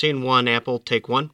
[0.00, 1.28] Scene one, Apple, take one.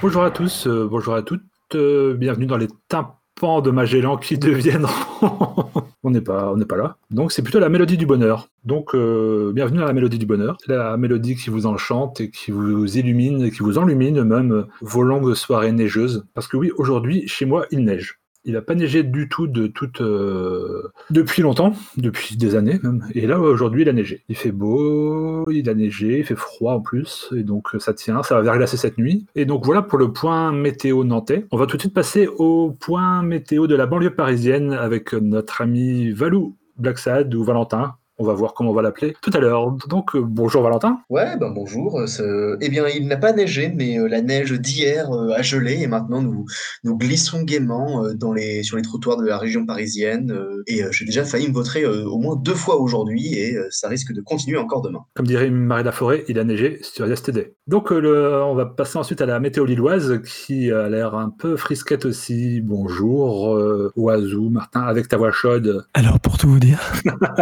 [0.00, 1.42] Bonjour à tous, euh, bonjour à toutes,
[1.74, 4.86] euh, bienvenue dans les tympans de Magellan qui deviennent.
[6.02, 6.96] on n'est pas, là.
[7.10, 8.48] Donc c'est plutôt la mélodie du bonheur.
[8.64, 12.50] Donc euh, bienvenue dans la mélodie du bonheur, la mélodie qui vous enchante et qui
[12.50, 16.26] vous illumine et qui vous enlumine même vos longues soirées neigeuses.
[16.34, 18.19] Parce que oui, aujourd'hui chez moi il neige.
[18.44, 23.04] Il n'a pas neigé du tout de toute euh, depuis longtemps, depuis des années même.
[23.14, 24.24] Et là aujourd'hui il a neigé.
[24.28, 28.22] Il fait beau, il a neigé, il fait froid en plus, et donc ça tient,
[28.22, 29.26] ça va verglacer cette nuit.
[29.34, 31.46] Et donc voilà pour le point météo nantais.
[31.50, 35.60] On va tout de suite passer au point météo de la banlieue parisienne avec notre
[35.60, 39.72] ami Valou Blacksad ou Valentin, on va voir comment on va l'appeler tout à l'heure.
[39.88, 40.98] Donc, euh, bonjour Valentin.
[41.08, 41.98] Ouais, ben bonjour.
[41.98, 45.86] Euh, eh bien, il n'a pas neigé, mais euh, la neige d'hier a gelé et
[45.86, 46.44] maintenant nous,
[46.84, 50.38] nous glissons gaiement dans les, sur les trottoirs de la région parisienne.
[50.66, 54.20] et j'ai déjà failli me vautrer au moins deux fois aujourd'hui et ça risque de
[54.20, 55.00] continuer encore demain.
[55.14, 57.54] Comme dirait Marie Laforêt, il a neigé sur STD.
[57.66, 62.04] Donc, on va passer ensuite à la météo lilloise qui a l'air un peu frisquette
[62.04, 62.60] aussi.
[62.60, 63.56] Bonjour,
[63.96, 65.86] Oazou, Martin, avec ta voix chaude.
[65.94, 66.80] Alors, pour tout vous dire,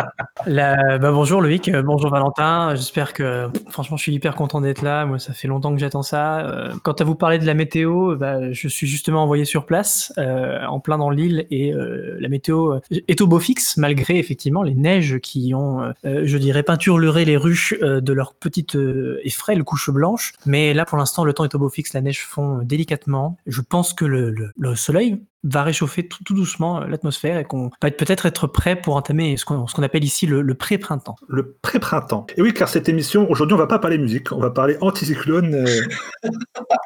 [0.46, 2.74] la euh, bah, bonjour Loïc, euh, bonjour Valentin.
[2.74, 5.06] J'espère que, franchement, je suis hyper content d'être là.
[5.06, 6.40] Moi, ça fait longtemps que j'attends ça.
[6.40, 10.12] Euh, quant à vous parler de la météo, bah, je suis justement envoyé sur place,
[10.16, 15.18] en plein dans l'île, et la météo est au beau fixe, malgré effectivement les neiges
[15.18, 20.32] qui ont, je dirais, peinturluré les rues de leur petite et frêle couche blanche.
[20.46, 23.36] Mais là, pour l'instant, le temps est au beau fixe, la neige fond délicatement.
[23.46, 27.90] Je pense que le, le soleil va réchauffer tout, doucement euh, l'atmosphère et qu'on va
[27.90, 31.16] peut-être être prêt pour entamer ce qu'on appelle ici le, pré-printemps.
[31.28, 32.26] Le pré-printemps.
[32.36, 35.54] Et oui, car cette émission, aujourd'hui, on va pas parler musique, on va parler anticyclone,
[35.54, 36.30] euh,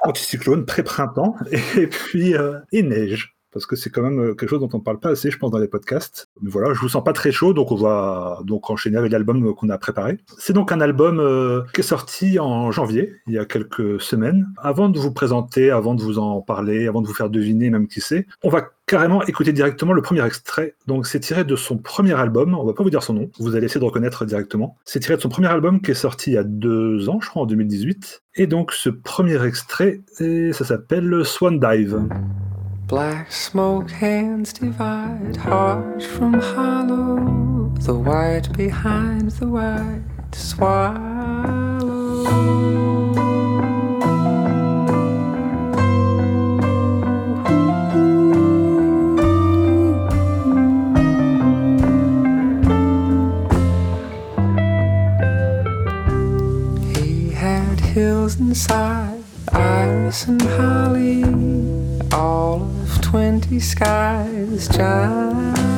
[0.04, 1.36] anticyclone, pré-printemps,
[1.76, 4.78] et puis euh, et neige parce que c'est quand même euh, quelque chose dont on
[4.78, 6.28] ne parle pas assez, je pense, dans les podcasts.
[6.40, 9.54] Mais voilà, je vous sens pas très chaud, donc on va donc enchaîner avec l'album
[9.54, 10.18] qu'on a préparé.
[10.38, 14.48] C'est donc un album euh, qui est sorti en janvier, il y a quelques semaines.
[14.56, 17.88] Avant de vous présenter, avant de vous en parler, avant de vous faire deviner même
[17.88, 20.74] qui c'est, on va carrément écouter directement le premier extrait.
[20.86, 23.54] Donc c'est tiré de son premier album, on va pas vous dire son nom, vous
[23.54, 24.76] allez essayer de reconnaître directement.
[24.84, 27.28] C'est tiré de son premier album qui est sorti il y a deux ans, je
[27.28, 28.22] crois, en 2018.
[28.36, 32.02] Et donc ce premier extrait, ça s'appelle Swan Dive.
[32.92, 41.00] Black smoke hands divide, heart from hollow, the white behind the white swallow.
[56.92, 61.24] He had hills inside, iris and holly,
[62.12, 62.81] all
[63.12, 65.71] twenty skies, Johnny.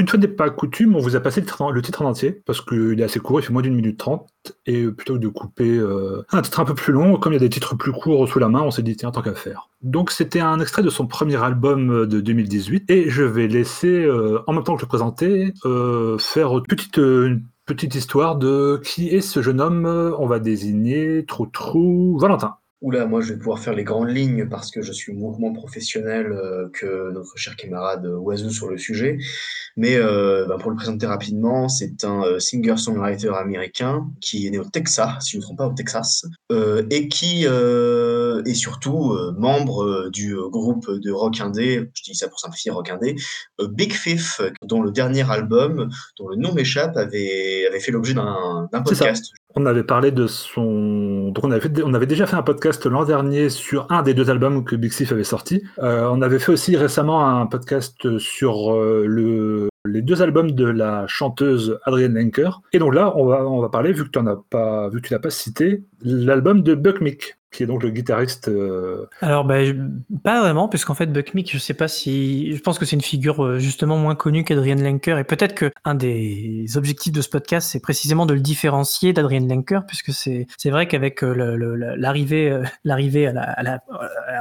[0.00, 2.98] Une fois n'est pas coutume, on vous a passé le titre, en entier, parce qu'il
[2.98, 4.30] est assez court, il fait moins d'une minute trente,
[4.64, 7.38] et plutôt que de couper euh, un titre un peu plus long, comme il y
[7.38, 9.68] a des titres plus courts sous la main, on s'est dit tiens, tant qu'à faire.
[9.82, 14.40] Donc c'était un extrait de son premier album de 2018, et je vais laisser, euh,
[14.46, 19.42] en même temps que le présenter, euh, faire une petite histoire de qui est ce
[19.42, 19.84] jeune homme,
[20.18, 22.56] on va désigner Trou Trou Valentin.
[22.82, 25.52] Oula, moi je vais pouvoir faire les grandes lignes parce que je suis beaucoup moins
[25.52, 29.18] professionnel euh, que notre cher camarade Oiseau sur le sujet.
[29.76, 34.58] Mais euh, bah, pour le présenter rapidement, c'est un euh, singer-songwriter américain qui est né
[34.58, 36.24] au Texas, si je ne me trompe pas, au Texas,
[36.90, 42.70] et qui est surtout membre du groupe de rock indé, je dis ça pour simplifier
[42.70, 43.16] rock indé,
[43.70, 48.68] Big Fifth, dont le dernier album, dont le nom m'échappe, avait, avait fait l'objet d'un
[48.84, 49.32] podcast.
[49.56, 51.30] On avait parlé de son.
[51.30, 54.30] Donc on avait, on avait déjà fait un podcast l'an dernier sur un des deux
[54.30, 55.64] albums que Big Sif avait sorti.
[55.78, 60.66] Euh, on avait fait aussi récemment un podcast sur euh, le les deux albums de
[60.66, 62.60] la chanteuse Adrienne Lenker.
[62.72, 65.08] Et donc là, on va, on va parler, vu que, en as pas, vu que
[65.08, 68.48] tu l'as pas cité, l'album de Buck Mick qui est donc le guitariste.
[68.48, 69.58] Euh, Alors, bah,
[70.22, 72.54] pas vraiment, puisqu'en fait, Buck Meek, je sais pas si.
[72.54, 75.72] Je pense que c'est une figure euh, justement moins connue qu'Adrian Lenker, et peut-être que
[75.84, 80.46] un des objectifs de ce podcast, c'est précisément de le différencier d'Adrian Lenker, puisque c'est
[80.70, 83.80] vrai qu'avec euh, l'arrivée l'arrivée à la, à, la,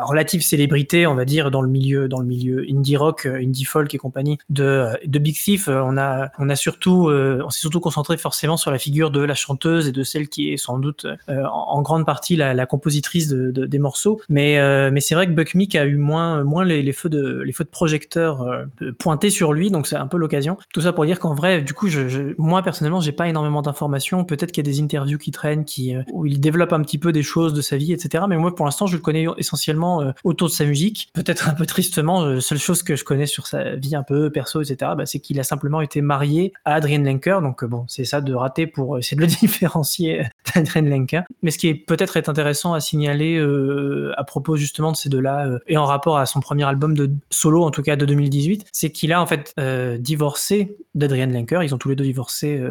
[0.03, 3.94] relative célébrité, on va dire, dans le milieu dans le milieu indie rock, indie folk
[3.94, 8.57] et compagnie de de Thief, on a on a surtout on s'est surtout concentré forcément
[8.57, 11.81] sur la figure de la chanteuse et de celle qui est sans doute en, en
[11.81, 14.21] grande partie la, la composition de, des morceaux.
[14.29, 17.41] Mais, euh, mais c'est vrai que Buck Meek a eu moins, moins les, feux de,
[17.41, 18.65] les feux de projecteur euh,
[18.97, 20.57] pointés sur lui, donc c'est un peu l'occasion.
[20.73, 24.23] Tout ça pour dire qu'en vrai, du coup, je, moi personnellement, j'ai pas énormément d'informations.
[24.23, 26.97] Peut-être qu'il y a des interviews qui traînent, qui, euh, où il développe un petit
[26.97, 28.25] peu des choses de sa vie, etc.
[28.27, 31.09] Mais moi, pour l'instant, je le connais essentiellement autour de sa musique.
[31.13, 34.61] Peut-être un peu tristement, seule chose que je connais sur sa vie un peu perso,
[34.61, 37.42] etc., bah, c'est qu'il a simplement été marié à Adrienne Lenker.
[37.42, 41.24] Donc bon, c'est ça de rater pour essayer de le différencier d'Adrienne Lenker.
[41.42, 45.10] Mais ce qui est peut-être est intéressant à signaler euh, à propos justement de ces
[45.10, 48.06] deux-là euh, et en rapport à son premier album de solo, en tout cas de
[48.06, 51.63] 2018, c'est qu'il a en fait euh, divorcé d'Adrienne Lenker.
[51.63, 52.62] Ils ont tous les deux divorcé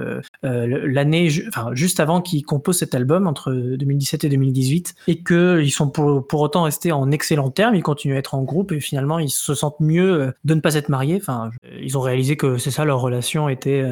[0.43, 5.89] l'année, enfin juste avant qu'il compose cet album entre 2017 et 2018, et qu'ils sont
[5.89, 7.75] pour, pour autant restés en excellents termes.
[7.75, 10.75] Ils continuent à être en groupe et finalement ils se sentent mieux de ne pas
[10.75, 11.19] être mariés.
[11.21, 13.85] Enfin, ils ont réalisé que c'est ça leur relation était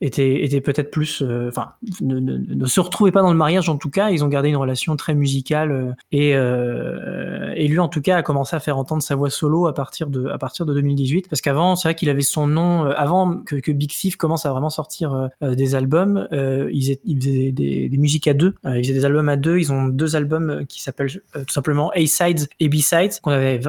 [0.00, 3.68] était, était peut-être plus, euh, enfin, ne, ne, ne, se retrouvaient pas dans le mariage
[3.68, 4.10] en tout cas.
[4.10, 8.16] Ils ont gardé une relation très musicale euh, et, euh, et lui en tout cas
[8.16, 11.28] a commencé à faire entendre sa voix solo à partir de, à partir de 2018.
[11.28, 14.52] Parce qu'avant, c'est vrai qu'il avait son nom avant que, que Big Thief commence à
[14.52, 16.28] vraiment sortir des albums.
[16.32, 18.54] il, faisait, il faisait des, des, musiques à deux.
[18.64, 19.58] il faisait des albums à deux.
[19.58, 23.60] Ils ont deux albums qui s'appellent tout simplement A-Sides et B-Sides qu'on avait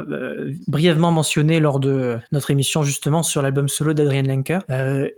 [0.67, 4.59] brièvement mentionné lors de notre émission justement sur l'album solo d'Adrian Lenker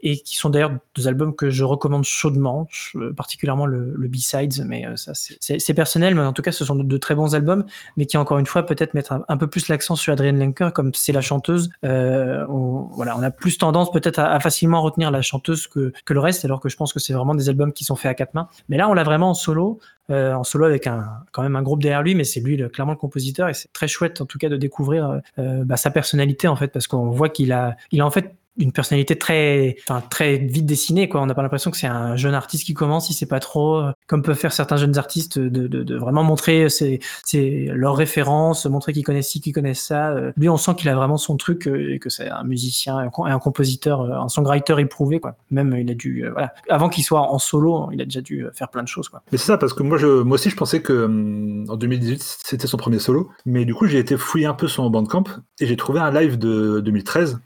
[0.02, 0.72] et qui sont d'ailleurs
[1.08, 2.68] albums que je recommande chaudement,
[3.16, 6.98] particulièrement le, B-Sides, mais euh, ça c'est personnel, mais en tout cas ce sont de,
[6.98, 7.66] très bons albums,
[7.98, 10.94] mais qui encore une fois peut-être mettre un, peu plus l'accent sur Adrienne Lenker, comme
[10.94, 11.70] c'est la chanteuse.
[11.86, 16.14] Euh, on, voilà, on a plus tendance peut-être à, facilement retenir la chanteuse que, que
[16.14, 18.14] le reste, alors que je pense que c'est vraiment des albums qui sont faits à
[18.14, 18.48] quatre mains.
[18.70, 19.80] Mais là, on l'a vraiment en solo.
[20.10, 22.92] Euh, en solo avec un, quand même un groupe derrière lui, mais c'est lui clairement
[22.92, 26.58] le compositeur et c'est très chouette en tout cas de découvrir bah, sa personnalité en
[26.58, 30.38] fait parce qu'on voit qu'il a, il a en fait une personnalité très, enfin très
[30.38, 31.22] vite dessinée quoi.
[31.22, 33.78] On n'a pas l'impression que c'est un jeune artiste qui commence, il sait pas trop,
[33.78, 37.96] euh, comme peuvent faire certains jeunes artistes, de, de, de vraiment montrer ses, ses, leurs
[37.96, 40.10] références, montrer qu'ils connaissent ci, qu'ils connaissent ça.
[40.10, 42.98] Euh, lui, on sent qu'il a vraiment son truc euh, et que c'est un musicien,
[42.98, 45.36] un, compositeur, un songwriter éprouvé quoi.
[45.50, 48.70] Même il a dû, voilà, avant qu'il soit en solo, il a déjà dû faire
[48.70, 49.22] plein de choses quoi.
[49.32, 52.40] Mais c'est ça parce que moi, je, moi aussi, je pensais que hum, en 2018
[52.44, 55.24] c'était son premier solo, mais du coup j'ai été fouiller un peu son bandcamp
[55.60, 57.40] et j'ai trouvé un live de 2013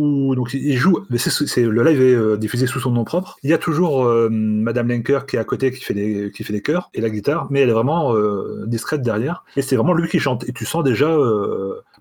[0.00, 1.18] donc il joue, mais
[1.56, 3.36] le live est euh, diffusé sous son nom propre.
[3.42, 6.44] Il y a toujours euh, Madame Lenker qui est à côté, qui fait des, qui
[6.44, 9.44] fait des chœurs et la guitare, mais elle est vraiment euh, discrète derrière.
[9.56, 10.48] Et c'est vraiment lui qui chante.
[10.48, 11.08] Et tu sens déjà,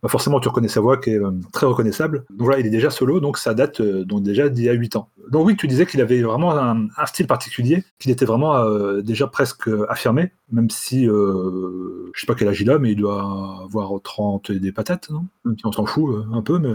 [0.01, 1.19] bah forcément tu reconnais sa voix qui est
[1.51, 2.25] très reconnaissable.
[2.29, 4.95] Donc voilà, il est déjà solo, donc ça date donc déjà d'il y a 8
[4.95, 5.09] ans.
[5.29, 8.63] Donc oui, tu disais qu'il avait vraiment un, style particulier, qu'il était vraiment
[9.01, 13.63] déjà presque affirmé, même si je sais pas quel âge il a, mais il doit
[13.63, 15.25] avoir 30 et des patates, non?
[15.63, 16.73] On s'en fout un peu, mais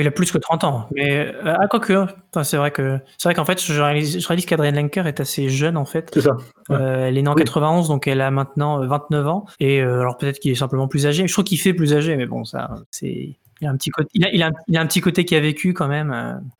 [0.00, 0.88] il a plus que 30 ans.
[0.94, 2.06] Mais euh, ah, quoi que,
[2.42, 5.48] c'est vrai que c'est vrai qu'en fait, je réalise, je réalise qu'Adrienne Lenker est assez
[5.48, 6.10] jeune en fait.
[6.12, 6.36] C'est ça.
[6.70, 9.46] Euh, elle est née en 91, donc elle a maintenant 29 euh, ans.
[9.60, 11.26] Et alors peut-être qu'il est simplement plus âgé.
[11.26, 13.36] Je trouve qu'il fait plus âgé, mais bon, ça, c'est.
[13.62, 15.34] Il a un petit côté, il a, il a, il a un petit côté qui
[15.34, 16.10] a vécu quand même.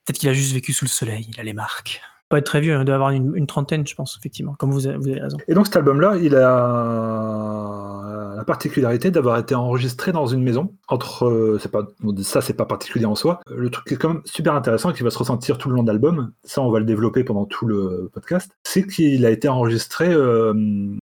[0.06, 1.28] Peut-être qu'il a juste vécu sous le soleil.
[1.30, 4.16] Il a les marques pas être très vieux, il doit avoir une, trentaine, je pense,
[4.18, 5.37] effectivement, comme vous avez, vous avez raison.
[5.46, 8.05] Et donc cet album-là, il a
[8.37, 10.75] la particularité d'avoir été enregistré dans une maison.
[10.88, 11.59] Entre, euh,
[12.23, 13.40] ça, c'est pas particulier en soi.
[13.49, 15.75] Le truc qui est quand même super intéressant et qui va se ressentir tout le
[15.75, 19.31] long de l'album, ça, on va le développer pendant tout le podcast, c'est qu'il a
[19.31, 20.52] été enregistré, euh,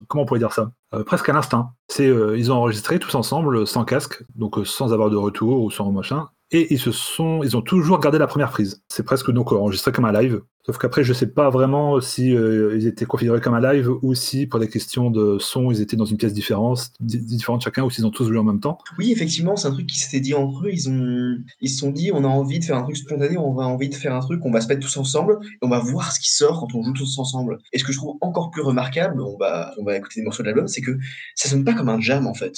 [0.06, 1.72] comment on pourrait dire ça euh, presque à l'instinct.
[1.98, 6.28] Ils ont enregistré tous ensemble, sans casque, donc sans avoir de retour ou sans machin,
[6.50, 8.82] et ils se sont, ils ont toujours gardé la première prise.
[8.88, 10.40] C'est presque donc enregistré comme un live.
[10.66, 14.14] Sauf qu'après, je sais pas vraiment si euh, ils étaient configurés comme un live ou
[14.14, 17.90] si, pour des questions de son, ils étaient dans une pièce différente, différente chacun, ou
[17.90, 18.78] s'ils ont tous joué en même temps.
[18.98, 20.70] Oui, effectivement, c'est un truc qui s'était dit entre eux.
[20.72, 23.58] Ils ont, ils se sont dit, on a envie de faire un truc spontané, on
[23.58, 25.80] a envie de faire un truc, on va se mettre tous ensemble et on va
[25.80, 27.58] voir ce qui sort quand on joue tous ensemble.
[27.74, 30.42] Et ce que je trouve encore plus remarquable, on va, on va écouter des morceaux
[30.42, 30.96] de l'album, c'est que
[31.34, 32.54] ça sonne pas comme un jam en fait.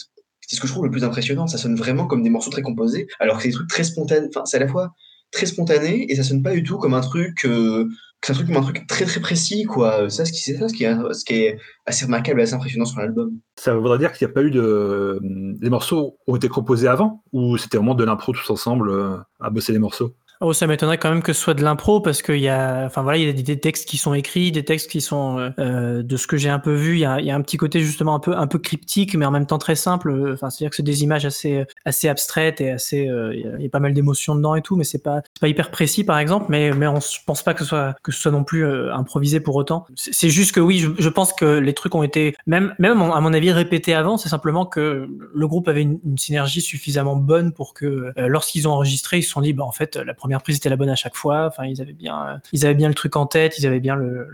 [0.47, 1.47] C'est ce que je trouve le plus impressionnant.
[1.47, 4.29] Ça sonne vraiment comme des morceaux très composés, alors que c'est des trucs très spontanés.
[4.29, 4.95] Enfin, c'est à la fois
[5.33, 7.45] très spontané et ça sonne pas du tout comme un truc.
[7.45, 7.89] Euh,
[8.29, 10.85] un truc un truc très très précis quoi ça ce qui c'est ça ce qui
[10.85, 14.43] est assez remarquable et assez impressionnant sur l'album ça voudrait dire qu'il n'y a pas
[14.43, 15.21] eu de
[15.61, 19.51] les morceaux ont été composés avant ou c'était vraiment de l'impro tous ensemble euh, à
[19.51, 20.15] bosser les morceaux?
[20.43, 23.03] Oh, ça m'étonnerait quand même que ce soit de l'impro parce qu'il y a, enfin
[23.03, 26.03] voilà, il y a des textes qui sont écrits, des textes qui sont, euh, euh,
[26.03, 27.81] de ce que j'ai un peu vu, il y, a, y a, un petit côté
[27.81, 30.31] justement un peu, un peu cryptique, mais en même temps très simple.
[30.35, 33.71] Enfin, c'est-à-dire que c'est des images assez, assez abstraites et assez, euh, il y a
[33.71, 36.47] pas mal d'émotions dedans et tout, mais c'est pas, pas hyper précis par exemple.
[36.51, 39.41] Mais, mais on je pense pas que ce soit, que ce soit non plus improvisé
[39.41, 39.87] pour autant.
[39.95, 43.21] C'est juste que oui, je, je, pense que les trucs ont été, même, même à
[43.21, 44.19] mon avis, répétés avant.
[44.19, 48.73] C'est simplement que le groupe avait une, une synergie suffisamment bonne pour que lorsqu'ils ont
[48.73, 50.97] enregistré, ils se sont dit, bah en fait, la première prise était la bonne à
[50.97, 51.47] chaque fois.
[51.47, 53.95] Enfin, ils avaient bien, euh, ils avaient bien le truc en tête, ils avaient bien
[53.95, 54.29] le,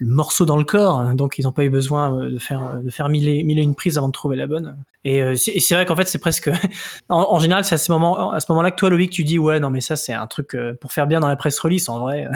[0.00, 1.14] morceau, dans le corps, hein.
[1.14, 3.96] donc ils n'ont pas eu besoin euh, de faire, de faire mille et, une prises
[3.96, 4.76] avant de trouver la bonne.
[5.04, 6.50] Et, euh, c'est vrai qu'en fait, c'est presque,
[7.08, 9.60] en, général, c'est à ce moment, à ce moment-là que toi, Loïc, tu dis ouais,
[9.60, 12.28] non, mais ça, c'est un truc pour faire bien dans la presse release, en vrai.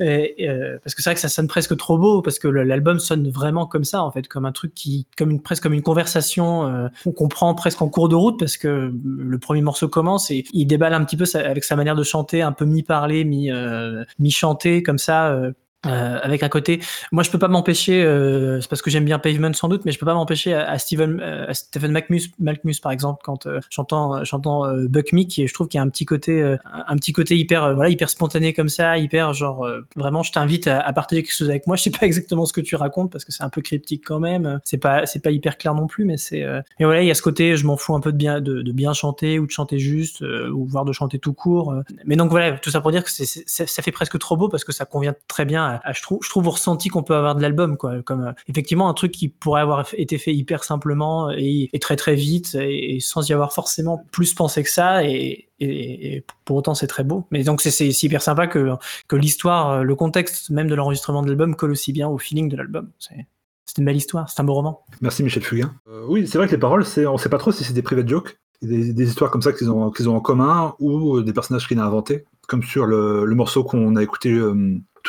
[0.00, 0.48] Et,
[0.82, 3.66] parce que c'est vrai que ça sonne presque trop beau, parce que l'album sonne vraiment
[3.66, 7.12] comme ça, en fait, comme un truc qui, comme une, presque comme une conversation qu'on
[7.12, 10.94] comprend presque en cours de route, parce que le premier morceau commence et il déballe
[10.94, 13.24] un petit peu avec sa manière de chanter, un peu mi-parler,
[14.18, 15.38] mi-chanter, comme ça,
[15.86, 16.80] euh, euh, avec un côté,
[17.12, 19.92] moi je peux pas m'empêcher, euh, c'est parce que j'aime bien Pavement sans doute, mais
[19.92, 23.60] je peux pas m'empêcher à, à, Steven, euh, à Stephen Malkmus, par exemple quand euh,
[23.70, 27.12] j'entends j'entends Buck Me qui je trouve qu'il y a un petit côté un petit
[27.12, 31.22] côté hyper voilà hyper spontané comme ça, hyper genre vraiment je t'invite à, à, partager
[31.22, 31.76] quelque chose avec moi.
[31.76, 34.20] Je sais pas exactement ce que tu racontes parce que c'est un peu cryptique quand
[34.20, 36.44] même, c'est pas c'est pas hyper clair non plus, mais c'est
[36.78, 38.62] mais voilà il y a ce côté je m'en fous un peu de bien de,
[38.62, 41.74] de, bien chanter ou de chanter juste ou voire de chanter tout court.
[42.04, 44.64] Mais donc voilà tout ça pour dire que c'est ça fait presque trop beau parce
[44.64, 47.42] que ça convient très bien je trouve, je trouve au ressenti qu'on peut avoir de
[47.42, 48.02] l'album, quoi.
[48.02, 52.14] Comme euh, effectivement un truc qui pourrait avoir été fait hyper simplement et, très très
[52.14, 55.04] vite et, sans y avoir forcément plus pensé que ça.
[55.04, 55.44] Et,
[56.44, 57.26] pour autant c'est très beau.
[57.32, 58.76] Mais donc c'est hyper sympa que,
[59.12, 62.56] l'histoire, euh, le contexte même de l'enregistrement de l'album colle aussi bien au feeling de
[62.56, 62.90] l'album.
[62.98, 63.26] C'est
[63.76, 64.84] une belle histoire, c'est un beau roman.
[65.00, 65.74] Merci Michel Fugain.
[65.88, 68.08] Euh, oui, c'est vrai que les paroles, on sait pas trop si c'est des private
[68.08, 72.24] jokes, des, histoires comme ça qu'ils ont, en commun ou des personnages qu'il a inventés,
[72.46, 74.38] comme sur le morceau qu'on a écouté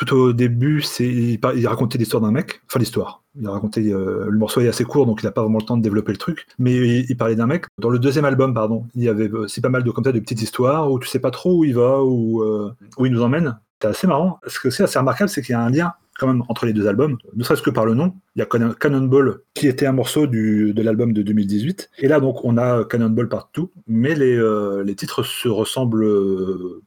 [0.06, 3.22] tout au début, c'est il, racontait l'histoire d'un mec, enfin l'histoire.
[3.38, 5.66] Il a raconté euh, le morceau est assez court, donc il n'a pas vraiment le
[5.66, 6.48] temps de développer le truc.
[6.58, 7.66] Mais il, parlait d'un mec.
[7.80, 10.20] Dans le deuxième album, pardon, il y avait c'est pas mal de comme ça de
[10.22, 13.22] petites histoires où tu sais pas trop où il va, ou euh, où il nous
[13.22, 13.60] emmène.
[13.82, 14.40] C'est assez marrant.
[14.48, 16.74] Ce que c'est assez remarquable, c'est qu'il y a un lien quand même entre les
[16.74, 18.14] deux albums, ne serait-ce que par le nom.
[18.36, 21.92] Il y a Cannonball qui était un morceau de l'album de 2018.
[22.00, 26.06] Et là, donc, on a Cannonball partout, mais les, euh, les titres se ressemblent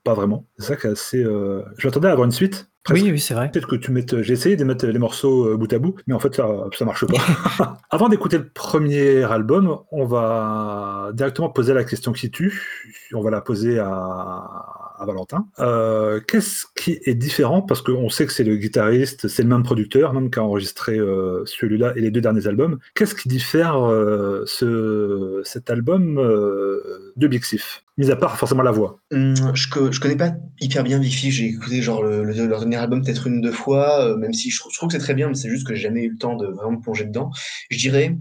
[0.05, 0.45] pas vraiment.
[0.59, 1.23] C'est ça qui est assez.
[1.23, 3.51] Je m'attendais à avoir une suite, oui, oui, c'est vrai.
[3.51, 4.23] Peut-être que tu mettes.
[4.23, 6.85] J'ai essayé de mettre les morceaux euh, bout à bout, mais en fait, ça, ça
[6.85, 7.79] marche pas.
[7.91, 12.61] Avant d'écouter le premier album, on va directement poser la question qui tue.
[13.15, 15.47] On va la poser à, Valentin.
[15.59, 17.63] Euh, Qu'est-ce qui est différent?
[17.63, 20.99] Parce qu'on sait que c'est le guitariste, c'est le même producteur, même qui a enregistré
[20.99, 22.79] euh, celui-là et les deux derniers albums.
[22.95, 27.85] Qu'est-ce qui diffère euh, ce, cet album de Big Sif?
[27.99, 28.99] Mis à part forcément la voix.
[29.13, 33.05] Hum, je, je connais pas hyper bien Big j'ai écouté genre le, leur dernier album
[33.05, 35.51] peut-être une deux fois, même si je, je trouve que c'est très bien, mais c'est
[35.51, 37.31] juste que j'ai jamais eu le temps de vraiment me plonger dedans.
[37.71, 38.17] Je dirais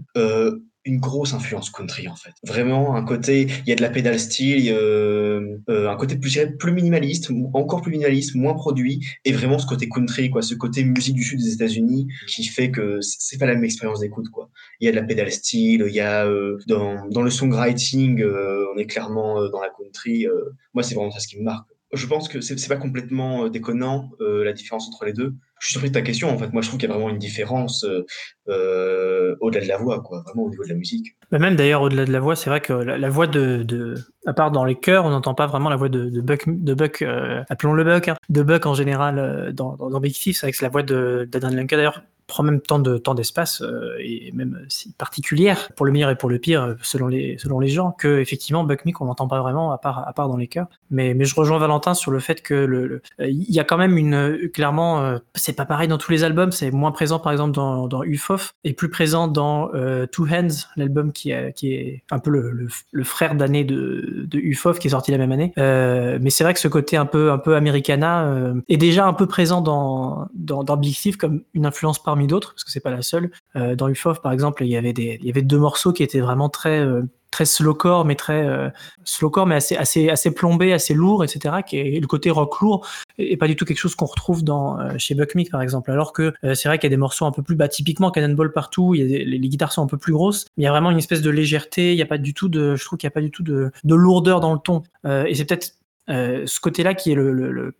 [0.84, 2.32] une grosse influence country en fait.
[2.44, 6.38] Vraiment un côté, il y a de la pédale style, euh, euh, un côté plus,
[6.58, 10.84] plus minimaliste, encore plus minimaliste, moins produit, et vraiment ce côté country, quoi, ce côté
[10.84, 14.50] musique du sud des États-Unis qui fait que c'est pas la même expérience d'écoute, quoi.
[14.80, 18.24] Il y a de la pédale style, il y a euh, dans, dans le songwriting,
[18.24, 20.26] on est clairement dans la country.
[20.74, 21.68] moi, c'est vraiment ça ce qui me marque.
[21.92, 25.90] Je pense que c'est pas complètement déconnant la différence entre les deux je suis surpris
[25.90, 26.28] de ta question.
[26.28, 28.04] En fait, moi, je trouve qu'il y a vraiment une différence euh,
[28.48, 31.16] euh, au-delà de la voix, quoi, vraiment au niveau de la musique.
[31.30, 33.94] Mais même d'ailleurs, au-delà de la voix, c'est vrai que la, voix de, de,
[34.26, 37.02] à part dans les chœurs, on n'entend pas vraiment la voix de, Buck, de Buck
[37.02, 40.36] euh, appelons-le Buck, hein, de Buck en général dans, dans, Big Thief.
[40.36, 41.76] C'est vrai que c'est la voix d'Adam Lanka.
[41.76, 45.92] D'ailleurs, prend même tant de temps d'espace euh, et même euh, si particulière pour le
[45.92, 49.00] meilleur et pour le pire euh, selon les selon les gens que effectivement Buck Meek
[49.00, 51.58] on l'entend pas vraiment à part à part dans les chœurs mais mais je rejoins
[51.58, 55.64] Valentin sur le fait que le il y a quand même une clairement c'est pas
[55.64, 59.28] pareil dans tous les albums c'est moins présent par exemple dans UFOF et plus présent
[59.28, 59.70] dans
[60.10, 64.38] Two Hands l'album qui est qui est un peu le, le, frère d'année de de
[64.38, 65.52] UFOF qui est sorti la même année.
[65.56, 69.26] Mais c'est vrai que ce côté un peu un peu americana est déjà un peu
[69.26, 72.90] présent dans dans, dans Big Thief comme une influence parmi d'autres, parce que c'est pas
[72.90, 73.30] la seule.
[73.56, 76.02] Euh, dans UFOF, par exemple, il y avait des, il y avait deux morceaux qui
[76.02, 77.00] étaient vraiment très, euh,
[77.30, 78.68] très slowcore, mais très euh,
[79.04, 81.62] slowcore, mais assez, assez, assez plombé, assez lourd, etc.
[81.66, 84.98] Qui est le côté rock lourd et pas du tout quelque chose qu'on retrouve dans
[84.98, 85.90] chez Buck Meek, par exemple.
[85.90, 88.52] Alors que c'est vrai qu'il y a des morceaux un peu plus, bah, typiquement Cannonball
[88.52, 90.66] partout, il y a des, les, les, guitares sont un peu plus grosses, mais il
[90.66, 91.92] y a vraiment une espèce de légèreté.
[91.92, 93.42] Il y a pas du tout de, je trouve qu'il y a pas du tout
[93.42, 94.82] de, de lourdeur dans le ton.
[95.06, 95.76] et c'est peut-être
[96.10, 97.74] euh, ce côté-là qui est le,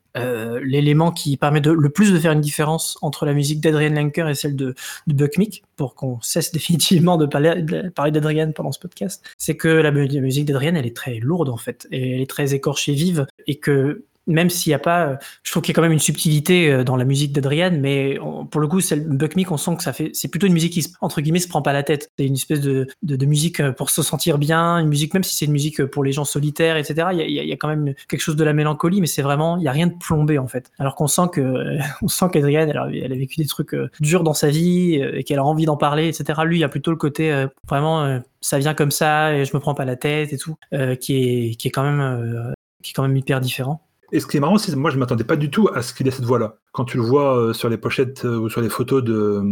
[0.62, 4.28] l'élément qui permet de, le plus de faire une différence entre la musique d'Adrian Lenker
[4.28, 4.74] et celle de,
[5.06, 7.64] de Buck Meek, pour qu'on cesse définitivement de parler,
[7.94, 11.56] parler d'Adrian pendant ce podcast, c'est que la musique d'Adrian, elle est très lourde en
[11.56, 15.16] fait, et elle est très écorchée vive, et que même s'il n'y a pas, euh,
[15.42, 18.18] je trouve qu'il y a quand même une subtilité euh, dans la musique d'Adrian, mais
[18.50, 20.72] pour le coup, celle Buck Meek, on sent que ça fait, c'est plutôt une musique
[20.72, 22.10] qui, entre guillemets, se prend pas la tête.
[22.18, 22.86] C'est une espèce de,
[23.24, 26.12] musique euh, pour se sentir bien, une musique, même si c'est une musique pour les
[26.12, 27.08] gens solitaires, etc.
[27.12, 29.56] Il y a, y a, quand même quelque chose de la mélancolie, mais c'est vraiment,
[29.56, 30.70] il y a rien de plombé, en fait.
[30.78, 34.34] Alors qu'on sent que, on sent qu'Adrian, elle, elle, a vécu des trucs durs dans
[34.34, 36.40] sa vie, et qu'elle a envie d'en parler, etc.
[36.44, 39.60] Lui, il y a plutôt le côté, vraiment, ça vient comme ça, et je me
[39.60, 40.56] prends pas la tête et tout,
[41.00, 43.82] qui est, qui est quand même, qui est quand même hyper différent.
[44.14, 45.94] Et ce qui est marrant, c'est que moi, je m'attendais pas du tout à ce
[45.94, 46.56] qu'il ait cette voix-là.
[46.72, 49.42] Quand tu le vois euh, sur les pochettes euh, ou sur les photos de, euh,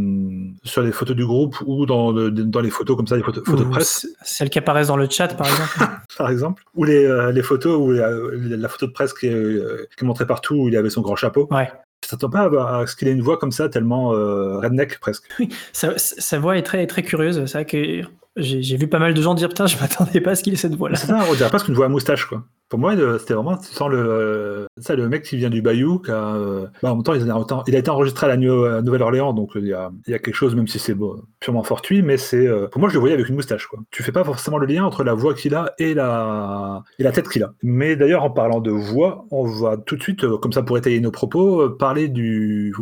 [0.65, 3.65] sur les photos du groupe ou dans, dans les photos comme ça, les photos, photos
[3.65, 4.07] de presse.
[4.23, 5.79] Celles qui apparaissent dans le chat, par exemple.
[6.19, 6.63] par exemple.
[6.75, 9.63] Ou les, les photos où la, photo de presse qui est,
[9.97, 11.49] qui est montrée partout où il avait son grand chapeau.
[11.51, 11.73] Ouais.
[12.09, 12.51] T'attends pas
[12.81, 15.25] à, ce qu'il ait une voix comme ça, tellement redneck presque.
[15.39, 17.43] Oui, sa, sa, voix est très, très curieuse.
[17.47, 18.03] C'est vrai que
[18.37, 20.57] j'ai vu pas mal de gens dire putain, je m'attendais pas à ce qu'il ait
[20.57, 20.97] cette voix-là.
[20.97, 22.45] C'est ça, on dirait presque une voix à moustache, quoi.
[22.69, 26.13] Pour moi, c'était vraiment, tu sens le, ça, le mec qui vient du Bayou, qui
[26.13, 29.75] euh, bah, en même temps, il a, été enregistré à la Nouvelle-Orléans, donc il y,
[29.75, 30.95] a, quelque chose, même si c'est
[31.41, 33.81] purement fortuit, mais c'est, euh, pour moi, je le voyais avec une moustache, quoi.
[33.91, 37.11] Tu fais pas forcément le lien entre la voix qu'il a et la, et la
[37.11, 37.55] tête qu'il a.
[37.65, 40.79] Mais d'ailleurs, en parlant de voix, on va tout de suite, euh, comme ça pour
[40.79, 42.73] étayer nos propos, parler du,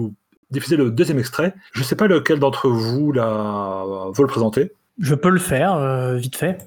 [0.50, 1.55] diffuser le deuxième extrait.
[1.73, 4.73] Je sais pas lequel d'entre vous la, veut le présenter.
[4.99, 6.59] Je peux le faire, vite fait.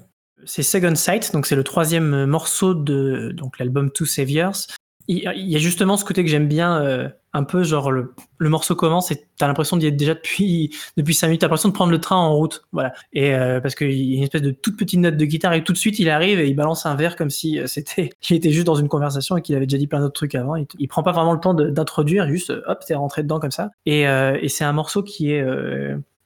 [0.44, 4.66] C'est Second Sight, donc c'est le troisième morceau de donc l'album Two Saviors.
[5.08, 8.48] Il, y a justement ce côté que j'aime bien, euh, un peu genre le, le
[8.48, 11.74] morceau commence et t'as l'impression d'y être déjà depuis depuis cinq minutes, t'as l'impression de
[11.74, 12.92] prendre le train en route, voilà.
[13.12, 15.64] Et euh, parce qu'il y a une espèce de toute petite note de guitare et
[15.64, 18.36] tout de suite il arrive et il balance un verre comme si euh, c'était, il
[18.36, 20.54] était juste dans une conversation et qu'il avait déjà dit plein d'autres trucs avant.
[20.54, 23.70] Il, il prend pas vraiment le temps d'introduire, juste hop, t'es rentré dedans comme ça.
[23.86, 24.06] Et
[24.48, 25.44] c'est un morceau qui est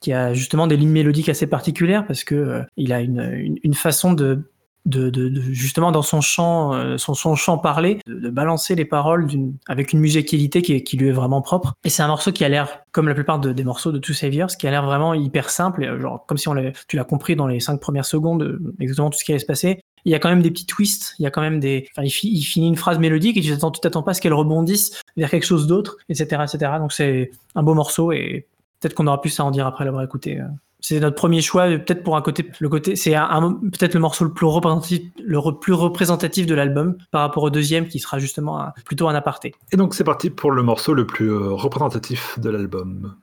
[0.00, 3.74] qui a justement des lignes mélodiques assez particulières parce que euh, il a une, une,
[3.74, 4.50] façon de,
[4.84, 9.28] de, de, justement dans son chant, euh, son, son chant parlé, de, balancer les paroles
[9.66, 11.74] avec une musicalité qui, qui lui est vraiment propre.
[11.84, 14.50] Et c'est un morceau qui a l'air, comme la plupart des morceaux de Two Saviors,
[14.50, 16.56] qui a l'air vraiment hyper simple, euh, genre comme si on
[16.88, 19.80] tu l'as compris dans les cinq premières secondes, exactement tout ce qui allait se passer.
[20.04, 22.04] Il y a quand même des petits twists, il y a quand même des, enfin,
[22.04, 25.44] il, finit une phrase mélodique et tu t'attends, pas à ce qu'elle rebondisse vers quelque
[25.44, 26.72] chose d'autre, etc., etc.
[26.78, 28.46] Donc c'est un beau morceau et
[28.80, 30.40] Peut-être qu'on aura plus à en dire après l'avoir écouté.
[30.40, 30.44] Euh.
[30.80, 34.32] C'est notre premier choix, peut-être pour un côté, le côté, c'est peut-être le morceau le
[34.32, 39.08] plus représentatif, le plus représentatif de l'album par rapport au deuxième qui sera justement plutôt
[39.08, 39.54] un aparté.
[39.72, 43.16] Et donc c'est parti pour le morceau le plus euh, représentatif de l'album.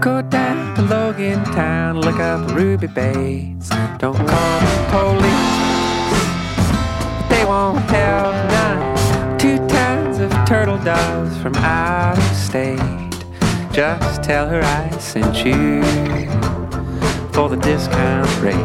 [0.00, 3.70] Go down to Logan Town, look up Ruby Bates.
[3.98, 5.58] Don't call the police,
[7.28, 9.38] they won't help none.
[9.38, 12.99] Two tons of turtle doves from out of state.
[13.72, 15.82] Just tell her I sent you
[17.32, 18.56] for the discount rate.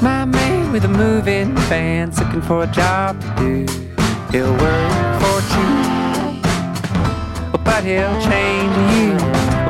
[0.00, 3.66] My man with a moving van's looking for a job to do.
[4.30, 6.42] He'll work for cheap,
[7.64, 9.18] but he'll change you.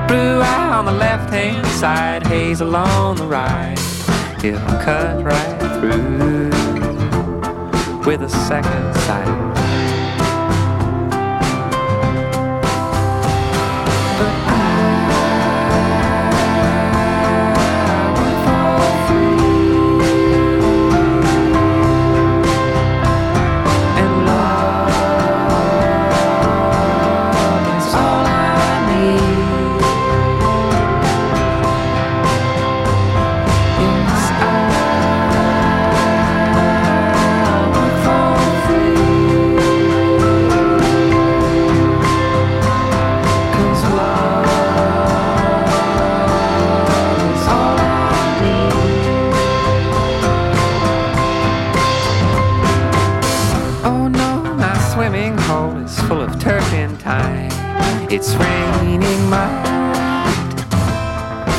[0.07, 3.79] Blue eye on the left hand side, hazel on the right.
[4.43, 6.51] He'll cut right through
[8.05, 9.64] with a second sight.
[58.27, 59.67] It's raining mud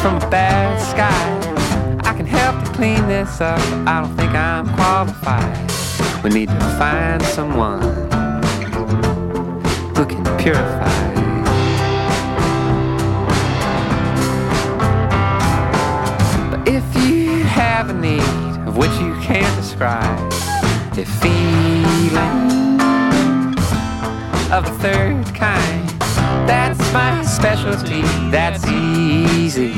[0.02, 2.00] from a bad sky.
[2.10, 3.60] I can help to clean this up.
[3.88, 5.72] I don't think I'm qualified.
[6.24, 7.84] We need to find someone
[9.94, 11.14] who can purify.
[16.50, 20.18] But if you have a need of which you can't describe,
[20.96, 22.56] the feeling
[24.52, 25.65] of the third kind
[26.48, 29.74] that's my specialty, that's easy.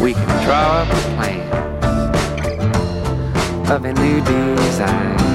[0.00, 1.54] We can draw up a plan
[3.70, 5.33] of a new design.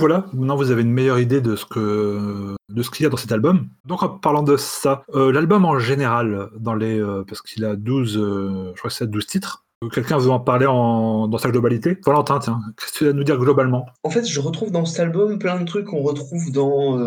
[0.00, 3.10] Voilà, maintenant vous avez une meilleure idée de ce que de ce qu'il y a
[3.10, 3.68] dans cet album.
[3.84, 7.76] Donc en parlant de ça, euh, l'album en général, dans les euh, parce qu'il a
[7.76, 9.64] 12, euh, je crois que c'est 12 titres.
[9.92, 11.98] Quelqu'un veut en parler en, dans sa globalité?
[12.04, 13.86] Valentin, tiens, qu'est-ce que tu as à nous dire globalement?
[14.02, 16.98] En fait, je retrouve dans cet album plein de trucs qu'on retrouve dans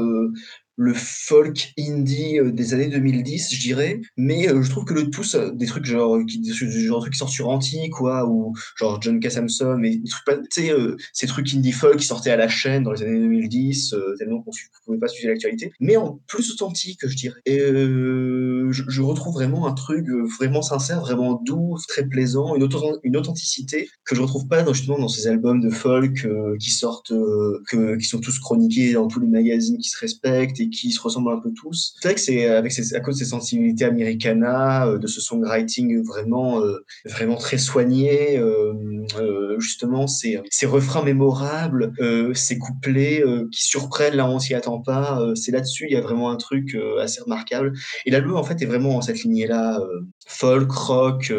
[0.76, 4.02] le folk indie euh, des années 2010, je dirais.
[4.18, 6.44] Mais euh, je trouve que le tout, des trucs genre, qui,
[6.86, 9.20] genre trucs qui sortent sur Anti, quoi, ou genre John
[10.50, 13.96] sais, euh, ces trucs indie folk qui sortaient à la chaîne dans les années 2010,
[14.18, 15.72] tellement qu'on ne pouvait pas suivre l'actualité.
[15.80, 17.40] Mais en plus authentique, je dirais.
[17.46, 20.08] Et je, retrouve vraiment un truc
[20.40, 22.68] vraiment sincère, vraiment doux, très plaisant, une,
[23.04, 26.28] une authenticité que je retrouve pas dans, justement dans ces albums de folk
[26.60, 27.14] qui sortent,
[27.68, 31.32] que, qui sont tous chroniqués dans tous les magazines qui se respectent qui se ressemblent
[31.32, 31.96] un peu tous.
[32.02, 36.62] C'est vrai que c'est à cause de ces sensibilités americana, euh, de ce songwriting vraiment,
[36.62, 41.94] euh, vraiment très soigné, euh, justement ces, ces refrains mémorables,
[42.34, 45.22] ces couplets qui surprennent là on s'y attend pas.
[45.36, 47.74] c'est là-dessus il y a vraiment un truc assez remarquable.
[48.06, 49.80] Et l'album en fait est vraiment en cette lignée là
[50.26, 51.34] folk, rock,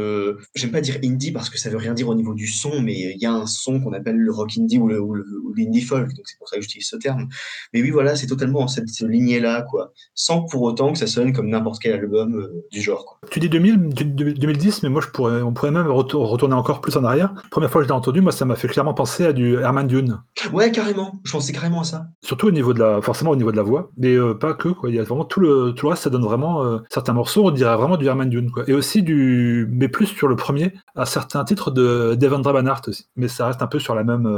[0.55, 3.15] j'aime pas dire indie parce que ça veut rien dire au niveau du son, mais
[3.15, 5.15] il y a un son qu'on appelle le rock indie ou,
[5.57, 7.29] l'indie folk, donc c'est pour ça que j'utilise ce terme.
[7.73, 11.33] Mais oui, voilà, c'est totalement en cette lignée-là, quoi, sans pour autant que ça sonne
[11.33, 13.05] comme n'importe quel album euh, du genre.
[13.05, 13.29] Quoi.
[13.31, 17.05] Tu dis 2000, 2010, mais moi je pourrais, on pourrait même retourner encore plus en
[17.05, 17.35] arrière.
[17.51, 19.87] Première fois que je l'ai entendu, moi ça m'a fait clairement penser à du Herman
[19.87, 20.21] Dune.
[20.53, 21.13] Ouais, carrément.
[21.25, 22.07] Je pensais carrément à ça.
[22.23, 24.69] Surtout au niveau de la, forcément au niveau de la voix, mais euh, pas que.
[24.69, 24.91] Quoi.
[24.91, 27.47] Il y a vraiment tout le, tout le reste, ça donne vraiment euh, certains morceaux,
[27.47, 28.51] on dirait vraiment du Herman Dune.
[28.51, 28.65] Quoi.
[28.67, 33.09] Et aussi du, mais plus sur le premier, à certains titres de Devendra Banhart aussi.
[33.17, 34.29] Mais ça reste un peu sur la même,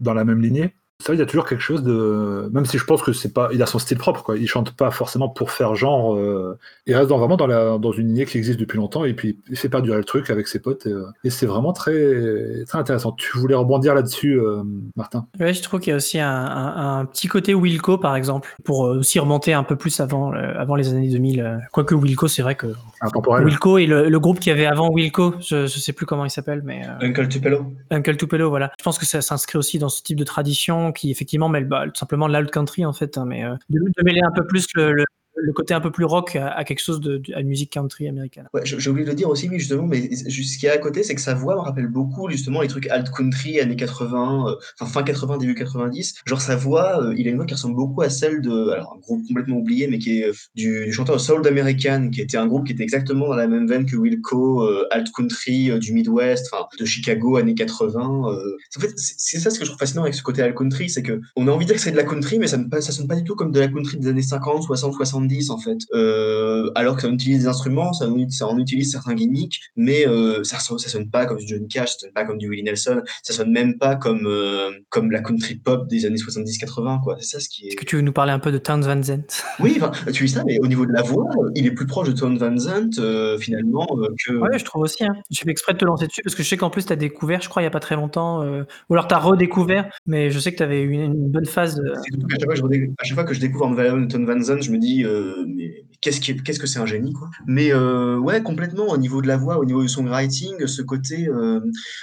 [0.00, 2.48] dans la même lignée ça, il y a toujours quelque chose de.
[2.52, 3.48] Même si je pense que c'est pas.
[3.52, 4.36] Il a son style propre, quoi.
[4.36, 6.14] Il chante pas forcément pour faire genre.
[6.14, 7.76] Euh, il reste vraiment dans, la...
[7.78, 10.46] dans une lignée qui existe depuis longtemps et puis il fait perdurer le truc avec
[10.46, 10.86] ses potes.
[10.86, 12.64] Et, euh, c'est vraiment très...
[12.66, 13.12] très intéressant.
[13.12, 14.62] Tu voulais rebondir là-dessus, euh,
[14.94, 15.26] Martin?
[15.40, 19.18] Oui, je trouve qu'il y a aussi un, petit côté Wilco, par exemple, pour aussi
[19.18, 21.66] remonter un peu plus avant, avant les années 2000.
[21.72, 22.68] Quoique Wilco, c'est vrai que.
[23.00, 23.44] Intemporel.
[23.44, 26.62] Wilco et le, groupe qui avait avant Wilco, je, je sais plus comment il s'appelle,
[26.64, 26.82] mais.
[27.00, 27.66] Uncle Tupelo.
[27.90, 28.70] Uncle Tupelo, voilà.
[28.78, 31.84] Je pense que ça s'inscrit aussi dans ce type de tradition qui effectivement mêle bah,
[31.86, 34.92] tout simplement l'alt country en fait, hein, mais euh, de, mêler un peu plus le,
[34.92, 35.04] le
[35.52, 38.48] côté un peu plus rock à, quelque chose de, à musique country américaine.
[38.54, 41.02] Ouais, j'ai oublié de le dire aussi, oui, justement, mais ce qui est à côté,
[41.02, 44.86] c'est que sa voix me rappelle beaucoup, justement, les trucs alt country, années 80, euh,
[44.86, 46.14] fin 80, début 90.
[46.24, 48.94] Genre, sa voix, euh, il a une voix qui ressemble beaucoup à celle de, alors,
[48.96, 52.46] un groupe complètement oublié, mais qui est euh, du, chanteur Soul American, qui était un
[52.46, 56.66] groupe qui était exactement dans la même veine que Wilco, alt country du Midwest, enfin,
[56.78, 58.00] de Chicago, années 80.
[58.00, 61.02] en fait, c'est ça ce que je trouve fascinant avec ce côté alt country, c'est
[61.02, 62.92] que on a envie de dire que c'est de la country, mais ça ne ça
[62.92, 65.58] sonne pas du tout comme de la country des années 50, 60, 70 70 en
[65.58, 65.78] fait.
[65.94, 70.42] Euh, alors que ça utilise des instruments, ça, ça en utilise certains gimmicks, mais euh,
[70.44, 73.02] ça, ça sonne pas comme du Johnny Cash, ça sonne pas comme du Willie Nelson,
[73.22, 77.16] ça sonne même pas comme, euh, comme la country pop des années 70-80, quoi.
[77.20, 77.68] C'est ça ce qui est.
[77.68, 79.42] Est-ce que tu veux nous parler un peu de Towns Van Zandt?
[79.60, 82.08] Oui, enfin, tu dis ça, mais au niveau de la voix, il est plus proche
[82.08, 83.00] de Towns Van Zandt
[83.38, 83.86] finalement
[84.26, 84.32] que.
[84.34, 85.04] Ouais, je trouve aussi.
[85.04, 85.14] Hein.
[85.30, 86.96] J'ai fait exprès de te lancer dessus parce que je sais qu'en plus tu as
[86.96, 88.42] découvert, je crois, il y a pas très longtemps,
[88.88, 91.46] ou alors tu as redécouvert, mais je sais que tu avais eu une, une bonne
[91.46, 91.76] phase.
[91.76, 91.92] de-
[92.28, 92.62] qu'à chaque fois je
[92.98, 94.78] à chaque fois que je découvre un nouvel album de Tom Van Zandt, je me
[94.78, 97.30] dis, euh, mais qu'est-ce qu'est-ce que c'est un génie, quoi.
[97.46, 101.28] Mais euh, ouais, complètement, au niveau de la voix, au niveau du songwriting, ce côté
[101.28, 101.60] euh,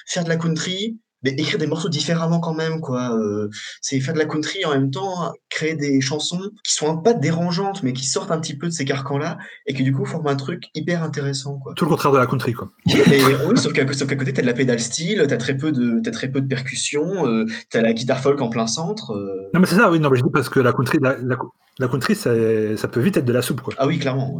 [0.07, 3.15] faire de la country, mais écrire des morceaux différemment quand même, quoi.
[3.17, 3.49] Euh,
[3.81, 7.83] c'est faire de la country en même temps créer des chansons qui sont pas dérangeantes,
[7.83, 10.35] mais qui sortent un petit peu de ces carcans-là et qui du coup forment un
[10.35, 11.73] truc hyper intéressant, quoi.
[11.75, 12.69] Tout le contraire de la country, quoi.
[12.85, 15.99] Et oui, sauf qu'à qu'à côté, t'as de la pédale style, t'as très peu de,
[16.03, 19.11] t'as très peu de percussions, euh, t'as la guitare folk en plein centre.
[19.11, 19.49] euh.
[19.53, 21.37] Non, mais c'est ça, oui, non, mais je dis parce que la country, la, la,
[21.79, 22.31] la country ça,
[22.77, 23.73] ça peut vite être de la soupe, quoi.
[23.77, 24.39] Ah oui, clairement.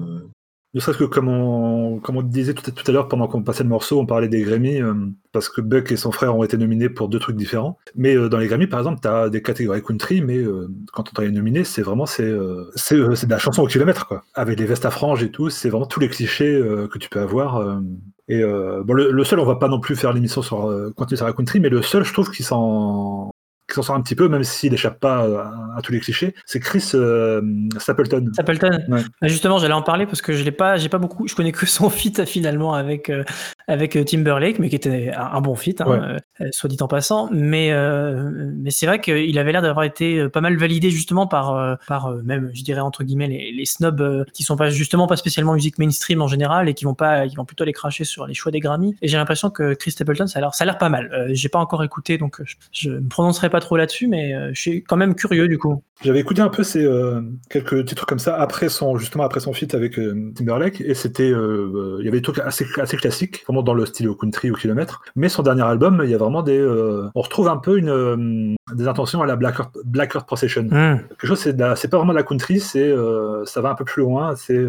[0.76, 4.06] Ne serait-ce que comme on, disait tout à, l'heure pendant qu'on passait le morceau, on
[4.06, 4.94] parlait des Grammy, euh,
[5.32, 7.80] parce que Buck et son frère ont été nominés pour deux trucs différents.
[7.96, 11.06] Mais euh, dans les Grammy, par exemple, tu as des catégories country, mais euh, quand
[11.18, 14.24] on est nominé, c'est vraiment c'est, de la chanson au kilomètre, quoi.
[14.36, 17.20] Avec les vestes à franges et tout, c'est vraiment tous les clichés que tu peux
[17.20, 17.82] avoir.
[18.28, 21.34] et bon, le, seul, on va pas non plus faire l'émission sur continuer sur la
[21.34, 23.32] country, mais le seul, je trouve, qui s'en
[23.70, 26.36] qui s'en sort un petit peu, même s'il échappe pas à, à tous les clichés,
[26.46, 27.42] c'est Chris euh,
[27.78, 28.26] Stapleton.
[28.34, 28.84] Stapleton.
[28.90, 29.02] Ouais.
[29.22, 31.52] Bah, Justement, j'allais en parler parce que je l'ai pas, j'ai pas beaucoup, je connais
[31.52, 33.24] que son feat finalement avec euh,
[33.70, 36.46] avec euh, Timberlake, mais qui était un, bon feat, hein, Ouais.
[36.46, 37.30] euh, soit dit en passant.
[37.32, 41.28] Mais euh, mais c'est vrai qu'il avait l'air d'avoir été euh, pas mal validé justement
[41.28, 44.56] par euh, par euh, même, je dirais entre guillemets les, les snobs euh, qui sont
[44.56, 47.64] pas justement pas spécialement musique mainstream en général et qui vont pas, qui vont plutôt
[47.64, 48.96] les cracher sur les choix des Grammy.
[49.02, 51.10] Et j'ai l'impression que Chris Stapleton, ça a l'air, pas mal.
[51.14, 54.34] Euh, j'ai pas encore écouté, donc euh, je, je me prononcerai pas trop là-dessus, mais
[54.34, 55.84] euh, je suis quand même curieux du coup.
[56.02, 59.52] J'avais écouté un peu ces euh, quelques titres comme ça après son justement après son
[59.52, 62.96] feat avec euh, Timberlake et c'était euh, euh, il y avait des trucs assez assez
[62.96, 66.18] classiques vraiment dans le style country au kilomètre mais son dernier album il y a
[66.18, 69.78] vraiment des euh, on retrouve un peu une euh, des intentions à la Black Earth,
[69.86, 71.00] Black Earth Procession Hmm.
[71.10, 74.04] quelque chose c'est pas vraiment de la country c'est euh, ça va un peu plus
[74.04, 74.60] loin c'est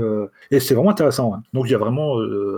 [0.51, 1.43] et c'est vraiment intéressant hein.
[1.53, 2.17] donc il y a vraiment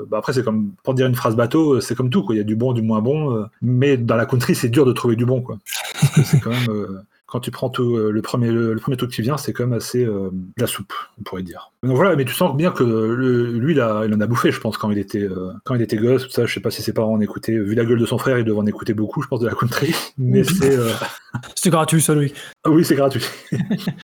[0.09, 2.41] bah après c'est comme pour dire une phrase bateau c'est comme tout quoi il y
[2.41, 5.27] a du bon du moins bon mais dans la country c'est dur de trouver du
[5.27, 5.59] bon quoi
[6.01, 8.99] Parce que c'est quand même quand tu prends tout, euh, le, premier, le, le premier
[8.99, 11.73] truc qui vient, c'est quand même assez euh, de la soupe, on pourrait dire.
[11.83, 14.77] Donc voilà, mais tu sens bien que le- lui, il, en a bouffé, je pense,
[14.77, 16.45] quand il était, euh, quand il était gosse, tout ça.
[16.45, 17.57] Je sais pas si ses parents en écoutaient.
[17.59, 19.55] Vu la gueule de son frère, il devait en écouter beaucoup, je pense, de la
[19.55, 19.95] country.
[20.19, 20.77] Mais c'est.
[21.57, 22.35] C'était gratuit, ça, Louis.
[22.65, 23.25] ah Oui, c'est gratuit.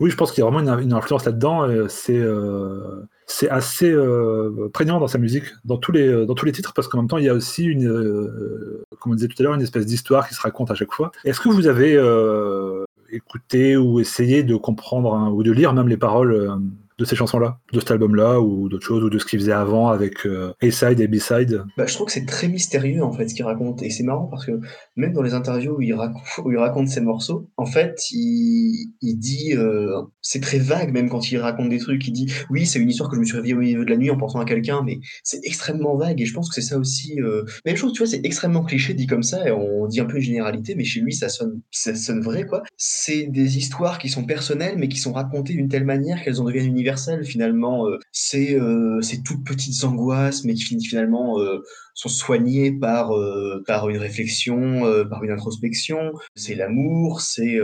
[0.00, 1.68] oui, je pense qu'il y a vraiment une, influence là-dedans.
[1.68, 6.88] euh, C'est euh, c'est assez euh, prégnant dans sa musique, dans tous les, titres, parce
[6.88, 7.88] qu'en même temps, il y a aussi une,
[9.00, 11.10] comme on disait tout à l'heure, une espèce d'histoire qui se raconte à chaque fois.
[11.24, 11.98] Est-ce que vous avez
[13.10, 16.58] écouté ou essayé de comprendre hein, ou de lire même les paroles
[16.98, 19.88] de ces chansons-là, de cet album-là, ou d'autres choses, ou de ce qu'il faisait avant
[19.88, 23.34] avec euh, A-side et B-side Bah, je trouve que c'est très mystérieux en fait ce
[23.34, 24.52] qu'il raconte et c'est marrant parce que
[24.96, 29.54] même dans les interviews où il, raconte, où ses morceaux, en fait il, il dit
[29.54, 32.06] euh, c'est très vague même quand il raconte des trucs.
[32.06, 33.96] Il dit oui c'est une histoire que je me suis réveillé au milieu de la
[33.96, 36.78] nuit en pensant à quelqu'un, mais c'est extrêmement vague et je pense que c'est ça
[36.78, 37.20] aussi.
[37.20, 37.44] Euh...
[37.64, 40.16] Même chose tu vois c'est extrêmement cliché dit comme ça et on dit un peu
[40.16, 42.62] une généralité, mais chez lui ça sonne ça sonne vrai quoi.
[42.76, 46.44] C'est des histoires qui sont personnelles mais qui sont racontées d'une telle manière qu'elles en
[46.44, 46.83] deviennent universelles
[47.24, 47.86] finalement.
[47.88, 51.62] Euh, c'est euh, ces toutes petites angoisses mais qui finalement euh,
[51.94, 53.12] sont soignés par
[53.68, 56.12] par une réflexion, par une introspection.
[56.34, 57.56] C'est l'amour, c'est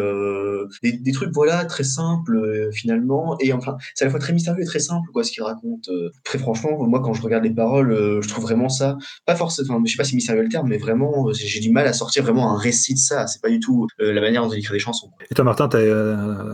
[0.84, 3.36] des, trucs voilà très simples finalement.
[3.40, 5.90] Et enfin, c'est à la fois très mystérieux et très simple quoi ce qu'il raconte.
[6.22, 9.82] Très franchement, moi quand je regarde les paroles, je trouve vraiment ça pas forcément.
[9.84, 12.52] Je sais pas si mystérieux le terme, mais vraiment j'ai du mal à sortir vraiment
[12.54, 13.26] un récit de ça.
[13.26, 15.10] C'est pas du tout la manière dont il écrit des chansons.
[15.28, 15.80] Et toi, Martin, t'as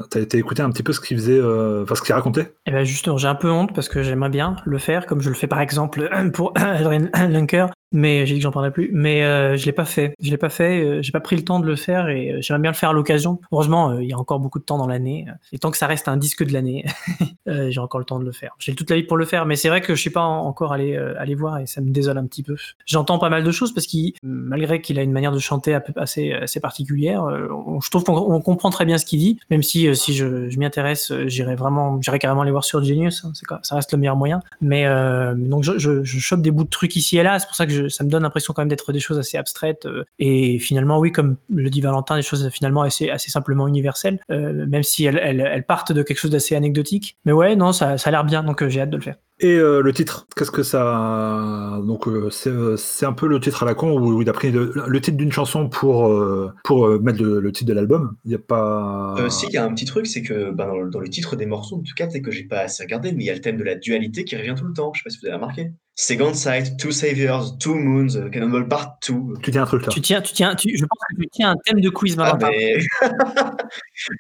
[0.09, 2.55] t'as été écouter un petit peu ce qu'il faisait, enfin ce qu'il racontait?
[2.69, 5.29] Eh ben justement, j'ai un peu honte parce que j'aimerais bien le faire, comme je
[5.29, 8.91] le fais par exemple pour Adrian Lunker, mais j'ai dit que j'en parlerai plus.
[8.93, 10.15] Mais euh, je l'ai pas fait.
[10.21, 10.83] Je l'ai pas fait.
[10.85, 12.91] euh, j'ai pas pris le temps de le faire et euh, j'aimerais bien le faire
[12.91, 13.41] à l'occasion.
[13.53, 15.27] Heureusement, euh, il y a encore beaucoup de temps dans l'année.
[15.53, 16.85] Et tant que ça reste un disque de l'année,
[17.49, 18.55] euh, j'ai encore le temps de le faire.
[18.59, 20.47] J'ai toute la vie pour le faire, mais c'est vrai que je suis pas en-
[20.47, 22.57] encore allé euh, aller voir et ça me désole un petit peu.
[22.87, 26.33] J'entends pas mal de choses parce qu'il, malgré qu'il a une manière de chanter assez
[26.33, 27.49] assez particulière, euh,
[27.83, 29.39] je trouve qu'on on comprend très bien ce qu'il dit.
[29.51, 32.65] Même si euh, si je, je m'y intéresse, euh, j'irai vraiment, j'irai carrément aller voir
[32.65, 33.25] sur Genius.
[33.25, 34.41] hein, c'est ça reste le meilleur moyen.
[34.61, 37.39] Mais euh, donc je, je, je chope des bouts de trucs ici et là.
[37.39, 39.87] C'est pour ça que ça me donne l'impression quand même d'être des choses assez abstraites
[39.87, 44.21] euh, et finalement oui, comme le dit Valentin, des choses finalement assez assez simplement universelles,
[44.31, 47.17] euh, même si elles, elles, elles partent de quelque chose d'assez anecdotique.
[47.25, 49.17] Mais ouais, non, ça, ça a l'air bien, donc euh, j'ai hâte de le faire.
[49.39, 51.79] Et euh, le titre, qu'est-ce que ça.
[51.85, 54.33] Donc, euh, c'est euh, c'est un peu le titre à la con où il a
[54.33, 57.75] pris le, le titre d'une chanson pour, euh, pour euh, mettre le, le titre de
[57.75, 58.17] l'album.
[58.25, 59.15] Il n'y a pas.
[59.19, 61.09] Euh, si, il y a un petit truc, c'est que bah, dans, le, dans le
[61.11, 63.31] titre des morceaux, en tout cas, peut-être que j'ai pas assez regardé, mais il y
[63.31, 64.93] a le thème de la dualité qui revient tout le temps.
[64.95, 65.71] Je sais pas si vous avez remarqué.
[65.99, 69.15] Second Sight, Two Saviors, Two Moons, Cannonball Part 2.
[69.43, 69.89] Tu dis un truc là.
[69.91, 72.37] Tu tiens, tu tiens, tu, je pense que tu tiens un thème de quiz, Ah,
[72.39, 72.77] mais...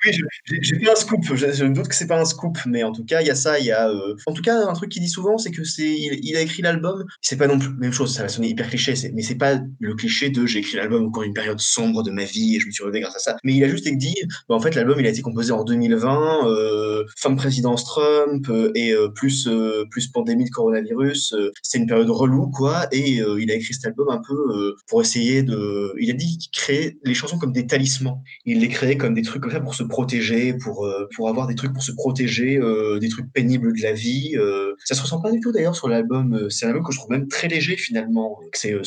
[0.06, 1.20] oui, je- j'ai j'ai fait un scoop.
[1.34, 3.30] Je, je me doute que c'est pas un scoop, mais en tout cas, il y
[3.30, 3.58] a ça.
[3.58, 6.36] Il y a, euh, en tout cas, un truc qu'il souvent, c'est que c'est, il,
[6.36, 7.04] a écrit l'album.
[7.20, 8.14] C'est pas non plus même chose.
[8.14, 11.10] Ça va sonner hyper cliché, mais c'est pas le cliché de j'ai écrit l'album au
[11.10, 13.36] cours d'une période sombre de ma vie et je me suis relevé grâce à ça.
[13.44, 14.16] Mais il a juste dit,
[14.48, 18.48] bah, en fait, l'album, il a été composé en 2020, euh, fin de présidence Trump
[18.48, 21.34] euh, et euh, plus euh, plus pandémie de coronavirus.
[21.62, 22.86] c'est une période relou, quoi.
[22.92, 25.94] Et il a écrit cet album un peu pour essayer de.
[25.98, 29.22] Il a dit qu'il créait les chansons comme des talismans il les créait comme des
[29.22, 32.60] trucs comme ça pour se protéger, pour, pour avoir des trucs pour se protéger,
[33.00, 34.34] des trucs pénibles de la vie.
[34.84, 36.34] Ça se ressent pas du tout d'ailleurs sur l'album.
[36.34, 38.38] euh, C'est un album que je trouve même très léger finalement.
[38.54, 38.82] C'est euh,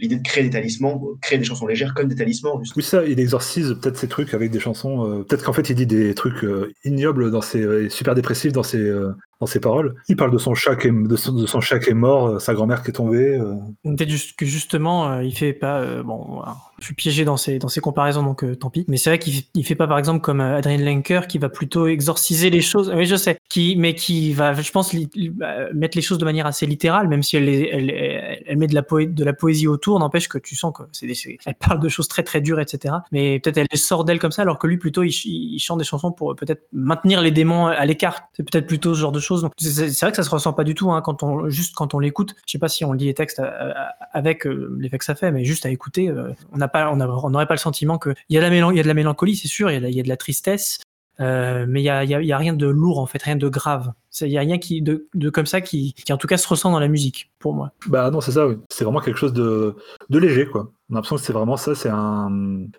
[0.00, 2.58] l'idée de créer des talismans, euh, créer des chansons légères comme des talismans.
[2.60, 2.74] justement.
[2.76, 5.04] Oui, ça, il exorcise peut-être ces trucs avec des chansons.
[5.06, 8.52] euh, peut-être qu'en fait, il dit des trucs euh, ignobles dans ses, euh, super dépressifs
[8.52, 9.94] dans ses, euh, dans ses paroles.
[10.08, 12.26] Il parle de son chat qui est, de son, de son chat qui est mort,
[12.28, 13.38] euh, sa grand-mère qui est tombée.
[13.38, 13.54] euh.
[13.84, 15.80] Peut-être juste que justement, euh, il fait pas.
[15.80, 16.56] euh, bon, voilà.
[16.80, 18.84] Je suis piégé dans ces dans ces comparaisons, donc euh, tant pis.
[18.88, 21.48] Mais c'est vrai qu'il il fait pas, par exemple, comme euh, Adrien Lenker, qui va
[21.48, 22.92] plutôt exorciser les choses.
[22.94, 23.38] Oui, je sais.
[23.48, 24.94] Qui, mais qui va, je pense,
[25.32, 28.66] bah, mettre les choses de manière assez littérale, même si elle, elle, elle, elle met
[28.66, 29.98] de la, poé- de la poésie autour.
[29.98, 31.06] N'empêche que tu sens que c'est
[31.46, 32.94] elle parle de choses très très dures, etc.
[33.12, 35.78] Mais peut-être elle sort d'elle comme ça, alors que lui plutôt il, ch- il chante
[35.78, 38.22] des chansons pour euh, peut-être maintenir les démons à l'écart.
[38.34, 39.48] C'est peut-être plutôt ce genre de choses.
[39.58, 41.98] C'est- vrai que ça se ressent pas du tout hein, quand on juste quand on
[41.98, 42.34] l'écoute.
[42.46, 43.72] Je sais pas si on lit les textes euh, euh,
[44.12, 47.58] avec euh, l'effet que ça fait, mais juste à écouter, euh, on n'aurait pas le
[47.58, 49.70] sentiment que il y a la mélan- il y a de la mélancolie, c'est sûr,
[49.70, 50.78] il y a, de la- de la tristesse.
[51.20, 53.92] euh, mais il y a, y a rien de lourd en fait, rien de grave.
[54.20, 56.48] Il y a rien qui de, de comme ça qui, qui en tout cas se
[56.48, 57.72] ressent dans la musique pour moi.
[57.86, 58.56] Bah non, c'est ça, oui.
[58.68, 59.76] C'est vraiment quelque chose de,
[60.08, 60.72] de léger, quoi.
[60.88, 62.28] On a l'impression que c'est vraiment ça, c'est un...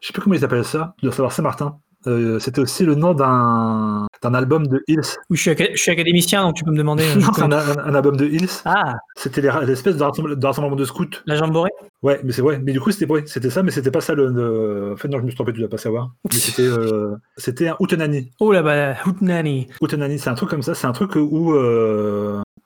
[0.02, 1.80] Je sais plus comment ils appellent ça, dois savoir Saint-Martin.
[2.08, 5.02] Euh, C'était aussi le nom d'un d'un album de Hills.
[5.30, 7.04] Oui, je suis, aca- je suis académicien, donc tu peux me demander.
[7.04, 8.50] euh, Non, un, connais- un- un album de Hills.
[8.66, 11.06] Ah, C'était les- l'espèce de rassemble- de rassemblement de scouts.
[11.26, 11.70] la jamboree.
[12.04, 14.14] Ouais, mais c'est ouais, mais du coup c'était ouais, c'était ça, mais c'était pas ça
[14.16, 16.12] le, le- En fait non, je me suis trompé, tu dois pas savoir.
[16.26, 18.32] Mais c'était euh, c'était un Utenani.
[18.40, 19.68] Oh là bas Hootenanny.
[19.82, 21.54] Utenani, c'est un truc comme ça, c'est un truc où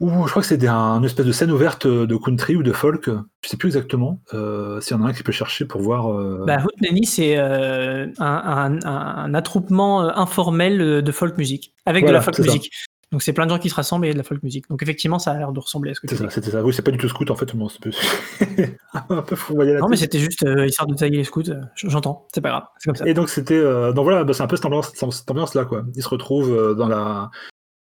[0.02, 2.64] euh, où je crois que c'est un- une espèce de scène ouverte de country ou
[2.64, 3.10] de folk,
[3.44, 4.20] je sais plus exactement.
[4.34, 6.12] Euh, S'il y en a un qui peut chercher pour voir.
[6.12, 11.74] euh, Bah, Hootenanny, c'est euh, un, un- un attroupement euh, informel euh, de folk music,
[11.86, 12.44] avec Voilà, de la folk ça.
[12.44, 12.72] music.
[13.12, 14.68] Donc c'est plein de gens qui se rassemblent et de la folk music.
[14.68, 16.64] Donc effectivement, ça a l'air de ressembler à ce que c'est tu ça, c'était ça.
[16.64, 17.92] Oui, c'est pas du tout scout en fait, c'est un peu
[19.16, 19.92] un peu fourvoyé la Non, tête.
[19.92, 21.50] mais c'était juste euh, histoire de tailler les scouts.
[21.50, 23.08] euh, J'entends, c'est pas grave, c'est comme ça.
[23.08, 25.66] Et donc c'était euh, donc voilà, bah, c'est un peu cette ambiance, cette ambiance là
[25.66, 25.84] quoi.
[25.96, 27.30] Ils se retrouvent euh, dans la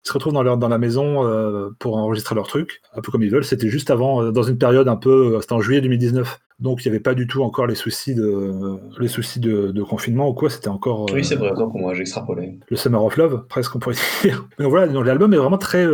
[0.06, 3.24] se retrouvent dans leur dans la maison euh, pour enregistrer leur truc, un peu comme
[3.24, 3.44] ils veulent.
[3.44, 6.39] C'était juste avant euh, dans une période un peu, euh, c'était en juillet 2019.
[6.60, 9.84] Donc il n'y avait pas du tout encore les soucis de les soucis de, de
[9.84, 10.50] confinement ou quoi.
[10.50, 12.60] C'était encore Oui, c'est vrai, autant pour moi, j'ai extrapolé.
[12.70, 14.48] le Summer of Love, presque on pourrait dire.
[14.58, 15.86] Mais donc voilà, l'album est vraiment très,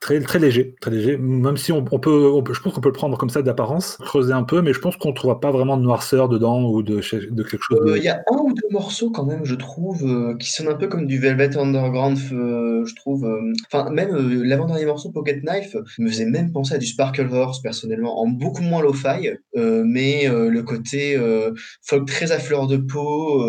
[0.00, 1.16] très, très léger, très léger.
[1.16, 4.42] Même si on, peut, je pense qu'on peut le prendre comme ça d'apparence, creuser un
[4.42, 7.42] peu, mais je pense qu'on ne trouvera pas vraiment de noirceur dedans ou de, de
[7.42, 7.80] quelque chose.
[7.84, 10.50] de- Euh, Il y a un ou deux morceaux quand même, je trouve, euh, qui
[10.52, 13.26] sonnent un peu comme du Velvet Underground, euh, je trouve.
[13.72, 18.20] Enfin, même l'avant-dernier morceau, Pocket Knife, me faisait même penser à du Sparkle Horse, personnellement,
[18.20, 21.18] en beaucoup moins lo-fi, mais le côté
[21.82, 23.44] folk très à fleur de peau,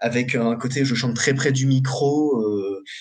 [0.00, 2.42] avec un côté je chante très près du micro,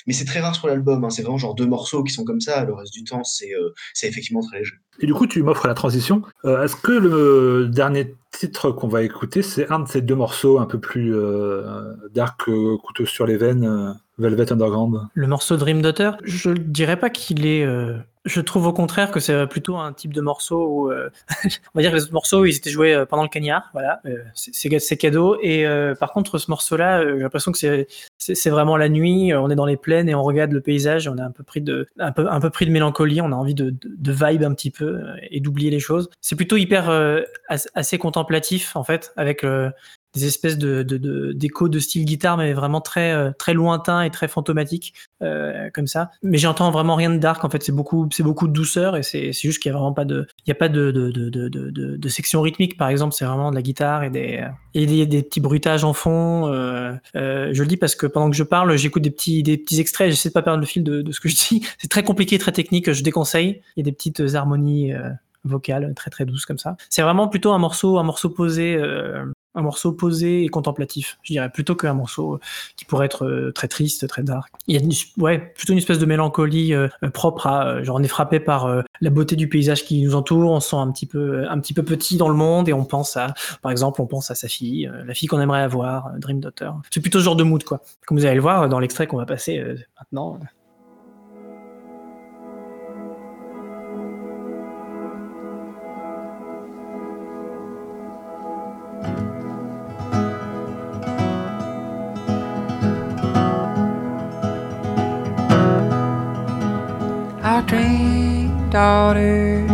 [0.08, 2.42] mais c'est très rare sur l'album, hein, c'est vraiment genre deux morceaux qui sont comme
[2.42, 4.76] ça, reste du temps, c'est euh, c'est effectivement très léger.
[5.00, 6.22] Et du coup, tu m'offres la transition.
[6.46, 10.60] Euh, Est-ce que le dernier titre qu'on va écouter, c'est un de ces deux morceaux
[10.60, 15.58] un peu plus euh, dark, euh, couteau sur les veines, euh, Velvet Underground Le morceau
[15.58, 17.64] Dream Daughter, je ne dirais pas qu'il est.
[17.66, 20.92] euh, Je trouve au contraire que c'est plutôt un type de morceau où.
[20.92, 21.10] euh,
[21.46, 24.00] on va dire que les autres morceaux, ils étaient joués euh, pendant le cagnard, voilà.
[24.06, 25.38] euh, c'est- cadeau.
[25.42, 27.88] Et euh, par contre, ce morceau-là, euh, j'ai l'impression que c'est-
[28.52, 31.18] vraiment la nuit, euh, on est dans les plaines et on regarde le paysage, on
[31.18, 33.56] est un peu pris de, un peu, un peu pris de mélancolie, on a envie
[33.56, 36.10] de, de, de vibe un petit peu euh, et d'oublier les choses.
[36.22, 39.44] C'est plutôt hyper euh, as- assez contemplatif, en fait, avec.
[39.44, 39.70] euh,
[40.14, 40.84] des espèces de
[41.34, 45.88] d'échos de, style guitare, mais vraiment très euh, très lointain et très fantomatique euh, comme
[45.88, 46.12] ça.
[46.22, 47.44] Mais j'entends vraiment rien de dark.
[47.46, 49.94] En fait, c'est beaucoup c'est beaucoup de douceur et c'est juste qu'il y a vraiment
[49.94, 53.14] pas de il y a pas de de, de, section rythmique par exemple.
[53.14, 56.48] C'est vraiment de la guitare et des et des, des petits bruitages en fond.
[57.14, 60.10] Je le dis parce que pendant que je parle, j'écoute des petits des petits extraits.
[60.10, 61.66] J'essaie de pas perdre le fil de ce que je dis.
[61.78, 62.92] C'est très compliqué, très technique.
[62.92, 63.62] Je déconseille.
[63.78, 64.94] Il y a des petites harmonies.
[65.46, 66.76] Euh, vocales très très douces comme ça.
[66.90, 71.34] C'est vraiment plutôt un morceau un morceau posé euh, un morceau posé et contemplatif, je
[71.34, 72.40] dirais, plutôt qu'un morceau
[72.78, 74.50] qui pourrait être très triste, très dark.
[74.68, 76.74] Il y a une, ouais, plutôt une espèce de mélancolie
[77.14, 80.62] propre à, genre on est frappé par la beauté du paysage qui nous entoure, on
[80.62, 83.18] se sent un petit peu, un petit peu petit dans le monde et on pense
[83.18, 86.72] à, par exemple, on pense à sa fille, la fille qu'on aimerait avoir, Dream Daughter.
[86.90, 87.82] C'est plutôt ce genre de mood, quoi.
[88.08, 89.62] Comme vous allez le voir dans l'extrait qu'on va passer
[90.00, 90.40] maintenant.
[108.72, 109.68] Daughter,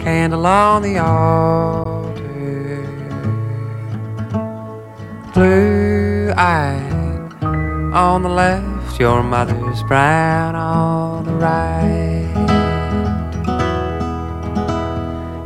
[0.00, 2.16] candle on the altar,
[5.34, 7.44] blue eyed
[7.94, 12.24] on the left, your mother's brown on the right.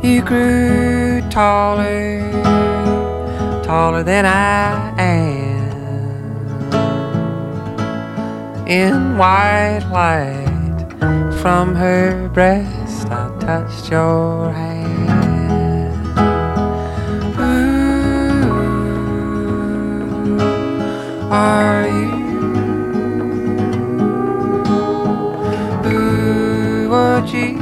[0.01, 2.21] You grew taller,
[3.63, 5.73] taller than I am,
[8.65, 10.42] in white light
[11.43, 15.91] from her breast I touched your hand.
[17.37, 18.07] Ooh,
[21.29, 22.13] are you?
[25.91, 27.57] Ooh, would you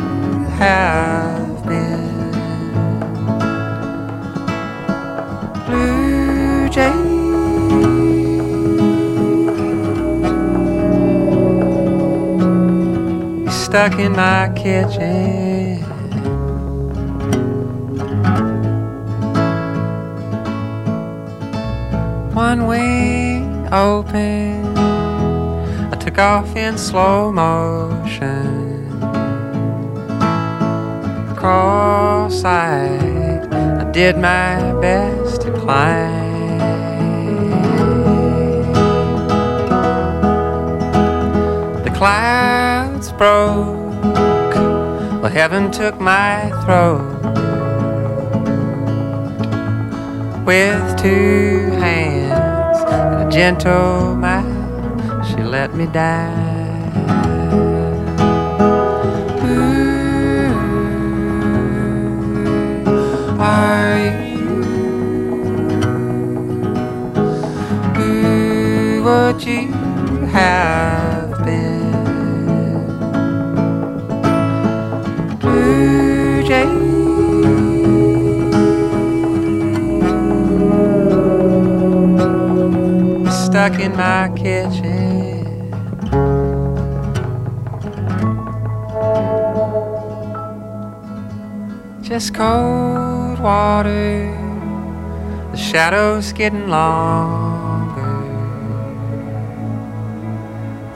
[0.59, 1.30] have
[13.71, 15.81] stuck in my kitchen.
[22.33, 24.77] One wing open,
[25.89, 28.89] I took off in slow motion.
[31.37, 32.43] Cross-eyed,
[33.53, 36.20] I did my best to climb.
[43.21, 44.55] Broke.
[45.21, 47.05] Well, heaven took my throat
[50.43, 55.27] with two hands and a gentle mouth.
[55.27, 56.49] She let me die.
[63.37, 63.99] Are
[64.33, 64.49] you?
[68.01, 69.03] Ooh,
[69.45, 71.10] you have
[83.61, 85.45] stuck in my kitchen.
[92.01, 94.33] Just cold water,
[95.51, 98.23] the shadows getting longer.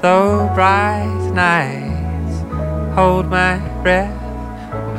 [0.01, 2.35] Though bright nights
[2.95, 4.17] hold my breath,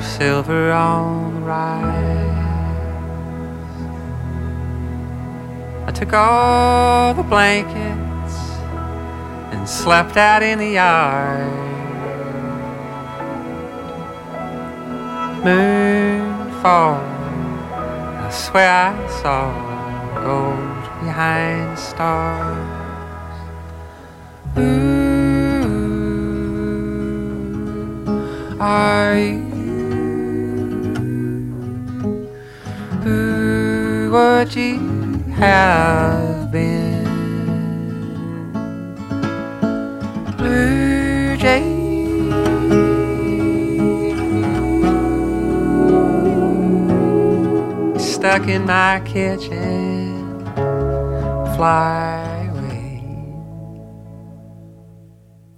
[0.00, 2.05] silver on the rise.
[5.96, 8.36] Took all the blankets
[9.50, 11.50] and slept out in the yard.
[15.42, 17.00] Moonfall,
[18.20, 19.50] I swear I saw
[20.22, 22.58] gold behind stars.
[24.58, 24.66] Ooh,
[28.60, 29.46] are you?
[33.06, 34.85] Ooh, would you?
[35.38, 37.04] Have been.
[40.36, 41.62] Blue Jay.
[47.98, 50.44] Stuck in my kitchen,
[51.54, 53.02] fly away.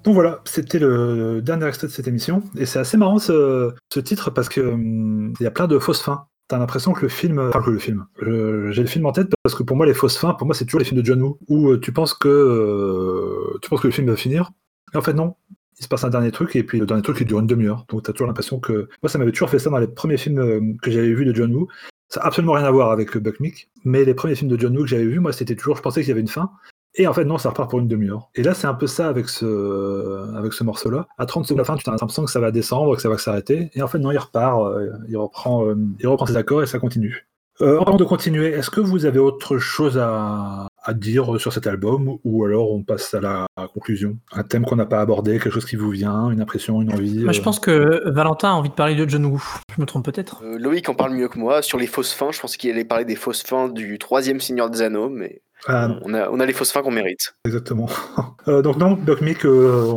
[0.04, 2.42] Donc voilà, c'était le dernier extrait de cette émission.
[2.56, 5.78] Et c'est assez marrant ce, ce titre parce que hum, il y a plein de
[5.78, 9.12] fausses fins t'as l'impression que le film, enfin que le film, j'ai le film en
[9.12, 11.06] tête parce que pour moi les fausses fins, pour moi c'est toujours les films de
[11.06, 14.50] John Woo où euh, tu penses que euh, tu penses que le film va finir
[14.94, 15.36] et en fait non,
[15.78, 17.84] il se passe un dernier truc et puis le dernier truc il dure une demi-heure.
[17.90, 20.38] Donc t'as toujours l'impression que moi ça m'avait toujours fait ça dans les premiers films
[20.38, 21.68] euh, que j'avais vus de John Woo.
[22.08, 24.74] Ça n'a absolument rien à voir avec Buck Meek, mais les premiers films de John
[24.74, 26.50] Woo que j'avais vus, moi c'était toujours, je pensais qu'il y avait une fin
[26.98, 28.28] et en fait, non, ça repart pour une demi-heure.
[28.34, 31.06] Et là, c'est un peu ça avec ce, avec ce morceau-là.
[31.16, 33.08] À 30 secondes de la fin, tu as l'impression que ça va descendre, que ça
[33.08, 33.70] va s'arrêter.
[33.74, 36.66] Et en fait, non, il repart, euh, il, reprend, euh, il reprend ses accords et
[36.66, 37.28] ça continue.
[37.60, 41.66] Euh, avant de continuer, est-ce que vous avez autre chose à, à dire sur cet
[41.66, 44.16] album ou alors on passe à la conclusion?
[44.32, 47.24] Un thème qu'on n'a pas abordé, quelque chose qui vous vient, une impression, une envie
[47.24, 49.42] Moi, je pense que Valentin a envie de parler de John Woo.
[49.76, 50.42] Je me trompe peut-être.
[50.44, 51.60] Euh, Loïc en parle mieux que moi.
[51.62, 54.70] Sur les fausses fins, je pense qu'il allait parler des fausses fins du troisième Seigneur
[54.70, 57.34] des Anneaux, mais ah, on a, on a les fausses fins qu'on mérite.
[57.44, 57.88] exactement.
[58.48, 59.92] Euh, donc non, Doc Mick, euh,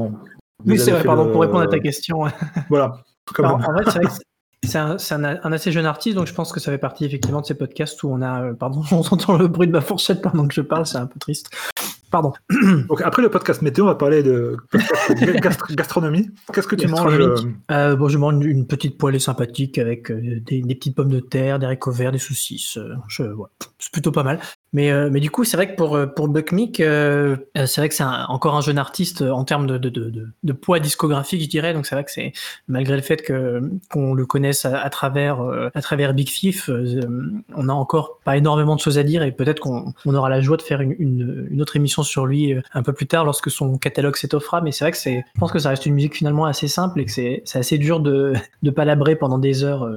[0.66, 2.24] Oui, c'est vrai, pardon, le- pour répondre à ta question.
[2.70, 2.98] Voilà.
[3.40, 4.12] Alors, en fait, c'est vrai que
[4.68, 7.06] c'est- un, c'est un- un assez jeune artiste, donc je pense que ça fait partie
[7.06, 8.44] effectivement de ces podcasts où on a.
[8.44, 11.06] euh, Pardon, on entend le bruit de ma fourchette pendant que je parle, c'est un
[11.06, 11.50] peu triste.
[12.12, 12.34] Pardon.
[12.90, 14.58] Donc après le podcast météo, on va parler de
[15.76, 16.30] gastronomie.
[16.54, 17.36] Qu'est-ce que tu manges euh,
[17.72, 21.22] Euh, bon, je mange une petite poêlée sympathique avec euh, des, des petites pommes de
[21.22, 22.78] terre, des haricots verts, des saucisses.
[22.78, 23.48] euh, je- ouais,
[23.80, 24.40] c'est plutôt pas mal.
[24.74, 27.66] Mais, euh, mais du coup, c'est vrai que pour, euh, pour Buck Meek, euh, euh,
[27.66, 30.54] c'est vrai que c'est encore un jeune artiste euh, en termes de, de, de, de-
[30.54, 31.74] poids discographique, je dirais.
[31.74, 32.32] Donc c'est vrai que c'est
[32.70, 36.70] malgré le fait que qu'on le connaisse à, à travers euh, à travers Big Thief,
[37.56, 40.40] on a encore pas énormément de choses à dire et peut-être qu'on on aura la
[40.42, 43.52] joie de faire une, une, une autre émission sur lui un peu plus tard lorsque
[43.52, 44.62] son catalogue s'étoffera.
[44.62, 47.02] Mais c'est vrai que c'est, je pense que ça reste une musique finalement assez simple
[47.02, 49.90] et que c'est c'est assez dur de de palabrer pendant des heures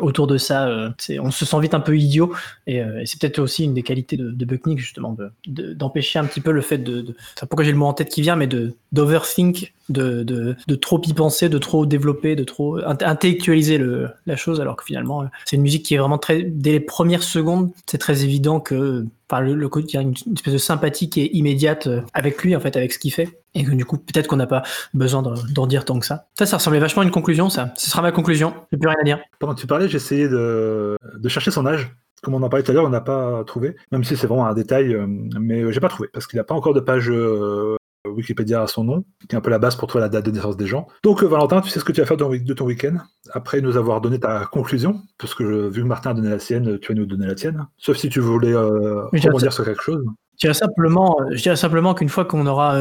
[0.00, 0.94] autour de ça.
[0.98, 2.32] c'est- on se sent vite un peu idiot
[2.66, 6.20] et, et c'est peut-être aussi une des qualités de, de Bucknick justement de- de- d'empêcher
[6.20, 7.16] un petit peu le fait de,
[7.48, 8.48] pourquoi j'ai le mot en tête qui vient mais
[8.92, 14.36] d'overthink de, de, trop y penser de trop développer de trop int- intellectualiser le, la
[14.36, 17.22] chose alors que finalement euh, c'est une musique qui est vraiment très dès les premières
[17.24, 21.10] secondes c'est très évident que Enfin, le, le il y a une, espèce de sympathie
[21.10, 23.40] qui est immédiate euh, avec lui, en fait, avec ce qu'il fait.
[23.54, 24.62] Et que du coup, peut-être qu'on n'a pas
[24.94, 26.28] besoin d'en d'en dire tant que ça.
[26.38, 27.72] Ça, ça ressemblait vachement à une conclusion, ça.
[27.76, 28.54] Ce sera ma conclusion.
[28.70, 29.18] J'ai plus rien à dire.
[29.40, 31.90] Pendant que tu parlais, j'essayais de, de chercher son âge.
[32.22, 34.46] Comme on en parlait tout à l'heure, on n'a pas trouvé, même si c'est vraiment
[34.46, 37.10] un détail, euh, mais euh, j'ai pas trouvé parce qu'il n'a pas encore de page
[37.10, 40.24] euh, Wikipédia à son nom, qui est un peu la base pour trouver la date
[40.24, 40.86] de naissance des gens.
[41.02, 42.96] Donc euh, Valentin, tu sais ce que tu vas faire de ton, week-end
[43.32, 46.78] après nous avoir donné ta conclusion, parce que vu que Martin a donné la sienne,
[46.78, 47.66] tu vas nous donner la tienne.
[47.76, 50.04] Sauf si tu voulais rebondir sur quelque chose.
[50.34, 52.78] Je dirais simplement, je dirais simplement qu'une fois qu'on aura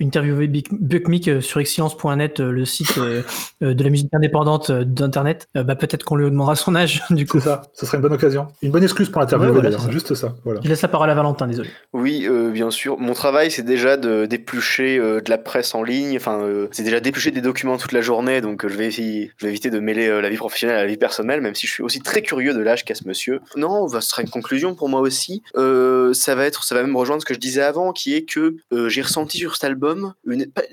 [0.00, 3.22] euh, interviewé Big- Buck Meek euh, sur excellence.net, euh, le site euh,
[3.60, 7.38] de la musique indépendante d'Internet, bah, peut-être qu'on lui demandera son âge, du coup.
[7.40, 8.48] C'est ça, ce serait une bonne occasion.
[8.62, 9.90] Une bonne excuse pour l'interviewer Ouais, voilà, c'est ça.
[9.90, 10.34] juste ça.
[10.44, 10.60] Voilà.
[10.62, 11.70] Je laisse la parole à Valentin, désolé.
[11.92, 12.98] Oui, euh, bien sûr.
[12.98, 16.16] Mon travail, c'est déjà de d'éplucher euh, de la presse en ligne.
[16.16, 18.40] Enfin, euh, c'est déjà d'éplucher des documents toute la journée.
[18.40, 20.82] Donc, euh, je vais, essayer- je vais éviter de mêler euh, la vie professionnelle à
[20.82, 23.40] la vie personnelle, même si je suis aussi très curieux de l'âge qu'a ce monsieur.
[23.56, 25.42] Non, bah, ce sera une conclusion pour moi aussi.
[25.56, 28.22] Euh, ça va être, ça va même rejoindre ce que je disais avant, qui est
[28.22, 29.89] que euh, j'ai ressenti sur cet album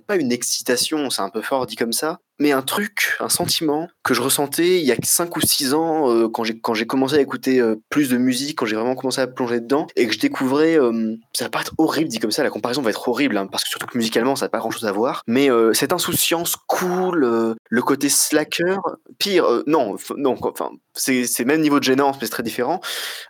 [0.08, 3.88] pas une excitation, c'est un peu fort dit comme ça, mais un truc, un sentiment
[4.04, 6.86] que je ressentais il y a 5 ou 6 ans euh, quand j'ai quand j'ai
[6.86, 10.08] commencé à écouter euh, plus de musique, quand j'ai vraiment commencé à plonger dedans et
[10.08, 12.90] que je découvrais euh, ça va pas être horrible dit comme ça, la comparaison va
[12.92, 15.50] être horrible hein, parce que surtout que musicalement ça n'a pas grand-chose à voir, mais
[15.74, 18.78] cette insouciance cool, le côté slacker,
[19.18, 22.82] pire non, non enfin c'est c'est même niveau de gênance mais c'est très différent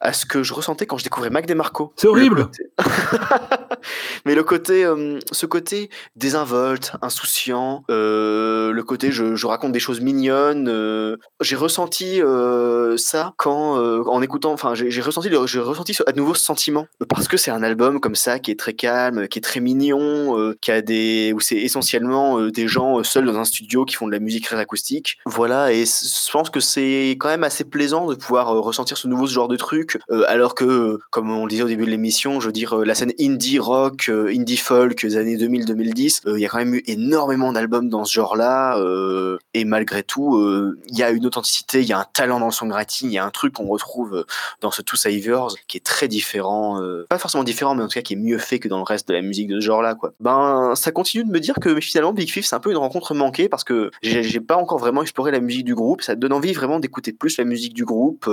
[0.01, 1.93] à ce que je ressentais quand je découvrais Mac DeMarco.
[1.95, 2.63] C'est horrible côté-
[4.25, 4.85] Mais le côté,
[5.31, 12.97] ce côté désinvolte, insouciant, le côté je, raconte des choses mignonnes, euh, j'ai ressenti euh,
[12.97, 17.27] ça quand, euh, en écoutant, enfin j'ai ressenti, j'ai ressenti à nouveau ce sentiment parce
[17.27, 20.71] que c'est un album comme ça qui est très calme, qui est très mignon, qui
[20.71, 24.19] a des, où c'est essentiellement des gens seuls dans un studio qui font de la
[24.19, 25.17] musique très acoustique.
[25.25, 29.27] Voilà, et je pense que c'est quand même assez plaisant de pouvoir ressentir ce nouveau
[29.27, 32.51] genre de truc, alors que, comme on le disait au début de l'émission, je veux
[32.51, 36.57] dire, la scène indie rock, indie folk des années 2000-2010, euh, il y a quand
[36.57, 41.11] même eu énormément d'albums dans ce genre-là, euh, et malgré tout, euh, il y a
[41.11, 43.53] une authenticité, il y a un talent dans le songwriting, il y a un truc
[43.53, 44.23] qu'on retrouve euh,
[44.61, 46.79] dans ce Two Savers qui est très différent,
[47.09, 49.07] pas forcément différent, mais en tout cas qui est mieux fait que dans le reste
[49.07, 50.13] de la musique de ce genre-là, quoi.
[50.19, 53.13] Ben, ça continue de me dire que finalement Big Fifth c'est un peu une rencontre
[53.13, 56.53] manquée parce que j'ai pas encore vraiment exploré la musique du groupe, ça donne envie
[56.53, 58.29] vraiment d'écouter plus la musique du groupe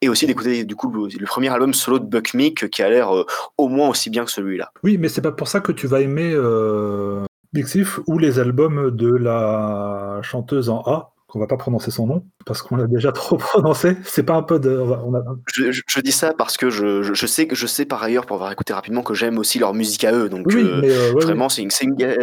[0.00, 2.88] et aussi d'écouter du coup le, le premier album solo de Buck Meek qui a
[2.88, 3.10] l'air
[3.56, 4.72] au moins aussi bien que celui-là.
[4.82, 6.34] Oui, mais c'est pas pour ça que tu vas aimer
[7.56, 12.06] euh, Thief ou les albums de la chanteuse en A, qu'on va pas prononcer son
[12.06, 13.96] nom, parce qu'on l'a déjà trop prononcé.
[14.04, 14.70] C'est pas un peu de.
[14.78, 15.22] on a-
[15.54, 18.36] Je, je- je dis ça parce que je, sais que je sais par ailleurs pour
[18.36, 21.12] avoir écouté rapidement que j'aime aussi leur musique à eux donc Oui, euh, mais euh,
[21.12, 22.16] ouais, vraiment c'est une, c'est une, ga-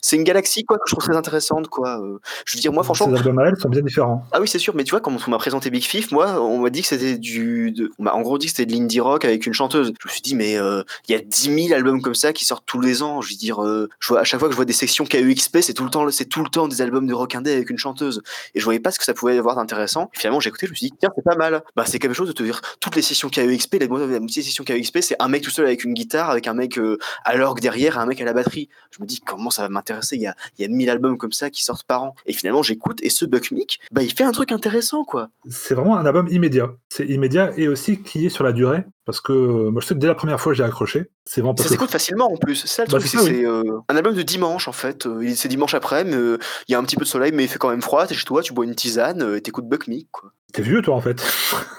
[0.00, 2.00] c'est une galaxie quoi que je trouve très intéressante quoi.
[2.00, 4.24] Euh, je veux dire moi franchement Ces albums à elle sont bien différents.
[4.32, 6.58] Ah oui, c'est sûr, mais tu vois, quand on m'a présenté Big Fifth, moi, on
[6.60, 7.72] m'a dit que c'était du.
[7.72, 9.92] de- on m'a en gros dit que c'était de l'indie rock avec une chanteuse.
[10.00, 12.44] Je me suis dit, mais euh, il y a 10 000 albums comme ça qui
[12.44, 13.20] sortent tous les ans.
[13.20, 15.58] Je veux dire, euh, je vois, à chaque fois que je vois des sections KUXP,
[15.60, 17.78] c'est tout, le temps, c'est tout le temps des albums de rock indé avec une
[17.78, 18.22] chanteuse.
[18.54, 20.10] Et je voyais pas ce que ça pouvait avoir d'intéressant.
[20.14, 21.62] Finalement, j'ai écouté, je me suis dit, tiens, c'est pas mal.
[21.76, 24.48] Bah, c'est quelque chose de te dire, toutes les sessions KUXP, la, la moitié des
[24.48, 27.36] sessions KUXP, c'est un mec tout seul avec une guitare, avec un mec euh, à
[27.36, 28.68] l'orgue derrière et un mec à la batterie.
[28.90, 31.16] Je me dis, comment ça va m'intéresser Il y a, il y a 1000 albums
[31.18, 32.14] comme ça qui sortent par an.
[32.26, 35.28] Et finalement, j'écoute, et ce Buck Meek, bah, il fait un truc intéressant, quoi.
[35.48, 36.70] C'est vraiment un album immédiat.
[36.88, 38.84] C'est immédiat et aussi qui est sur la durée.
[39.06, 41.10] Parce que euh, moi, je sais que dès la première fois, j'ai accroché.
[41.24, 42.54] C'est vraiment Ça parce que- s'écoute facilement en plus.
[42.54, 43.44] C'est ça Bah, c'est ça, oui.
[43.44, 45.06] euh, un album de dimanche en fait.
[45.06, 46.38] Euh, C'est dimanche après, mais euh,
[46.68, 48.06] il y a un petit peu de soleil, mais il fait quand même froid.
[48.06, 50.30] T'es chez toi, tu bois une tisane, euh, et t'écoutes Buck Meek, quoi.
[50.52, 51.22] T'es vieux, toi, en fait.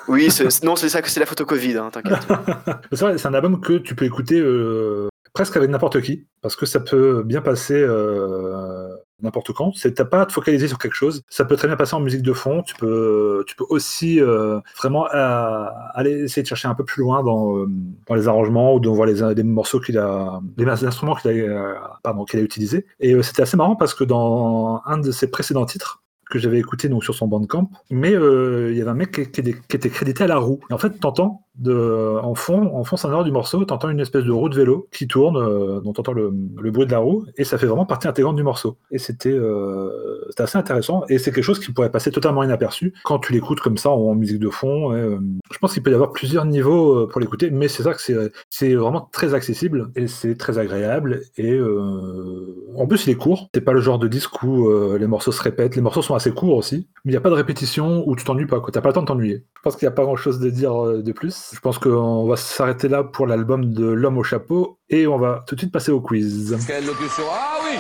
[0.07, 0.30] Oui,
[0.64, 2.20] non, c'est ça, c'est la photo Covid, hein, t'inquiète.
[2.91, 6.79] c'est un album que tu peux écouter euh, presque avec n'importe qui, parce que ça
[6.79, 8.88] peut bien passer euh,
[9.21, 9.71] n'importe quand.
[9.75, 11.21] C'est- T'as pas à te focaliser sur quelque chose.
[11.29, 12.63] Ça peut très bien passer en musique de fond.
[12.63, 17.01] Tu peux, tu peux aussi euh, vraiment euh, aller essayer de chercher un peu plus
[17.01, 17.65] loin dans,
[18.07, 21.99] dans les arrangements ou dans voir les, les morceaux qu'il a, les instruments qu'il a,
[22.03, 22.86] pardon, qu'il a utilisés.
[22.99, 26.89] Et c'était assez marrant parce que dans un de ses précédents titres, que j'avais écouté
[26.89, 30.27] donc sur son bandcamp, mais euh, il y avait un mec qui, était- crédité à
[30.27, 30.59] la roue.
[30.71, 34.32] En fait, t'entends de, en fond, en fond sonore du morceau, t'entends une espèce de
[34.32, 37.43] roue de vélo qui tourne, euh, dont t'entends le, le bruit de la roue, et
[37.43, 38.77] ça fait vraiment partie intégrante du morceau.
[38.89, 39.89] Et c'était euh,
[40.38, 43.77] assez intéressant, et c'est quelque chose qui pourrait passer totalement inaperçu quand tu l'écoutes comme
[43.77, 44.93] ça en, musique de fond.
[44.93, 45.17] euh,
[45.51, 48.01] je pense qu'il peut y avoir plusieurs niveaux euh, pour l'écouter, mais c'est ça que
[48.49, 51.21] c'est vraiment très accessible et c'est très agréable.
[51.38, 53.49] Et euh, en plus, il est court.
[53.53, 55.75] C'est pas le genre de disque où euh, les morceaux se répètent.
[55.75, 58.24] Les morceaux sont assez courts aussi, mais il n'y a pas de répétition où tu
[58.24, 58.61] t'ennuies pas.
[58.61, 59.43] Tu n'as pas le temps de t'ennuyer.
[59.57, 61.49] Je pense qu'il n'y a pas grand chose de dire euh, de plus.
[61.53, 65.43] Je pense qu'on va s'arrêter là pour l'album de L'homme au chapeau et on va
[65.47, 66.55] tout de suite passer au quiz.
[66.67, 67.76] Quelle locution Ah oui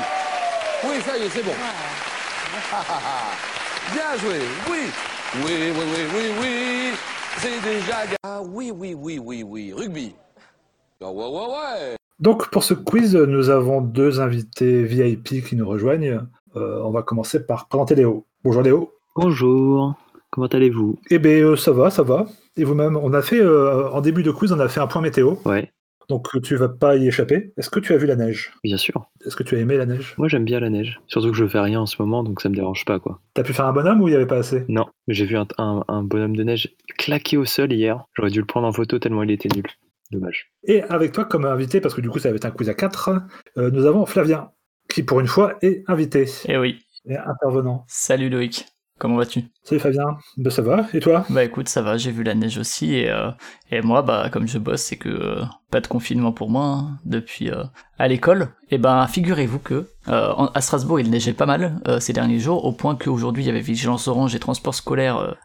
[0.89, 1.51] Oui, ça y est, c'est bon.
[3.93, 4.39] Bien joué,
[4.69, 4.89] oui.
[5.35, 5.83] Oui, oui, oui,
[6.15, 6.93] oui, oui.
[7.37, 7.97] C'est déjà...
[8.23, 9.71] Ah oui, oui, oui, oui, oui.
[9.71, 10.15] Rugby.
[11.01, 11.95] Ah ouais, ouais, ouais.
[12.19, 16.21] Donc pour ce quiz, nous avons deux invités VIP qui nous rejoignent.
[16.55, 18.25] Euh, on va commencer par présenter Léo.
[18.43, 18.91] Bonjour Léo.
[19.15, 19.95] Bonjour,
[20.31, 20.99] comment allez-vous?
[21.09, 22.25] Eh bien, euh, ça va, ça va.
[22.57, 25.01] Et vous-même, on a fait, euh, en début de quiz, on a fait un point
[25.01, 25.35] météo.
[25.45, 25.71] Ouais,
[26.09, 27.53] Donc euh, tu vas pas y échapper.
[27.57, 28.51] Est-ce que tu as vu la neige?
[28.63, 29.05] Bien sûr.
[29.25, 30.15] Est-ce que tu as aimé la neige?
[30.17, 30.99] Moi j'aime bien la neige.
[31.07, 33.19] Surtout que je fais rien en ce moment, donc ça me dérange pas quoi.
[33.33, 34.65] T'as pu faire un bonhomme ou il y avait pas assez?
[34.69, 38.03] Non, mais j'ai vu un, un- un bonhomme de neige claqué au sol hier.
[38.13, 39.65] J'aurais dû le prendre en photo tellement il était nul.
[40.11, 40.51] Dommage.
[40.65, 42.73] Et avec toi comme invité, parce que du coup ça va être un quiz à
[42.73, 43.11] 4,
[43.55, 44.51] nous avons Flavien,
[44.89, 46.79] qui pour une fois est invité Eh oui,
[47.09, 47.85] intervenant.
[47.87, 48.65] salut Loïc,
[48.99, 49.45] comment vas-tu?
[49.63, 51.25] Salut Fabien, ben, ça va, et toi?
[51.29, 53.31] Bah écoute, ça va, j'ai vu la neige aussi, et, euh,
[53.71, 56.99] et moi, bah comme je bosse, c'est que euh, pas de confinement pour moi hein,
[57.05, 57.63] depuis euh,
[57.97, 58.49] à l'école.
[58.69, 62.95] Et ben figurez-vous que à Strasbourg, il neigeait pas mal ces derniers jours, au point
[62.95, 65.35] qu'aujourd'hui il y avait vigilance orange et transport scolaire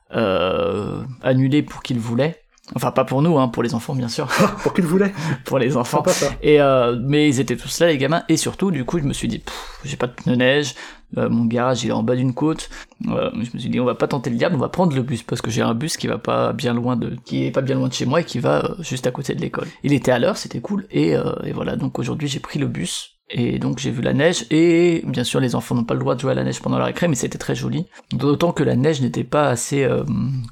[1.22, 2.40] annulé pour qu'ils voulaient.
[2.74, 4.26] Enfin pas pour nous, hein, pour les enfants bien sûr,
[4.62, 5.12] Pour qu'il voulait
[5.44, 6.02] pour les enfants.
[6.08, 6.30] Ça.
[6.42, 8.24] Et euh, mais ils étaient tous là les gamins.
[8.28, 9.42] Et surtout du coup je me suis dit
[9.84, 10.74] j'ai pas de pneus neige,
[11.18, 12.68] euh, mon garage est en bas d'une côte.
[13.08, 15.02] Euh, je me suis dit on va pas tenter le diable, on va prendre le
[15.02, 17.76] bus parce que j'ai un bus qui va pas bien loin de qui pas bien
[17.76, 19.68] loin de chez moi et qui va euh, juste à côté de l'école.
[19.82, 23.12] Il était à l'heure, c'était cool et, et voilà donc aujourd'hui j'ai pris le bus.
[23.28, 26.14] Et donc j'ai vu la neige, et bien sûr les enfants n'ont pas le droit
[26.14, 27.86] de jouer à la neige pendant la récré, mais c'était très joli.
[28.12, 29.84] D'autant que la neige n'était pas assez,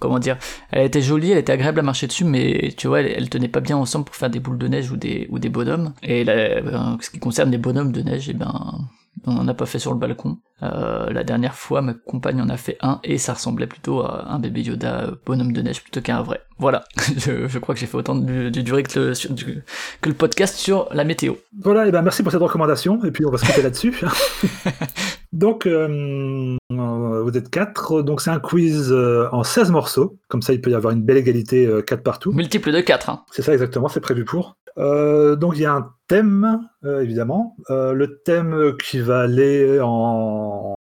[0.00, 0.38] comment dire,
[0.72, 3.60] elle était jolie, elle était agréable à marcher dessus, mais tu vois, elle, tenait pas
[3.60, 5.92] bien ensemble pour faire des boules de neige ou des, ou des bonhommes.
[6.02, 8.88] Et ce qui concerne les bonhommes de neige, eh ben,
[9.26, 10.38] on en a pas fait sur le balcon.
[10.62, 14.26] Euh, la dernière fois, ma compagne en a fait un, et ça ressemblait plutôt à
[14.30, 16.40] un bébé Yoda euh, bonhomme de neige plutôt qu'à un vrai.
[16.58, 16.84] Voilà,
[17.18, 19.62] je, je crois que j'ai fait autant de, de durée que le, sur- du-
[20.00, 21.34] que le podcast sur la météo.
[21.62, 23.94] Voilà, et ben merci pour cette recommandation, et puis on va se quitter là-dessus.
[25.32, 28.92] donc, euh, vous êtes quatre, donc c'est un quiz
[29.32, 32.32] en 16 morceaux, comme ça il peut y avoir une belle égalité 4 partout.
[32.32, 33.24] Multiple de 4, hein.
[33.32, 34.56] C'est ça exactement, c'est prévu pour.
[34.78, 37.56] Euh, donc il y a un thème, euh, évidemment.
[37.70, 40.74] Euh, le thème qui va aller en...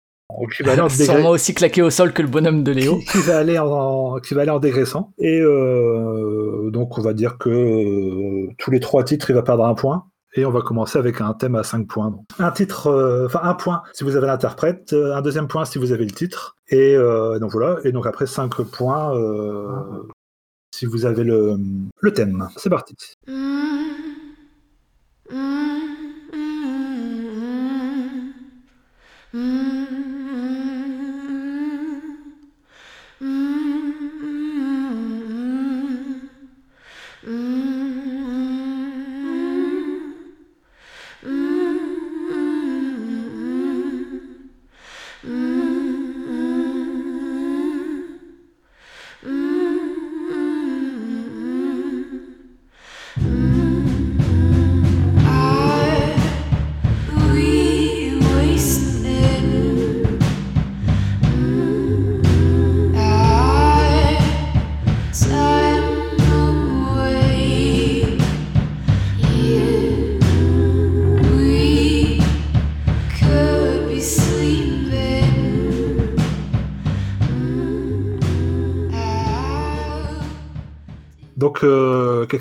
[0.55, 2.99] Qui va aller en aussi claqué au sol que le bonhomme de Léo.
[2.99, 5.13] qui, qui va aller en, qui va aller en dégraissant.
[5.17, 9.65] Et euh, donc on va dire que euh, tous les trois titres, il va perdre
[9.65, 10.05] un point.
[10.33, 12.11] Et on va commencer avec un thème à 5 points.
[12.11, 15.65] Donc, un titre, euh, enfin un point si vous avez l'interprète, euh, un deuxième point
[15.65, 16.55] si vous avez le titre.
[16.69, 17.77] Et euh, donc voilà.
[17.83, 19.67] Et donc après 5 points euh,
[20.73, 21.57] si vous avez le,
[21.99, 22.47] le thème.
[22.55, 22.95] C'est parti.
[23.27, 23.70] Mm-hmm.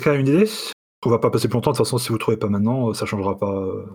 [0.01, 0.49] Quelqu'un a une idée
[1.05, 1.71] On va pas passer plus longtemps.
[1.71, 3.85] De toute façon, si vous trouvez pas maintenant, ça changera pas euh,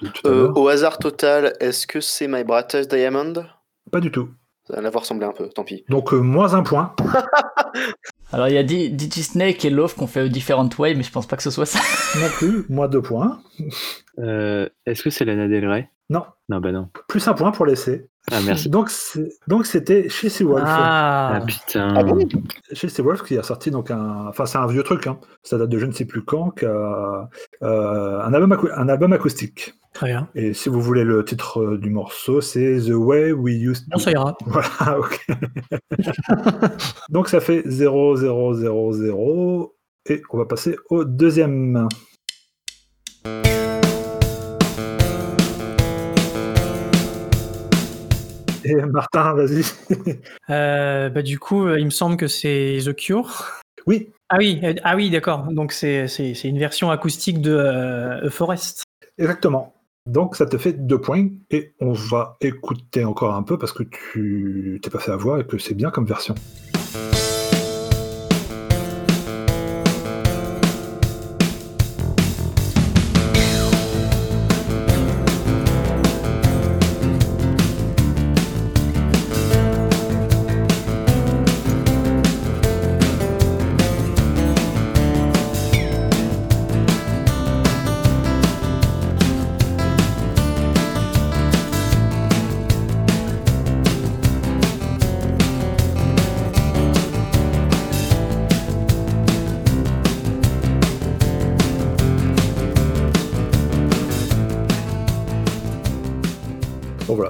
[0.00, 0.56] de tout à Euh, l'heure.
[0.58, 3.34] au hasard total, est-ce que c'est My Brightest Diamond?
[3.92, 4.28] Pas du tout.
[4.66, 5.84] Ça va l'avoir semblé un peu, tant pis.
[5.90, 6.94] Donc, euh, moins un point.
[8.32, 11.26] Alors il y a Di- DigiSnake et Love qu'on fait different way, mais je pense
[11.28, 11.78] pas que ce soit ça.
[12.20, 12.64] Non plus.
[12.68, 13.40] Moins deux points.
[14.18, 15.88] Euh, Est-ce que c'est Lana Del Rey?
[16.10, 16.24] Non.
[16.48, 16.88] Non, bah non.
[17.08, 18.08] Plus un point pour l'essai.
[18.32, 18.68] Ah, merci.
[18.68, 18.90] Donc,
[19.64, 20.64] c'était chez Seawolf.
[20.66, 21.94] Ah, Ah, putain.
[21.96, 22.18] Ah bon
[22.72, 24.26] Chez Seawolf qui a sorti donc un.
[24.28, 25.06] Enfin, c'est un vieux truc.
[25.06, 25.18] Hein.
[25.44, 26.52] Ça date de je ne sais plus quand.
[26.64, 27.22] euh,
[27.62, 29.74] un, album acou- un album acoustique.
[29.94, 30.28] très bien.
[30.34, 33.98] Et si vous voulez le titre euh, du morceau, c'est The Way We Used to.
[34.00, 34.36] ça ira.
[34.46, 35.26] Voilà, ok.
[37.10, 39.76] Donc ça fait 0, 0, 0, 0.
[40.08, 41.86] Et on va passer au deuxième.
[48.68, 49.62] Et Martin, vas-y.
[50.50, 53.60] Euh, bah, du coup, euh, il me semble que c'est The Cure.
[53.86, 55.46] Oui, Ah oui, euh, ah oui d'accord.
[55.50, 56.06] Donc c'est
[56.44, 58.82] une version acoustique de euh, A Forest.
[59.18, 59.72] exactement.
[60.06, 61.28] Donc ça te fait deux points.
[61.50, 65.46] Et on va écouter encore un peu parce que tu t'es pas fait avoir et
[65.46, 66.34] que c'est bien comme version.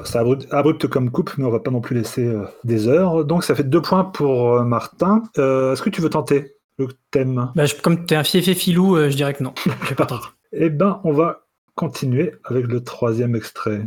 [0.07, 3.25] C'est abrupt, abrupt comme coupe, mais on va pas non plus laisser euh, des heures.
[3.25, 5.23] Donc ça fait deux points pour euh, Martin.
[5.39, 7.51] Euh, Est-ce que tu veux tenter le thème?
[7.55, 9.53] Bah, je- comme t'es un fiefé filou, je dirais que non.
[9.83, 10.27] Je vais pas tenter.
[10.53, 11.41] Eh ben, on va
[11.75, 13.83] continuer avec le troisième extrait.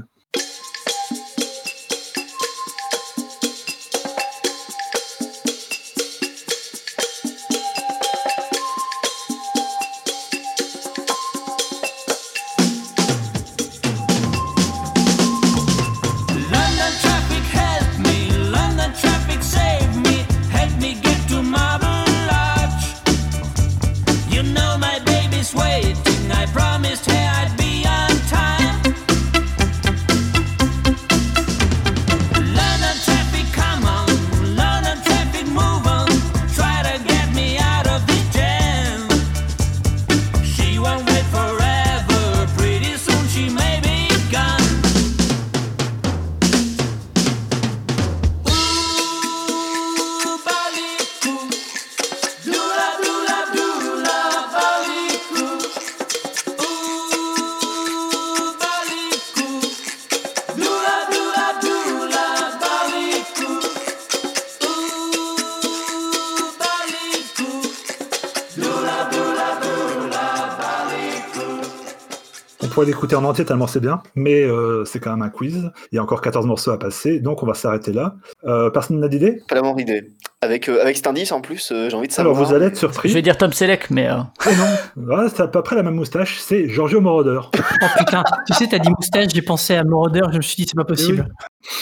[72.90, 75.72] L'écouter en entier tellement c'est bien, mais euh, c'est quand même un quiz.
[75.92, 78.16] Il y a encore 14 morceaux à passer, donc on va s'arrêter là.
[78.46, 79.42] Euh, personne n'a d'idée?
[79.48, 80.08] Pas la moindre idée.
[80.42, 82.36] Avec, euh, avec cet indice en plus, euh, j'ai envie de savoir.
[82.36, 83.10] Alors vous allez être Je surpris.
[83.14, 84.66] vais dire Tom Selleck, mais euh, Oh non,
[85.06, 87.40] Voilà, c'est à peu près la même moustache, c'est Giorgio Moroder.
[87.82, 90.66] Oh putain, tu sais, t'as dit moustache, j'ai pensé à Moroder, je me suis dit
[90.70, 91.28] c'est pas possible.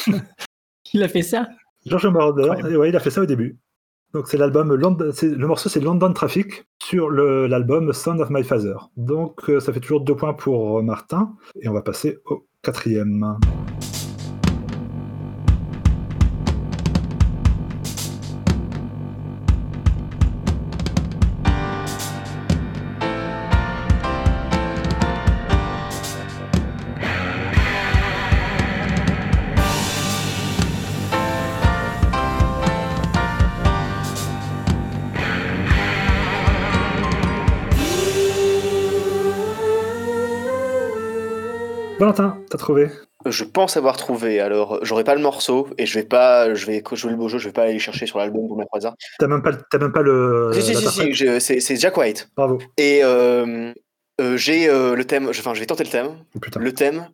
[0.93, 1.47] il a fait ça?
[1.85, 3.57] Giorgio Moroder, et ouais, il a fait ça au début.
[4.13, 8.75] Donc c'est l'album le morceau c'est London Traffic sur l'album Sound of My Father.
[8.95, 12.45] Donc euh, ça fait toujours deux points pour euh, Martin et on va passer au
[12.61, 13.37] quatrième.
[42.49, 42.89] T'as trouvé
[43.25, 44.39] Je pense avoir trouvé.
[44.39, 47.37] Alors, j'aurai pas le morceau et je vais pas, je vais jouer le beau jeu,
[47.37, 48.95] je vais pas aller chercher sur l'album pour au hasard.
[49.19, 50.51] T'as même pas, le- t'as même pas le.
[50.53, 52.29] si, si, si, si, c'est Jack White.
[52.35, 52.59] Bravo.
[52.77, 53.73] Et euh,
[54.21, 56.07] euh, j'ai euh, le thème, enfin, je vais tenter le thème.
[56.35, 56.59] Oh, putain.
[56.59, 57.07] Le thème,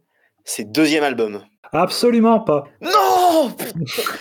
[0.45, 1.41] c'est deuxième album.
[1.75, 2.65] Absolument pas.
[2.81, 3.55] Non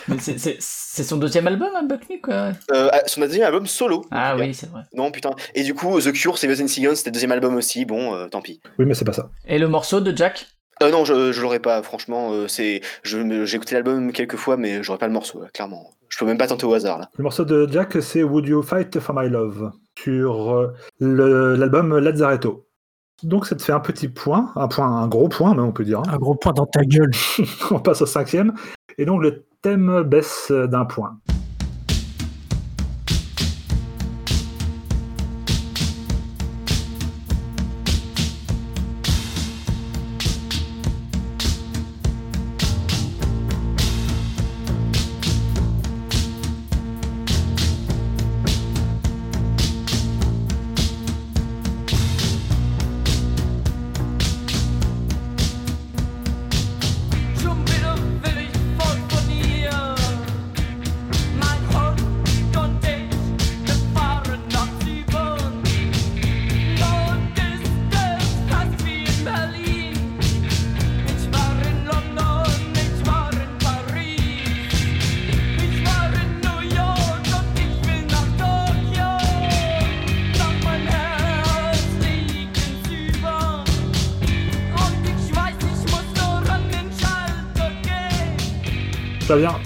[0.18, 2.52] c'est- son deuxième album, hein, Buck Nuke, quoi.
[2.72, 4.04] euh, Son deuxième album solo.
[4.10, 4.82] Ah oui, c'est vrai.
[4.94, 5.30] Non, putain.
[5.54, 7.84] Et du coup, The Cure, c'est and Seagulls, c'était le deuxième album aussi.
[7.84, 8.60] Bon, euh, tant pis.
[8.78, 9.30] Oui, mais c'est pas ça.
[9.46, 10.46] Et le morceau de Jack?
[10.82, 12.32] Euh, non, je, je l'aurais pas, franchement.
[12.32, 15.48] euh, c'est, je, me- j'ai écouté l'album quelques fois, mais j'aurais pas le morceau, là,
[15.54, 15.90] clairement.
[16.08, 17.08] Je peux même pas tenter au hasard, là.
[17.16, 21.96] Le morceau de Jack, c'est Would You Fight for My Love sur euh, le- l'album
[21.98, 22.66] Lazzaretto.
[23.22, 25.84] Donc ça te fait un petit point, un point, un gros point, même on peut
[25.84, 26.00] dire.
[26.00, 26.10] hein.
[26.12, 27.12] Un gros point dans ta gueule.
[27.70, 28.52] on passe au cinquième.
[28.98, 31.18] Et donc le thème baisse d'un point.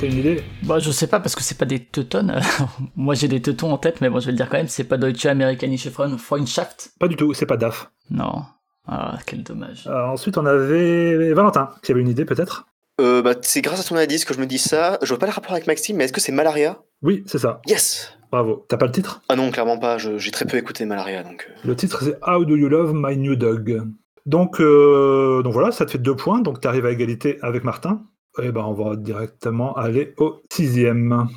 [0.08, 2.30] T'as une idée Bah, je sais pas parce que c'est pas des teutones.
[2.30, 2.44] Alors,
[2.96, 4.84] Moi, j'ai des teutons en tête, mais bon, je vais le dire quand même, c'est
[4.84, 6.90] pas Deutsche Amerikanische Freund- Freundschaft.
[6.98, 7.90] Pas du tout, c'est pas DAF.
[8.10, 8.42] Non.
[8.86, 9.84] Ah, quel dommage.
[9.88, 12.66] Euh, ensuite, on avait Valentin, qui avait une idée peut-être?
[13.00, 14.98] Euh, bah, c'est grâce à ton indice que je me dis ça.
[15.02, 16.78] Je vois pas le rapport avec Maxime, mais est-ce que c'est Malaria?
[17.02, 17.60] Oui, c'est ça.
[17.66, 18.64] Yes Bravo.
[18.68, 19.22] T'as pas le titre?
[19.28, 19.98] Ah non, clairement pas.
[19.98, 21.46] j'ai très peu écouté Malaria, donc.
[21.50, 21.68] euh.
[21.68, 23.82] Le titre, c'est How Do You Love My New Dog?
[24.24, 27.62] Donc, euh, donc voilà, ça te fait deux points, donc tu arrives à égalité avec
[27.64, 28.02] Martin.
[28.42, 31.28] Et ben, on va directement aller au sixième.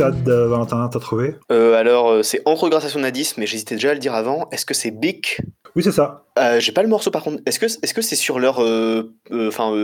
[0.00, 1.34] Sad, euh, Valentin, t'as trouvé?
[1.52, 4.14] Euh, alors, euh, c'est entre grâce à son indice, mais j'hésitais déjà à le dire
[4.14, 4.48] avant.
[4.50, 5.42] Est-ce que c'est Bic?
[5.76, 6.24] Oui, c'est ça.
[6.38, 7.42] Euh, J'ai pas le morceau par contre.
[7.44, 8.60] Est-ce que est-ce que c'est sur leur
[9.30, 9.76] enfin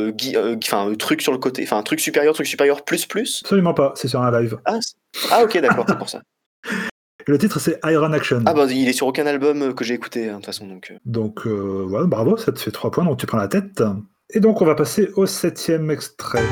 [0.99, 3.43] truc sur le côté, enfin truc supérieur, truc supérieur plus plus?
[3.45, 4.57] Absolument pas, c'est sur un live.
[4.65, 4.79] Ah,
[5.33, 6.23] ah ok d'accord, c'est pour ça.
[7.29, 8.41] Le titre, c'est Iron Action.
[8.47, 10.95] Ah bah il est sur aucun album que j'ai écouté hein, de toute façon donc.
[11.05, 13.83] Donc euh, voilà, bravo, ça te fait trois points, donc tu prends la tête.
[14.31, 16.45] Et donc on va passer au septième extrait.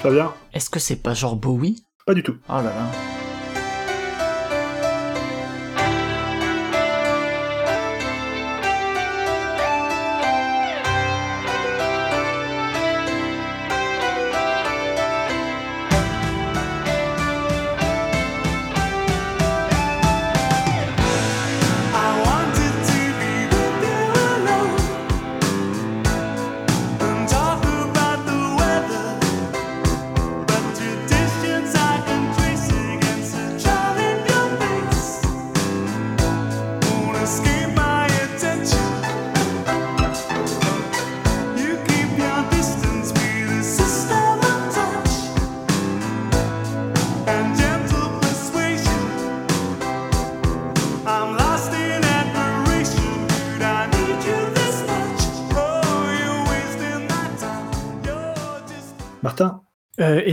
[0.00, 1.84] Flavien Est-ce que c'est pas genre Bowie?
[2.06, 2.36] Pas du tout.
[2.48, 3.19] Oh là là.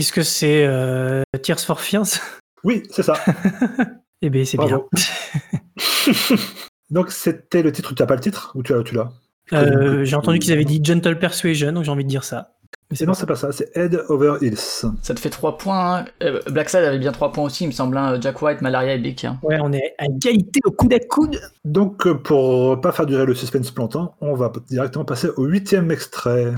[0.08, 2.08] Euh, Est-ce que c'est euh, Tears for Fears
[2.64, 3.14] Oui, c'est ça.
[4.24, 4.82] Eh bien, c'est bien.
[6.89, 8.82] Donc c'était le titre, tu n'as pas le titre Ou tu l'as?
[8.82, 9.10] Tu l'as
[9.53, 12.55] Euh, j'ai entendu qu'ils avaient dit Gentle Persuasion, donc j'ai envie de dire ça.
[12.89, 14.58] Mais Et non, c'est pas ça, c'est Head Over Heels.
[15.03, 15.97] Ça te fait 3 points.
[15.99, 16.05] hein.
[16.24, 17.95] Euh, Black Side avait bien 3 points aussi, il me semble.
[17.95, 18.18] hein.
[18.20, 19.24] Jack White, Malaria et Big.
[19.24, 19.38] hein.
[19.43, 21.39] Ouais, on est à égalité au coude à coude.
[21.64, 25.91] Donc, euh, pour pas faire durer le suspense longtemps, on va directement passer au huitième
[25.91, 26.53] extrait.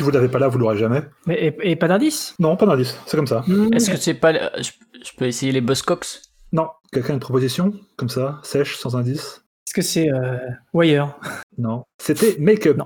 [0.00, 1.02] Si vous l'avez pas là, vous l'aurez jamais.
[1.26, 2.34] Mais, et, et pas d'indice?
[2.38, 3.44] Non, pas d'indice, c'est comme ça.
[3.74, 4.32] Est-ce que c'est pas.
[4.32, 4.70] le- Je,
[5.04, 6.22] je peux essayer les Buzzcocks
[6.52, 10.38] Non, quelqu'un a une proposition Comme ça, sèche, sans indice Est-ce que c'est euh,
[10.72, 11.18] Wire
[11.58, 11.82] Non.
[12.00, 12.78] C'était Make Up,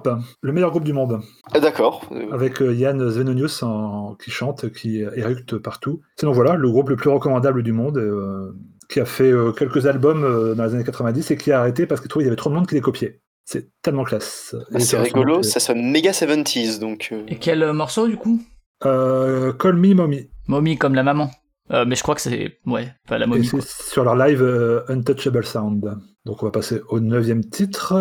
[0.42, 1.20] le meilleur groupe du monde.
[1.52, 2.08] Ah, D'accord.
[2.10, 6.00] Euh, Avec euh, Yann Svenonius en- qui chante, qui éructe partout.
[6.18, 8.52] Sinon voilà, le groupe le plus recommandable du monde, euh,
[8.90, 11.86] qui a fait euh, quelques albums euh, dans les années 90 et qui a arrêté
[11.86, 13.20] parce qu'il trouvait qu'il y avait trop de monde qui les copiait.
[13.44, 14.54] C'est tellement classe.
[14.72, 17.10] Ah, Et c'est rigolo, ça sonne méga 70s donc.
[17.12, 18.40] euh, Et quel euh, morceau du coup?
[18.86, 20.28] Euh, Call Me Mommy.
[20.48, 21.30] Mommy comme la maman.
[21.70, 22.58] Euh, mais je crois que c'est.
[22.66, 23.60] Ouais, pas la Et mommy c'est quoi.
[23.62, 25.96] sur leur live euh, Untouchable Sound.
[26.26, 27.94] Donc on va passer au neuvième titre.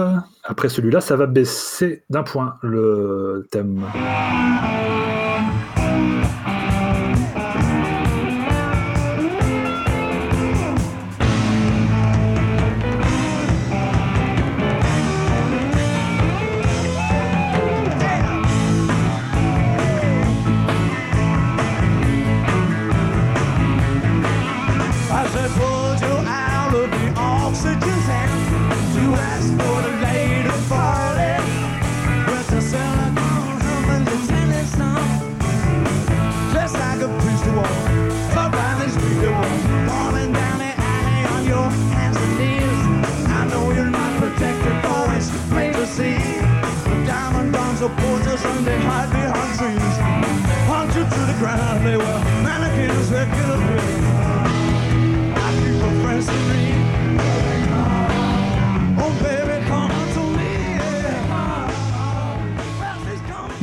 [0.44, 3.86] Après celui-là, ça va baisser d'un point le thème.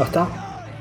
[0.00, 0.28] Martin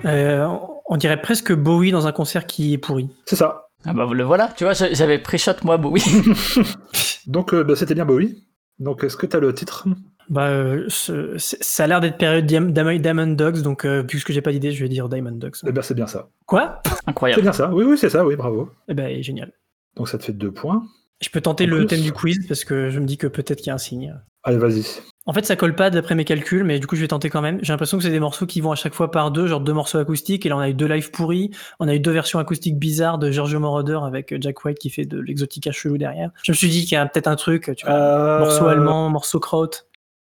[0.06, 0.48] Euh,
[0.86, 3.10] On dirait presque Bowie dans un concert qui est pourri.
[3.26, 3.68] C'est ça.
[3.86, 6.02] Ah bah le voilà, tu vois, j'a- j'avais pré-shot moi, Bowie.
[7.28, 8.44] Donc euh, bah, c'était bien Bowie.
[8.80, 9.88] Donc est-ce que tu as le titre?
[10.30, 14.32] Bah, euh, ce- c'est- ça a l'air d'être période Diam- Diamond Dogs, donc euh, puisque
[14.32, 15.56] j'ai pas d'idée, je vais dire Diamond Dogs.
[15.68, 16.30] Eh bien c'est bien ça.
[16.46, 16.82] Quoi?
[16.86, 17.42] C'est Incroyable.
[17.42, 17.70] bien ça.
[17.74, 18.70] Oui, oui, c'est ça, oui, bravo.
[18.88, 19.52] Eh ben, génial.
[19.98, 20.84] Donc ça te fait deux points.
[21.22, 21.88] Je peux tenter En le plus.
[21.88, 24.16] thème du quiz parce que je me dis que peut-être qu'il y a un signe.
[24.44, 24.86] Allez, vas-y.
[25.30, 27.42] En fait, ça colle pas d'après mes calculs, mais du coup, je vais tenter quand
[27.42, 27.60] même.
[27.62, 29.74] J'ai l'impression que c'est des morceaux qui vont à chaque fois par deux, genre deux
[29.74, 30.44] morceaux acoustiques.
[30.48, 31.52] Et là, on a eu deux lives pourris.
[31.80, 35.06] On a eu deux versions acoustiques bizarres de Giorgio Moroder avec Jack White qui fait
[35.06, 36.32] de l'exotica chelou derrière.
[36.44, 37.94] Je me suis dit qu'il y a peut-être un truc, tu vois.
[37.96, 39.70] Euh, Morceau allemand, morceau kraut.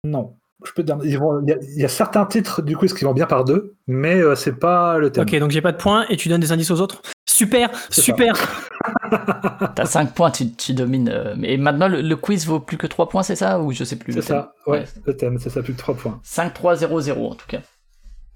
[0.03, 0.35] Non.
[0.65, 1.09] Je peux te dire, il
[1.49, 4.15] y, a- il y a certains titres du quiz qui vont bien par deux, mais
[4.21, 5.23] euh, c'est pas le thème.
[5.23, 7.01] Ok, donc j'ai pas de points et tu donnes des indices aux autres.
[7.27, 8.33] Super, super.
[9.75, 11.09] T'as 5 points, tu, tu domines.
[11.09, 13.59] euh, Et maintenant, le, le quiz vaut plus que 3 points, c'est ça?
[13.59, 14.37] Ou je sais plus C'est le thème?
[14.37, 16.19] ça, ouais, le thème, c'est ça, plus de trois points.
[16.25, 17.61] 5-3-0-0 en tout cas.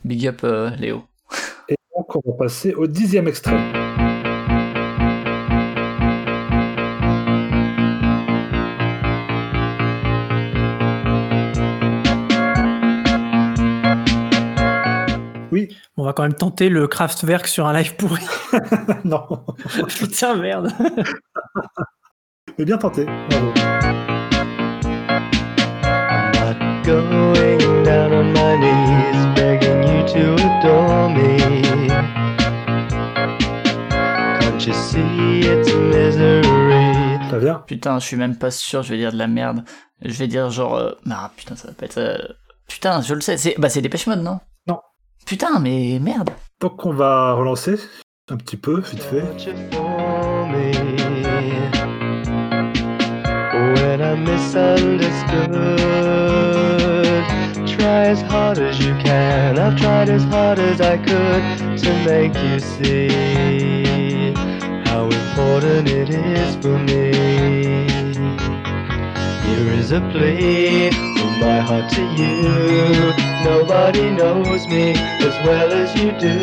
[0.03, 1.03] Big up euh, Léo.
[1.69, 3.57] Et donc, on va passer au dixième extrait.
[16.05, 18.23] Va quand même tenter le Kraftwerk sur un live pourri.
[19.05, 19.25] non,
[19.87, 20.71] Putain, merde.
[22.57, 23.51] mais bien tenté, bravo.
[26.85, 31.37] Going down on my knees, begging you to adore me.
[34.39, 37.17] Can't you see it's misery?
[37.31, 39.63] Ça vient Putain, je suis même pas sûr, je vais dire de la merde.
[40.03, 40.75] Je vais dire genre.
[40.75, 41.97] euh, Ah putain, ça va pas être.
[41.97, 42.17] euh,
[42.67, 43.37] Putain, je le sais.
[43.37, 44.39] C'est bah, c'est Dépêche Mode, non Non?
[45.25, 46.29] Putain, mais merde.
[46.59, 47.75] Donc on va relancer
[48.29, 49.23] un petit peu, vite fait.
[53.53, 55.49] When I'm misunderstood,
[57.65, 59.57] try as hard as you can.
[59.57, 61.43] I've tried as hard as I could
[61.79, 64.33] to make you see
[64.85, 67.13] how important it is for me.
[69.45, 71.14] Here is a plea
[71.45, 72.33] my heart to you.
[73.43, 74.93] Nobody knows me
[75.27, 76.35] as well as you do.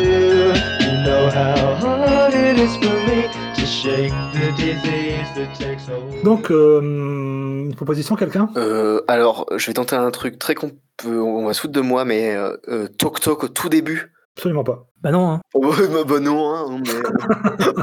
[0.83, 3.27] You know how hard it is for me
[3.57, 6.23] to shake the disease that takes hold.
[6.23, 8.49] Donc, euh, une proposition, quelqu'un?
[8.55, 11.81] Euh, alors, je vais tenter un truc très qu'on peut, on va se foutre de
[11.81, 14.13] moi, mais euh, euh, Tok Tok au tout début.
[14.37, 14.87] Absolument pas.
[15.01, 15.41] Bah non, hein.
[15.53, 17.65] Oh, bah, bah non, hein, mais...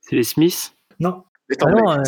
[0.00, 0.72] C'est les Smiths?
[1.00, 1.24] Non.
[1.48, 2.02] Euh,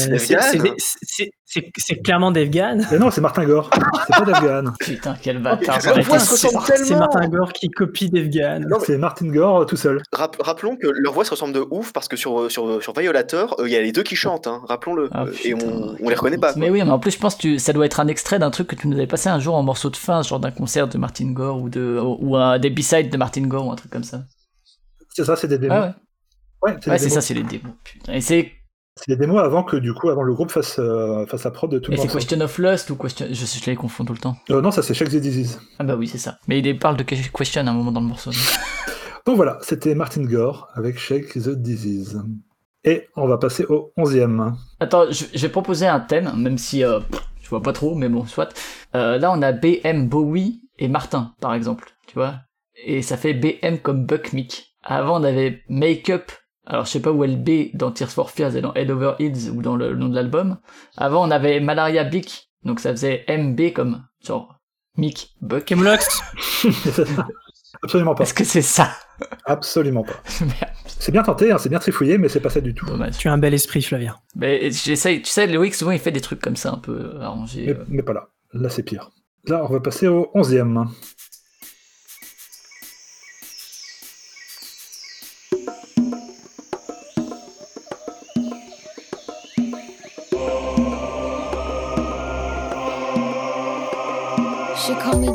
[1.76, 2.78] c'est clairement Dave Gahan.
[2.90, 3.70] Mais non, c'est Martin Gore.
[4.06, 4.72] C'est pas Dave Gahan.
[4.80, 5.80] Putain, quel bâtard.
[5.80, 6.96] C'est.
[6.96, 8.60] Martin Gore qui copie Dave Gahan.
[8.60, 10.02] Non, mais- C'est Martin Gore euh, tout seul.
[10.12, 13.56] Rap- rappelons que leur voix se ressemble de ouf parce que sur, sur, sur Violator,
[13.60, 15.08] euh, il y a les deux qui chantent, hein, rappelons-le.
[15.12, 15.66] Ah, Euh, et putain.
[15.66, 16.52] on, on les reconnaît pas.
[16.52, 16.60] quoi.
[16.60, 18.50] Mais oui, mais en plus, je pense que tu- ça doit être un extrait d'un
[18.50, 20.88] truc que tu nous avais passé un jour en morceau de fin, genre d'un concert
[20.88, 23.92] de Martin Gore ou, de, ou un des B-sides de Martin Gore ou un truc
[23.92, 24.22] comme ça.
[25.10, 25.76] C'est ça, c'est des démos.
[25.80, 25.94] Ah
[26.62, 27.72] ouais, Ouais, c'est ça, c'est les démos.
[27.84, 28.12] Putain.
[28.12, 28.52] Et c'est
[28.98, 31.70] C'est des démos avant que, du coup, avant le groupe fasse, euh, fasse la prod
[31.70, 32.08] de tout et le c'est.
[32.08, 33.26] Question of Lust ou Question.
[33.30, 34.36] Je, sais, je les confonds tout le temps.
[34.50, 35.60] Euh, non, ça c'est Shake the Disease.
[35.78, 36.38] Ah bah oui, c'est ça.
[36.48, 38.30] Mais il parle de Question à un moment dans le morceau.
[39.26, 42.20] Donc voilà, c'était Martin Gore avec Shake the Disease.
[42.84, 44.54] Et on va passer au 11e.
[44.80, 47.00] Attends, vais proposer un thème, même si euh,
[47.42, 48.54] je vois pas trop, mais bon, soit.
[48.94, 52.36] Euh, là, on a BM Bowie et Martin, par exemple, tu vois.
[52.84, 54.74] Et ça fait BM comme Buck Mick.
[54.82, 56.30] Avant, on avait Make-up.
[56.68, 58.90] Alors, je sais pas où est le B dans Tears for Fears et dans Head
[58.90, 60.58] Over Heels ou dans le nom de l'album.
[60.98, 62.50] Avant, on avait Malaria Bick.
[62.62, 64.58] Donc, ça faisait MB comme, genre,
[64.98, 65.64] Mick Buck.
[65.64, 66.20] Kemlox
[67.82, 68.24] Absolument pas.
[68.24, 68.90] Est-ce que c'est ça?
[69.46, 70.22] Absolument pas.
[71.00, 72.84] C'est bien tenté, hein, c'est bien trifouillé, mais c'est pas ça du tout.
[72.84, 73.16] dommage.
[73.18, 74.16] Tu as un bel esprit, Flavien.
[74.34, 77.66] Mais j'essaye, tu sais, Loïc, souvent, il fait des trucs comme ça, un peu arrangés.
[77.66, 77.84] Mais, euh.
[77.88, 78.28] mais pas là.
[78.52, 79.08] Là, c'est pire.
[79.46, 80.86] Là, on va passer au 11e.
[81.16, 81.17] She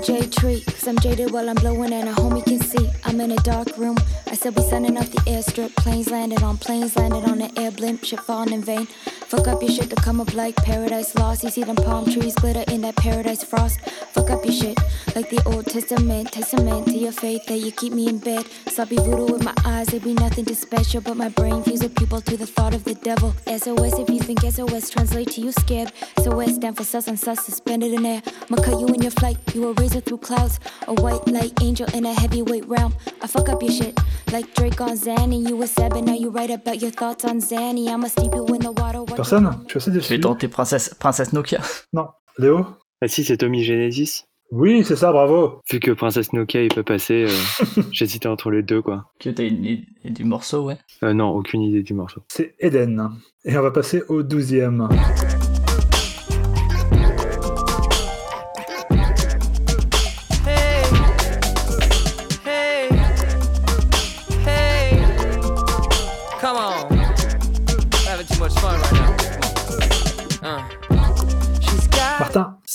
[0.06, 2.90] J Tree, cause I'm jaded while I'm blowing and a homie can see.
[3.06, 3.96] I'm in a dark room.
[4.34, 5.76] I said we sending off the airstrip.
[5.76, 8.04] Planes landed on planes, landed on an air blimp.
[8.04, 8.88] Shit falling in vain.
[8.88, 11.44] Fuck up your shit to come up like paradise lost.
[11.44, 13.80] You see them palm trees glitter in that paradise frost.
[13.82, 14.80] Fuck up your shit
[15.16, 16.32] like the Old Testament.
[16.32, 18.48] Testament to your faith that you keep me in bed.
[18.70, 21.00] Sloppy voodoo with my eyes, they be nothing too special.
[21.00, 23.36] But my brain fuse with people to the thought of the devil.
[23.46, 25.92] SOS if you think SOS translate to you scared.
[26.18, 28.24] SOS stand for sus and sus suspended in air.
[28.50, 29.38] I'ma cut you in your flight.
[29.54, 30.60] You a razor through clouds.
[30.88, 32.96] A white light angel in a heavyweight realm.
[33.22, 34.00] I fuck up your shit
[34.32, 35.48] like Drake on Zanny.
[35.48, 37.88] You a seven, now you write about your thoughts on Zanny.
[37.90, 39.00] I'ma steep you in the water.
[39.00, 40.20] watch you- Personne Je suis assez Je vais déçu.
[40.22, 41.62] tenter Princesse, Princesse Nokia?
[41.94, 42.08] Non.
[42.38, 42.66] Léo?
[43.02, 44.24] Ah si, c'est Tommy Genesis.
[44.52, 45.60] Oui, c'est ça, bravo.
[45.72, 49.06] Vu que Princesse Nokia il peut passer, euh, j'hésitais entre les deux quoi.
[49.20, 50.78] Que t'as une idée du morceau, ouais.
[51.04, 52.22] Euh, non, aucune idée du morceau.
[52.28, 53.10] C'est Eden.
[53.46, 54.88] Et on va passer au 12e.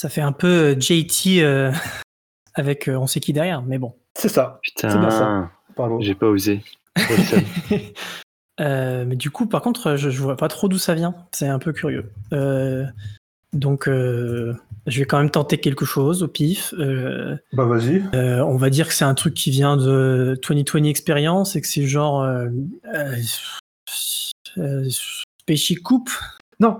[0.01, 0.47] Ça fait un peu
[0.77, 1.73] euh, JT euh,
[2.55, 3.97] avec euh, on sait qui derrière, mais bon.
[4.15, 4.61] c'est ça.
[4.63, 5.51] Putain, C'est bien ça.
[5.77, 6.01] Bravo.
[6.01, 6.63] j'ai pas osé.
[8.61, 11.15] Euh, mais du coup, par contre, je, je vois pas trop d'où ça vient.
[11.31, 12.11] C'est un peu curieux.
[12.33, 12.85] Euh,
[13.53, 14.53] donc, euh,
[14.89, 16.75] je vais quand même tenter quelque chose au pif.
[16.77, 18.03] Euh, Bah vas-y.
[18.17, 21.69] euh, on va dire que c'est un truc qui vient de 2020 Experience et que
[21.69, 22.49] c'est genre euh,
[22.93, 23.15] euh,
[24.57, 24.89] euh,
[25.85, 26.11] Coupe.
[26.59, 26.79] Non,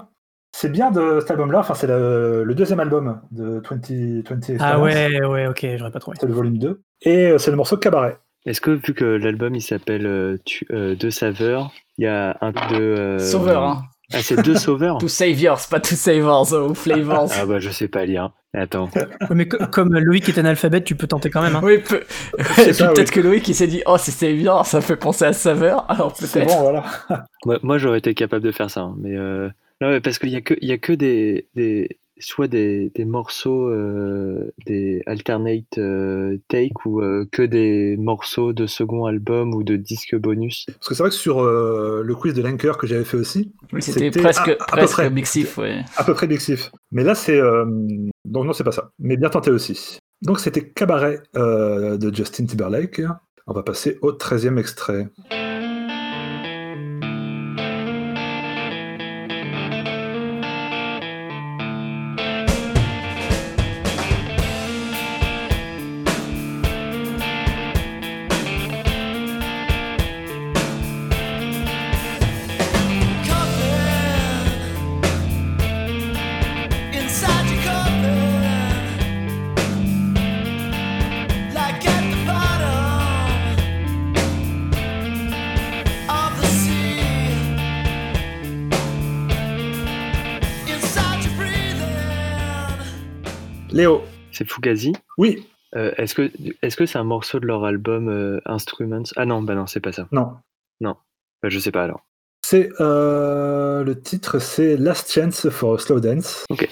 [0.61, 1.61] c'est bien de cet album-là.
[1.61, 4.25] Enfin, c'est le, le deuxième album de 2020
[4.61, 4.81] Ah Experience.
[4.83, 6.17] ouais, ouais, ok, j'aurais pas trouvé.
[6.21, 6.81] C'est le volume 2.
[7.03, 8.19] Et euh, c'est le morceau Cabaret.
[8.47, 10.37] Est-ce que vu que l'album il s'appelle euh,
[10.73, 12.75] euh, Deux Saveurs, il y a un de.
[12.81, 13.83] euh, Sauveur, hein.
[14.15, 17.31] Ah, c'est deux sauveurs To Saviors, pas To Savors ou Flavors.
[17.39, 18.31] Ah bah je sais pas lire.
[18.55, 18.89] Attends.
[19.31, 21.57] Mais co- comme Loïc est analphabète, tu peux tenter quand même.
[21.57, 21.61] Hein.
[21.63, 22.01] Oui, peu...
[22.39, 23.05] Peut-être oui.
[23.05, 26.41] que Loïc il s'est dit Oh, c'est Savior, ça fait penser à Saveur, alors C'est
[26.41, 26.49] peut-être.
[26.57, 26.85] bon, voilà.
[27.45, 29.51] Moi, moi, j'aurais été capable de faire ça, hein, mais euh,
[29.81, 32.91] non, mais parce qu'il y a que il y a que des, des soit des,
[32.97, 39.55] des morceaux euh, des alternate euh, take ou euh, que des morceaux de second album
[39.55, 40.67] ou de disque bonus.
[40.67, 43.53] Parce que c'est vrai que sur euh, le quiz de Lanker que j'avais fait aussi,
[43.73, 45.11] Oui, c'était presque, à- à peu presque près.
[45.11, 45.85] mixif, ouais.
[45.97, 46.73] à peu près Bixif.
[46.91, 47.39] Mais là, c'est.
[47.39, 47.65] euh,
[48.25, 48.91] Donc, non, c'est pas ça.
[48.99, 49.99] Mais bien tenté aussi.
[50.23, 53.01] Donc, c'était Cabaret euh, de Justin Timberlake.
[53.47, 55.07] On va passer au 13e extrait.
[94.59, 94.93] Fugazi.
[95.17, 95.47] Oui.
[95.77, 96.31] Euh, est-ce que
[96.63, 99.03] est-ce que c'est un morceau de leur album euh, Instruments?
[99.17, 100.09] Ah non, bah non, c'est pas ça.
[100.13, 100.33] Non.
[100.81, 100.97] Non.
[101.43, 102.01] Bah, je sais pas alors.
[102.45, 106.45] C'est euh, le titre, c'est Last Chance for a Slow Dance.
[106.51, 106.69] Ok.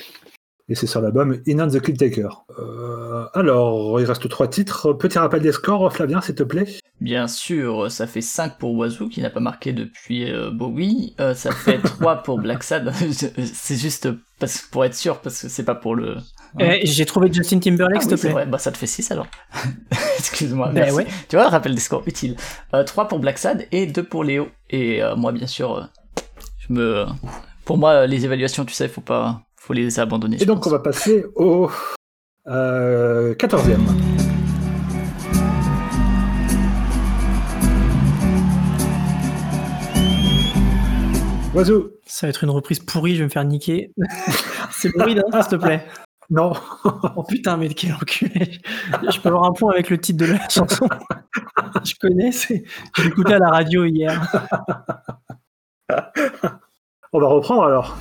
[0.69, 2.29] Et c'est sur l'album In on the Kid Taker.
[2.59, 4.93] Euh, alors, il reste trois titres.
[4.95, 6.67] Petit rappel des scores, Flavien, s'il te plaît.
[7.01, 11.35] Bien sûr, ça fait 5 pour Wazoo qui n'a pas marqué depuis euh, Bowie, Euh,
[11.35, 12.93] ça fait 3 pour Black Sad,
[13.37, 14.09] c'est juste
[14.41, 16.17] parce, pour être sûr, parce que c'est pas pour le...
[16.59, 18.33] Eh, J'ai trouvé Justin Timberlake, Ah s'il oui, te c'est plaît.
[18.33, 19.27] vrai, bah ça te fait 6 alors.
[20.19, 21.07] Excuse-moi, Ben ouais.
[21.29, 22.35] Tu vois, rappel des scores utiles.
[22.73, 24.49] 3 pour Black Sad et 2 pour Léo.
[24.71, 25.83] Et euh, moi, bien sûr, euh,
[26.67, 27.05] je me...
[27.65, 29.43] Pour moi, les évaluations, tu sais, faut pas...
[29.67, 30.41] Faut les abandonner.
[30.41, 30.69] Et donc, pense.
[30.69, 31.69] on va passer au
[32.47, 33.81] euh, 14e.
[41.53, 41.91] Oiseau.
[42.07, 43.91] Ça va être une reprise pourrie, je vais me faire niquer.
[44.71, 45.85] c'est Bourride, hein, s'il te plaît?
[46.31, 46.53] Non.
[46.85, 48.61] oh putain, mais quel enculé.
[49.11, 50.89] Je peux avoir un point avec le titre de la chanson.
[51.85, 52.63] je connais, c'est...
[52.97, 54.33] J'ai écouté à la radio hier.
[57.13, 57.99] On va reprendre alors.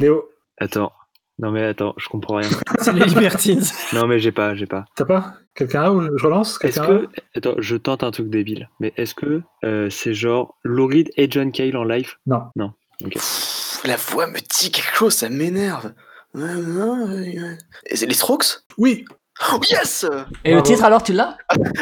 [0.00, 0.28] Léo.
[0.58, 0.92] Attends.
[1.38, 2.48] Non mais attends, je comprends rien.
[2.80, 3.62] C'est les Libertines.
[3.92, 4.84] Non mais j'ai pas, j'ai pas.
[4.94, 8.30] T'as pas Quelqu'un a ou je relance Est-ce Quelqu'un que attends, je tente un truc
[8.30, 12.14] débile, mais est-ce que euh, c'est genre Lou Reed et John Cale en live?
[12.26, 12.44] Non.
[12.56, 12.72] Non.
[13.04, 13.12] Ok.
[13.14, 15.92] Pff, La voix me dit quelque chose, ça m'énerve.
[16.36, 18.64] Et c'est les Strokes?
[18.78, 19.04] Oui.
[19.52, 20.06] Oh yes
[20.44, 21.36] Et le titre alors, tu l'as?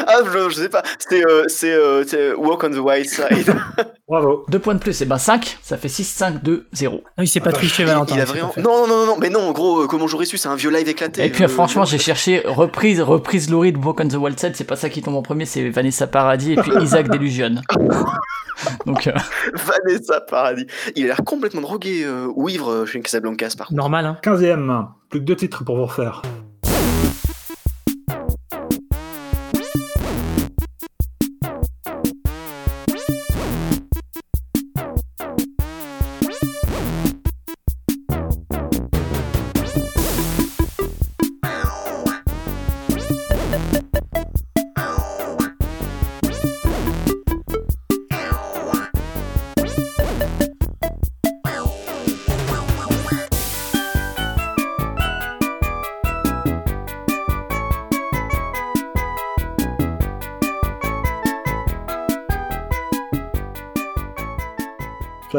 [0.07, 0.83] Ah, je, je sais pas.
[0.99, 3.55] C'était euh, c'est, euh, c'est Walk on the White Side.
[4.09, 4.45] Bravo.
[4.49, 6.95] Deux points de plus, et ben 5, ça fait 6, 5, 2, 0.
[7.17, 8.15] Non, il s'est pas triché, Valentin.
[8.15, 8.53] il a c'est vraiment...
[8.57, 10.69] Non, non, non, non, mais non, en gros, euh, comment j'aurais su C'est un vieux
[10.69, 11.25] live éclaté.
[11.25, 14.55] Et puis Euh, franchement, j'ai cherché reprise, reprise Laurie de Walk on the Wild Side,
[14.55, 17.55] c'est pas ça qui tombe en premier, c'est Vanessa Paradis et puis Isaac Delusion.
[18.85, 19.11] Donc, euh,
[19.53, 20.67] Vanessa Paradis.
[20.95, 23.77] Il a l'air complètement drogué euh, ou ivre euh, chez Casablancas, par contre.
[23.77, 24.17] Normal, hein.
[24.23, 24.87] 15e.
[25.09, 26.21] Plus que deux titres pour vous refaire.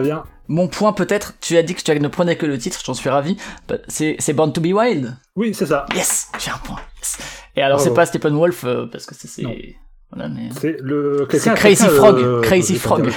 [0.01, 0.25] Flavien.
[0.49, 3.09] mon point peut-être, tu as dit que tu ne prenais que le titre, j'en suis
[3.11, 3.37] ravi.
[3.89, 5.87] C'est c'est Born to be Wild Oui, c'est ça.
[5.95, 6.79] Yes, j'ai un point.
[6.99, 7.19] yes.
[7.57, 9.29] Et alors, c'est pas Steppenwolf, euh, parce que c'est.
[9.29, 9.55] c'est- Non.
[10.13, 10.51] Voilà, mais...
[10.61, 11.27] C'est le.
[11.29, 13.11] Crazy a Frog, le- Crazy Frog.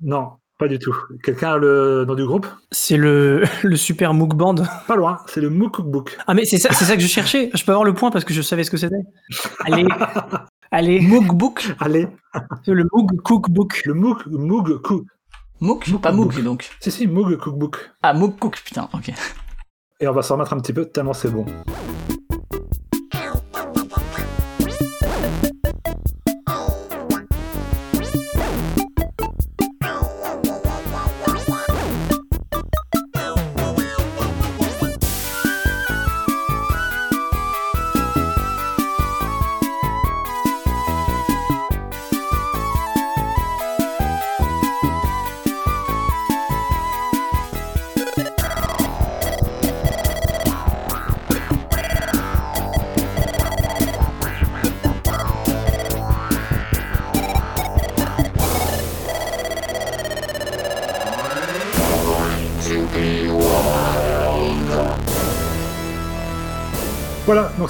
[0.00, 0.94] Non, pas du tout.
[1.24, 2.46] Quelqu'un a le nom du groupe?
[2.70, 4.56] C'est le, le super Mook Band.
[4.86, 6.16] Pas loin, c'est le Mook Cookbook.
[6.26, 7.50] Ah, mais c'est ça, c'est ça que je cherchais.
[7.54, 8.94] Je peux avoir le point parce que je savais ce que c'était.
[9.64, 9.86] Allez.
[10.70, 11.00] Allez.
[11.00, 11.74] Mook Book?
[11.80, 12.06] Allez.
[12.64, 13.82] C'est le Moog Cookbook.
[13.84, 15.04] Le Mook, Moog Cook.
[15.62, 16.68] Mook Pas Mook, donc.
[16.80, 17.92] Si, si, Moog Cookbook.
[18.02, 19.12] Ah, Mook Cook, putain, ok.
[20.00, 21.46] Et on va s'en remettre un petit peu tellement c'est bon.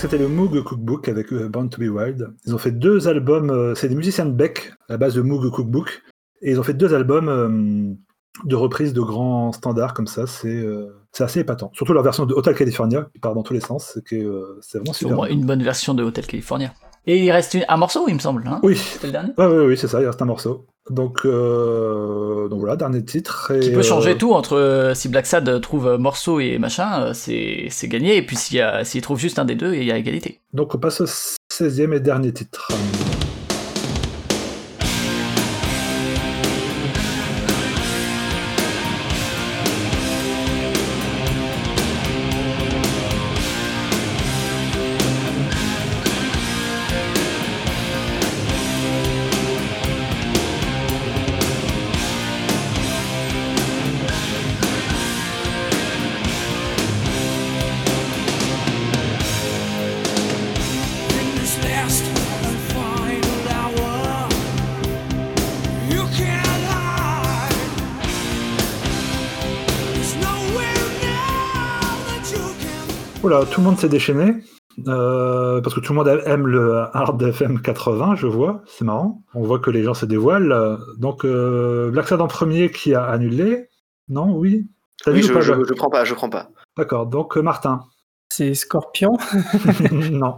[0.02, 2.34] C'était le Moog Cookbook avec euh, Born to be Wild.
[2.44, 5.22] Ils ont fait deux albums, euh, c'est des musiciens de Beck, à la base de
[5.22, 6.02] Moog Cookbook,
[6.40, 7.94] et ils ont fait deux albums euh,
[8.44, 11.70] de reprises de grands standards comme ça, c'est euh, c'est assez épatant.
[11.72, 14.78] Surtout leur version de Hotel California, qui part dans tous les sens, c'est euh, c'est
[14.78, 15.12] vraiment C'est super.
[15.12, 16.72] au moins une bonne version de Hotel California.
[17.06, 18.44] Et il reste un morceau, il me semble.
[18.46, 18.76] Hein Oui.
[18.76, 20.66] C'était le dernier Ouais, ouais, oui, c'est ça, il reste un morceau.
[20.90, 23.52] Donc, euh, donc voilà, dernier titre.
[23.54, 27.12] Et, Qui peut changer euh, tout entre euh, si Black Sad trouve morceau et machin,
[27.14, 28.16] c'est gagné.
[28.16, 30.40] Et puis s'il a- s'il trouve juste un des deux, il y a égalité.
[30.52, 32.68] Donc on passe au 16e et dernier titre.
[73.52, 74.34] Tout le monde s'est déchaîné.
[74.88, 79.22] euh, parce que tout le monde aime le Hard FM 80, je vois, c'est marrant.
[79.34, 80.78] On voit que les gens se dévoilent.
[80.98, 83.68] Donc, euh, Black Sad en premier qui a annulé.
[84.08, 84.66] Non, oui
[85.04, 86.48] T'as Oui, vu ou je, pas, je, prends pas, je prends pas.
[86.76, 87.80] D'accord, donc euh, Martin.
[88.30, 89.18] C'est Scorpion
[89.92, 90.36] non.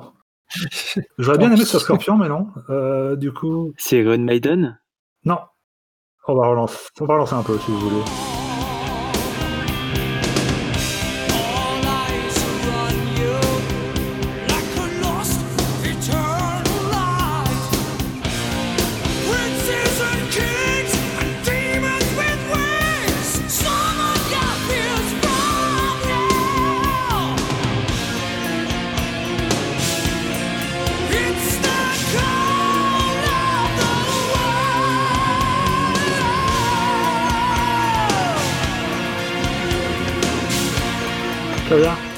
[1.19, 2.49] J'aurais bien aimé que ce soit Scorpion, mais non.
[2.71, 3.73] Euh, du coup.
[3.79, 4.81] C'est Iron Maiden?
[5.25, 5.39] Non.
[6.27, 8.34] On va relancer, on va relancer un peu si vous voulez.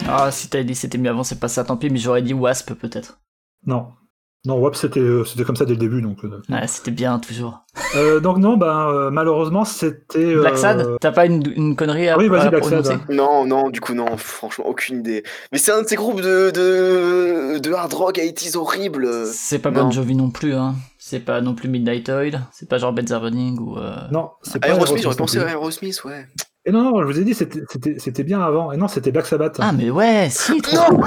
[0.08, 2.34] Ah, si t'avais dit c'était mieux avant, c'est pas ça, tant pis, mais j'aurais dit
[2.34, 3.18] Wasp peut-être.
[3.66, 3.88] Non.
[4.44, 6.00] Non, WAP, c'était euh, c'était comme ça dès le début.
[6.00, 6.40] Donc, euh.
[6.48, 7.64] Ouais, c'était bien toujours.
[7.96, 10.20] Euh, donc non, ben, euh, malheureusement, c'était...
[10.24, 13.70] euh, Black Sad T'as pas une, une connerie à, Oui, vas-y, Black Sad, Non, non,
[13.70, 15.24] du coup, non, franchement, aucune idée.
[15.50, 19.08] Mais c'est un de ces groupes de, de, de hard rock 80s horribles.
[19.32, 19.86] C'est pas Non.
[19.86, 20.76] Bon Jovi non plus, hein.
[20.98, 22.40] C'est pas non plus Midnight Oil.
[22.52, 23.76] C'est pas genre Bed Burning ou.
[23.78, 26.28] euh, Non, c'est pas Aerosmith, j'aurais pensé à Aerosmith, ouais.
[26.68, 28.72] Et non, non, je vous ai dit, c'était- bien avant.
[28.72, 29.59] Et non, c'était Black Sabbath.
[29.60, 31.01] Ah, mais ouais, si, trop.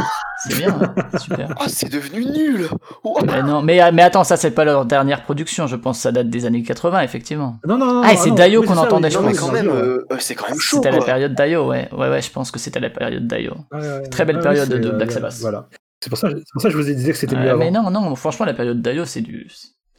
[0.47, 0.79] C'est bien,
[1.19, 1.53] super.
[1.59, 2.69] Oh, c'est devenu nul
[3.03, 3.19] Oh.
[3.25, 6.13] Mais non, mais, mais attends, ça c'est pas leur dernière production, je pense que ça
[6.13, 7.57] date des années 80, effectivement.
[7.67, 8.01] Non, non, non.
[8.05, 9.37] Ah, et c'est oui, qu'on entendait, oui, je pense.
[9.39, 11.67] quand c'est même, Dio, euh, euh, c'est quand même chaud, C'était à la période Dio,
[11.67, 11.89] ouais.
[11.91, 13.29] Ouais, ouais, je pense que c'était la période.
[13.29, 15.33] Ouais, ouais, Très belle ouais, période de euh, Black Sabbath.
[15.41, 15.67] Voilà.
[16.01, 17.49] C'est pour, ça, c'est pour ça que je vous ai dit que c'était Ouais, mieux
[17.49, 17.59] avant.
[17.59, 19.49] mais non, non, franchement, la période Dio, c'est du,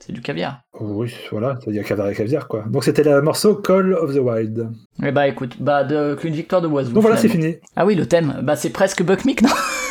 [0.00, 0.62] c'est du caviar.
[0.80, 2.64] Oui, voilà, il y a caviar et caviar, quoi.
[2.68, 4.70] Donc c'était le morceau Call of the Wild.
[5.02, 6.92] Eh bah écoute, bah de, qu'une victoire de Oiseau.
[6.92, 7.56] Donc voilà, c'est fini.
[7.76, 9.50] Ah oui, le thème, bah c'est presque Buck Meek, non?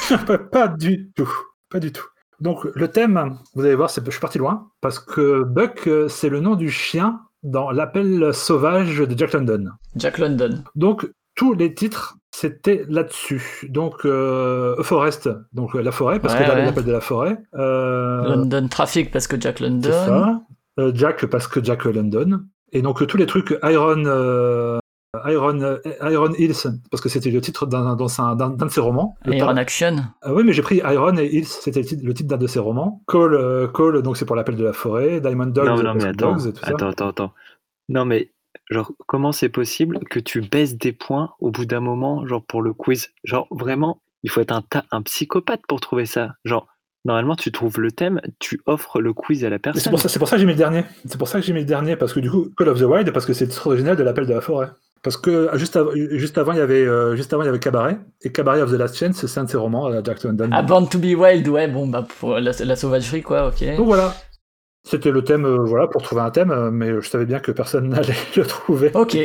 [0.51, 1.31] Pas, du tout.
[1.69, 2.05] Pas du tout.
[2.41, 6.07] Donc le thème, vous allez voir, c'est- je suis parti loin, parce que Buck, euh,
[6.07, 9.65] c'est le nom du chien dans l'appel sauvage de Jack London.
[9.95, 10.63] Jack London.
[10.75, 13.67] Donc tous les titres, c'était là-dessus.
[13.69, 16.65] Donc euh, Forest, donc euh, la forêt, parce Ouais, que là, ouais.
[16.65, 17.37] l'appel de la forêt.
[17.55, 19.81] Euh, London Traffic parce que Jack London.
[19.83, 20.41] c'est ça.
[20.79, 22.41] Euh, Jack, parce que Jack London.
[22.71, 24.03] Et donc tous les trucs Iron...
[24.05, 24.77] euh,
[25.25, 26.53] Iron, Iron Hills,
[26.91, 29.15] parce que c'était le titre d'un dans un- d'un- d'un de ses romans.
[29.25, 29.95] Iron tar- Action.
[30.21, 33.01] Ah oui, mais j'ai pris Iron et Hills, c'était le titre, d'un de ses romans.
[33.07, 35.19] Call, euh, Call, donc c'est pour l'appel de la forêt.
[35.19, 36.67] Diamond Dogs, Non, non, mais attends, Dogs et tout ça.
[36.69, 37.33] attends, attends, attends.
[37.89, 38.31] Non, mais
[38.69, 42.61] genre, comment c'est possible que tu baisses des points au bout d'un moment, genre pour
[42.61, 43.09] le quiz?
[43.23, 46.33] Genre, vraiment, il faut être un, ta- un psychopathe pour trouver ça.
[46.45, 46.67] Genre,
[47.05, 49.91] normalement, tu trouves le thème, tu offres le quiz à la Et C'est personne.
[49.91, 50.83] pour, ça, c'est pour ça que j'ai mis le dernier.
[51.05, 52.83] C'est pour ça que j'ai mis le dernier, parce que du coup, Call of the
[52.83, 54.67] Wild, parce que c'est original de l'appel de la forêt.
[55.01, 57.59] Parce que juste, av- juste avant, il y avait, euh, juste avant, il y avait
[57.59, 57.97] Cabaret.
[58.21, 60.49] Et Cabaret of the Last Chance, c'est un de ses romans, à Jack London.
[60.51, 63.77] Ah, Born to be Wild, ouais, bon, bah pour la, la sauvagerie, quoi, ok.
[63.77, 64.13] Donc voilà.
[64.83, 67.51] C'était le thème, euh, voilà, pour trouver un thème, euh, mais je savais bien que
[67.51, 68.91] personne n'allait le trouver.
[68.95, 69.17] Ok,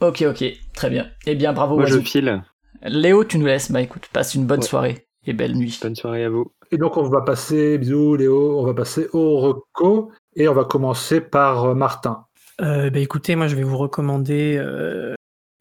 [0.00, 0.44] ok, ok,
[0.74, 1.08] très bien.
[1.26, 2.42] Eh bien, bravo, Moi, je file.
[2.82, 3.72] Léo, tu nous laisses.
[3.72, 4.66] Bah écoute, passe une bonne Ouais.
[4.66, 5.78] soirée et belle nuit.
[5.82, 6.52] Bonne soirée à vous.
[6.70, 10.12] Et donc, on va passer, bisous Léo, on va passer au reco.
[10.36, 12.24] Et on va commencer par euh, Martin.
[12.60, 15.14] Euh, bah, écoutez, moi je vais vous recommander euh,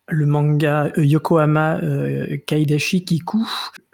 [0.10, 3.46] le manga euh, Yokohama euh, Kaidashi Kiku.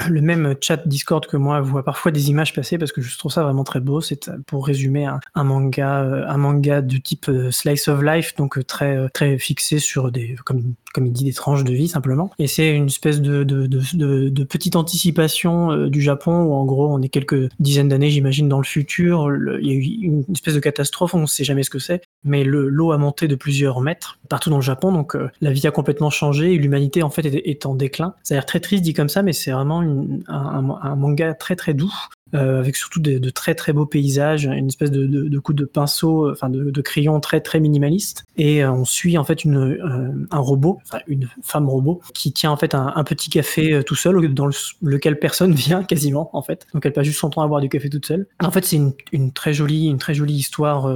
[0.10, 3.32] Le même chat Discord que moi voit parfois des images passer parce que je trouve
[3.32, 4.02] ça vraiment très beau.
[4.02, 9.10] C'est euh, pour résumer un, manga, un manga de type slice of life, donc très
[9.10, 12.30] très fixé sur des, comme comme il dit, des tranches de vie simplement.
[12.38, 17.02] Et c'est une espèce de de, de, petite anticipation du Japon où en gros on
[17.02, 19.32] est quelques dizaines d'années, j'imagine, dans le futur.
[19.60, 22.04] Il y a eu une espèce de catastrophe, on ne sait jamais ce que c'est,
[22.24, 25.52] mais le l'eau a monté de plusieurs mètres partout dans le Japon, donc euh, la
[25.52, 28.16] vie a complètement changé et l'humanité en fait est, en déclin.
[28.24, 29.82] Ça a l'air très triste dit comme ça, mais c'est vraiment
[30.28, 31.94] un manga très très doux.
[32.34, 35.54] Euh, avec surtout de, de très très beaux paysages, une espèce de, de, de coup
[35.54, 38.24] de pinceau, euh, enfin de, de crayon très très minimaliste.
[38.38, 42.32] Et euh, on suit en fait une, euh, un robot, enfin une femme robot, qui
[42.32, 46.30] tient en fait un, un petit café tout seul, dans le- lequel personne vient quasiment
[46.36, 46.68] en fait.
[46.74, 48.28] Donc elle passe juste son temps à boire du café toute seule.
[48.42, 50.88] En fait, c'est une, une très jolie, une très jolie histoire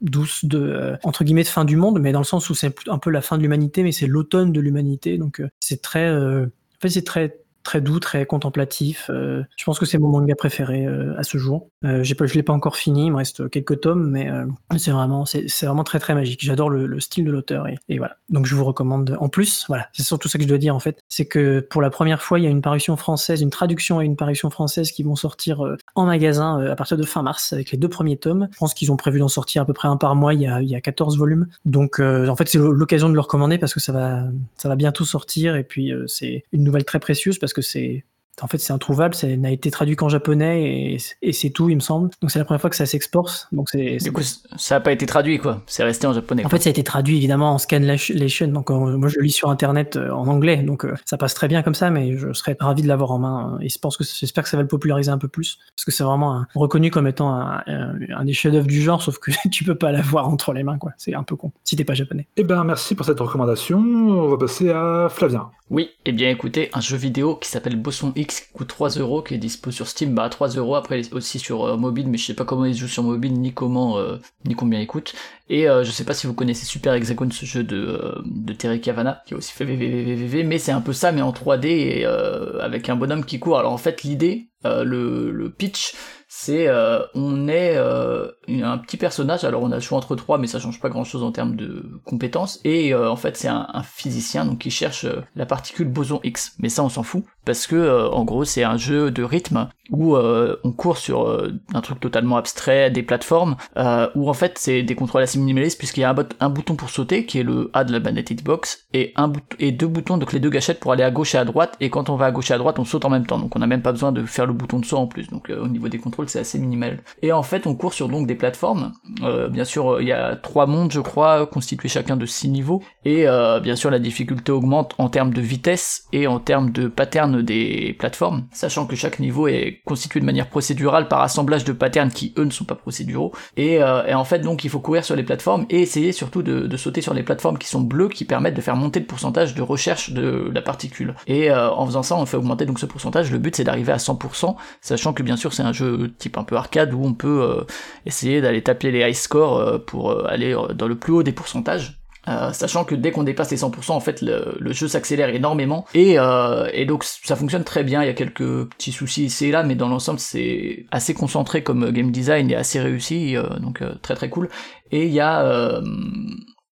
[0.00, 2.98] douce de entre guillemets de fin du monde, mais dans le sens où c'est un
[2.98, 5.18] peu la fin de l'humanité, mais c'est l'automne de l'humanité.
[5.18, 9.10] Donc c'est très, euh, en fait, c'est très très doux, très contemplatif.
[9.10, 11.68] Euh, je pense que c'est mon manga préféré euh, à ce jour.
[11.84, 14.44] Euh, j'ai je l'ai pas encore fini, il me reste quelques tomes, mais euh,
[14.76, 16.40] c'est vraiment, c'est vraiment très très magique.
[16.42, 18.16] J'adore le, le style de l'auteur et, voilà.
[18.28, 19.16] Donc je vous recommande.
[19.20, 21.82] En plus, voilà, c'est surtout ça que je dois dire en fait, c'est que pour
[21.82, 24.90] la première fois, il y a une parution française, une traduction et une parution française
[24.92, 25.62] qui vont sortir
[25.94, 28.48] en magasin à partir de fin mars avec les deux premiers tomes.
[28.52, 30.34] Je pense qu'ils ont prévu d'en sortir à peu près un par mois.
[30.34, 31.46] Il y a, il y a 14 volumes.
[31.64, 34.24] Donc en fait, c'est l'occasion de le recommander parce que ça va,
[34.56, 38.04] ça va bientôt sortir et puis c'est une nouvelle très précieuse parce que c'est
[38.42, 40.62] en fait, c'est introuvable, ça n'a été traduit qu'en japonais
[40.94, 42.10] et, et c'est tout, il me semble.
[42.20, 43.48] Donc c'est la première fois que ça s'exporte.
[43.52, 43.96] Donc c'est.
[43.98, 45.62] Du coup, ça n'a pas été traduit, quoi.
[45.66, 46.44] C'est resté en japonais.
[46.44, 46.58] En quoi.
[46.58, 48.48] fait, ça a été traduit évidemment en scanlation.
[48.48, 51.34] Donc euh, moi, je le lis sur internet euh, en anglais, donc euh, ça passe
[51.34, 51.90] très bien comme ça.
[51.90, 53.58] Mais je serais ravi de l'avoir en main.
[53.60, 55.90] Et je pense que j'espère que ça va le populariser un peu plus, parce que
[55.90, 59.30] c'est vraiment un- reconnu comme étant un, un- un des chefs-d'œuvre du genre, sauf que
[59.50, 60.92] tu peux pas l'avoir entre les mains, quoi.
[60.98, 62.26] C'est un peu con si t'es pas japonais.
[62.36, 63.78] Eh ben, merci pour cette recommandation.
[63.78, 65.50] On va passer à Flavien.
[65.70, 69.22] Oui, et bien écoutez, un jeu vidéo qui s'appelle Bosson X qui coûte 3 euros,
[69.22, 72.18] qui est dispo sur Steam, bah à 3 euros, après aussi sur euh, mobile, mais
[72.18, 75.14] je sais pas comment il joue sur mobile, ni comment, euh, ni combien il coûte.
[75.48, 78.52] Et euh, je sais pas si vous connaissez Super Hexagon, ce jeu de, euh, de
[78.52, 81.66] Terry Cavana, qui a aussi fait VVVVV, mais c'est un peu ça, mais en 3D
[81.66, 83.58] et euh, avec un bonhomme qui court.
[83.58, 85.94] Alors en fait, l'idée, le, le pitch,
[86.32, 90.38] c'est euh, on est euh, un petit personnage, alors on a le choix entre trois,
[90.38, 93.48] mais ça change pas grand chose en termes de compétences, et euh, en fait c'est
[93.48, 97.24] un, un physicien donc qui cherche la particule boson X, mais ça on s'en fout,
[97.44, 101.28] parce que euh, en gros c'est un jeu de rythme où euh, on court sur
[101.28, 105.38] euh, un truc totalement abstrait, des plateformes, euh, où en fait c'est des contrôles assez
[105.38, 108.00] minimalistes puisqu'il y a un, un bouton pour sauter qui est le A de la
[108.00, 111.34] manette Hitbox et un et deux boutons donc les deux gâchettes pour aller à gauche
[111.34, 113.10] et à droite et quand on va à gauche et à droite on saute en
[113.10, 113.38] même temps.
[113.38, 115.28] Donc on n'a même pas besoin de faire le bouton de saut en plus.
[115.28, 117.02] Donc euh, au niveau des contrôles c'est assez minimal.
[117.22, 118.92] Et en fait on court sur donc des plateformes.
[119.22, 122.82] Euh, bien sûr il y a trois mondes je crois constitués chacun de six niveaux.
[123.04, 123.26] Et
[123.62, 127.94] bien sûr la difficulté augmente en termes de vitesse et en termes de pattern des
[127.98, 132.34] plateformes sachant que chaque niveau est constitué de manière procédurale par assemblage de patterns qui
[132.38, 133.32] eux ne sont pas procéduraux.
[133.56, 136.42] Et, euh, et en fait donc il faut courir sur les plateformes et essayer surtout
[136.42, 139.54] de, sauter sur les plateformes qui sont bleues qui permettent de faire monter le pourcentage
[139.54, 141.14] de recherche de la particule.
[141.26, 143.30] Et euh, en faisant ça on fait augmenter donc ce pourcentage.
[143.30, 146.44] Le but c'est d'arriver à 100% sachant que bien sûr c'est un jeu type un
[146.44, 147.64] peu arcade où on peut euh,
[148.06, 151.22] essayer d'aller taper les high scores euh, pour euh, aller euh, dans le plus haut
[151.22, 151.99] des pourcentages
[152.30, 156.18] euh, sachant que dès qu'on dépasse les 100%, en fait, le, jeu s'accélère énormément et,
[156.18, 158.02] euh, et donc ça fonctionne très bien.
[158.02, 161.62] Il y a quelques petits soucis ici et là, mais dans l'ensemble, c'est assez concentré
[161.62, 164.48] comme game design et assez réussi, euh, donc très très cool.
[164.92, 165.80] Et il y a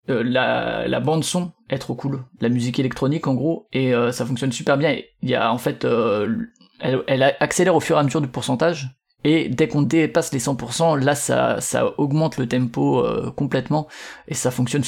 [0.07, 4.79] la, bande son est trop cool, la musique électronique en gros, et ça fonctionne super
[4.79, 4.97] bien.
[5.23, 5.87] Il y a en fait,
[6.81, 8.98] elle accélère au fur et à mesure du pourcentage.
[9.25, 13.89] Et dès qu'on dépasse les 100%, là ça, ça augmente le tempo euh, complètement
[14.29, 14.85] et ça fonctionne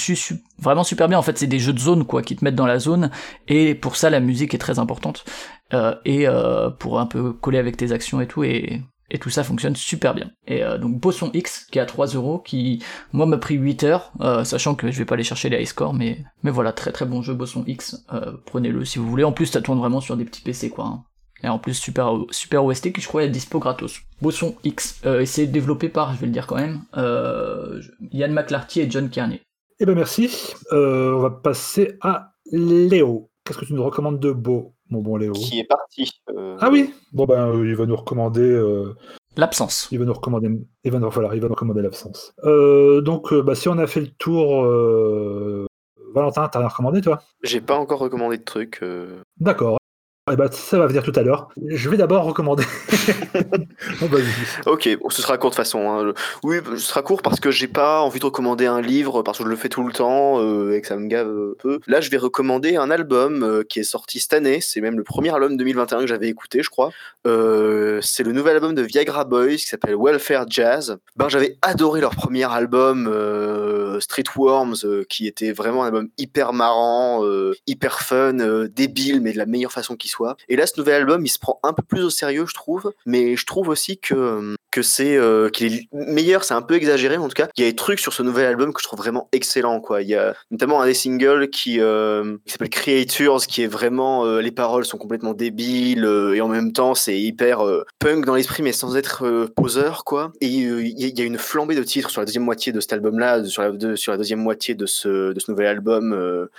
[0.59, 1.19] vraiment super bien.
[1.19, 3.11] En fait, c'est des jeux de zone quoi qui te mettent dans la zone
[3.49, 5.25] et pour ça la musique est très importante
[5.73, 8.83] Euh, et euh, pour un peu coller avec tes actions et tout et
[9.13, 10.31] et tout ça fonctionne super bien.
[10.47, 12.81] Et donc Bosson X qui est à 3 euros, qui
[13.13, 14.13] moi m'a pris 8 heures,
[14.45, 17.07] sachant que je vais pas aller chercher les high scores, mais mais voilà très très
[17.07, 18.05] bon jeu Bosson X,
[18.47, 19.25] prenez-le si vous voulez.
[19.25, 20.85] En plus ça tourne vraiment sur des petits PC quoi.
[20.87, 21.05] hein.
[21.43, 24.01] Et en plus super super OST qui je crois est dispo gratos.
[24.21, 27.81] Bosson X, euh, et c'est développé par, je vais le dire quand même, euh,
[28.13, 29.41] Ian McClarty et John Kearney.
[29.79, 30.31] Eh ben merci.
[30.73, 33.31] Euh, on va passer à Léo.
[33.45, 35.33] Qu'est-ce que tu nous recommandes de beau, mon bon Léo?
[35.33, 36.11] Qui est parti.
[36.37, 38.43] euh, Ah oui Bon ben, euh, il va nous recommander...
[38.43, 38.95] euh,
[39.39, 39.89] L'absence.
[39.91, 40.51] Il va nous recommander...
[40.85, 42.35] Il va nous, voilà, il va nous recommander l'absence.
[42.45, 44.63] Euh, donc, euh, bah, si on a fait le tour...
[44.67, 45.65] euh,
[46.15, 47.23] Valentin, t'as rien recommandé, toi?
[47.43, 48.81] J'ai pas encore recommandé de trucs.
[48.83, 49.23] euh.
[49.39, 49.79] D'accord.
[50.33, 51.49] Eh ben, ça va venir tout à l'heure.
[51.67, 52.65] Je vais d'abord recommander...
[54.03, 54.25] Oh, vas-y.
[54.67, 55.89] Ok, bon, ce sera court de toute façon.
[55.91, 56.13] hein.
[56.43, 59.45] Oui, ce sera court parce que j'ai pas envie de recommander un livre parce que
[59.45, 61.81] je le fais tout le temps euh, et que ça me gave un peu.
[61.87, 64.61] Là, je vais recommander un album euh, qui est sorti cette année.
[64.61, 66.91] C'est même le premier album 2021 que j'avais écouté, je crois.
[67.27, 70.99] Euh, c'est le nouvel album de Viagra Boys qui s'appelle Welfare Jazz.
[71.17, 76.09] Ben, j'avais adoré leur premier album euh, Street Worms, euh, qui était vraiment un album
[76.19, 80.20] hyper marrant, euh, hyper fun, euh, débile, mais de la meilleure façon qui soit.
[80.49, 82.93] Et là, ce nouvel album, il se prend un peu plus au sérieux, je trouve.
[83.07, 86.75] Mais je trouve aussi que euh, que c'est euh, qu'il est meilleur, c'est un peu
[86.75, 87.49] exagéré en tout cas.
[87.57, 90.03] Il y a des trucs sur ce nouvel album que je trouve vraiment excellent quoi.
[90.03, 94.25] Il y a notamment un des singles qui, euh, qui s'appelle Creatures, qui est vraiment
[94.27, 98.25] euh, les paroles sont complètement débiles euh, et en même temps c'est hyper euh, punk
[98.27, 100.33] dans l'esprit mais sans être euh, poseur quoi.
[100.41, 103.45] Et il y, a- une flambée de titres sur la deuxième moitié de cet album-là,
[103.45, 106.11] sur la, sur la deuxième moitié de ce, de ce nouvel album,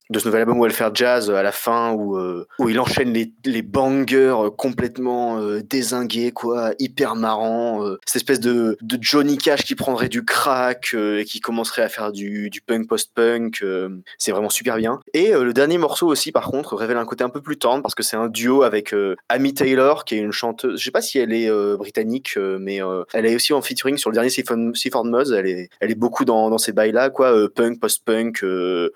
[0.10, 2.18] de ce nouvel album Welfare Jazz à la fin où,
[2.60, 7.86] où il enchaîne les, les bangers complètement dézingués quoi, hyper marrant.
[8.06, 12.12] Cette espèce de, Johnny Cash qui prendrait du crack euh, et qui commencerait à faire
[12.12, 13.62] du, punk post-punk.
[13.64, 15.00] euh, c'est vraiment super bien.
[15.14, 17.82] Et euh, le dernier morceau aussi, par contre, révèle un côté un peu plus tendre
[17.82, 18.94] parce que c'est un duo avec
[19.30, 20.80] Amy Taylor, qui est une chanteuse.
[20.80, 22.80] Je sais pas si elle est britannique, mais
[23.14, 25.32] elle est aussi en featuring sur le dernier Seaford Muzz.
[25.32, 28.44] Elle est, elle est beaucoup dans, dans ces bails-là, quoi, punk, post-punk.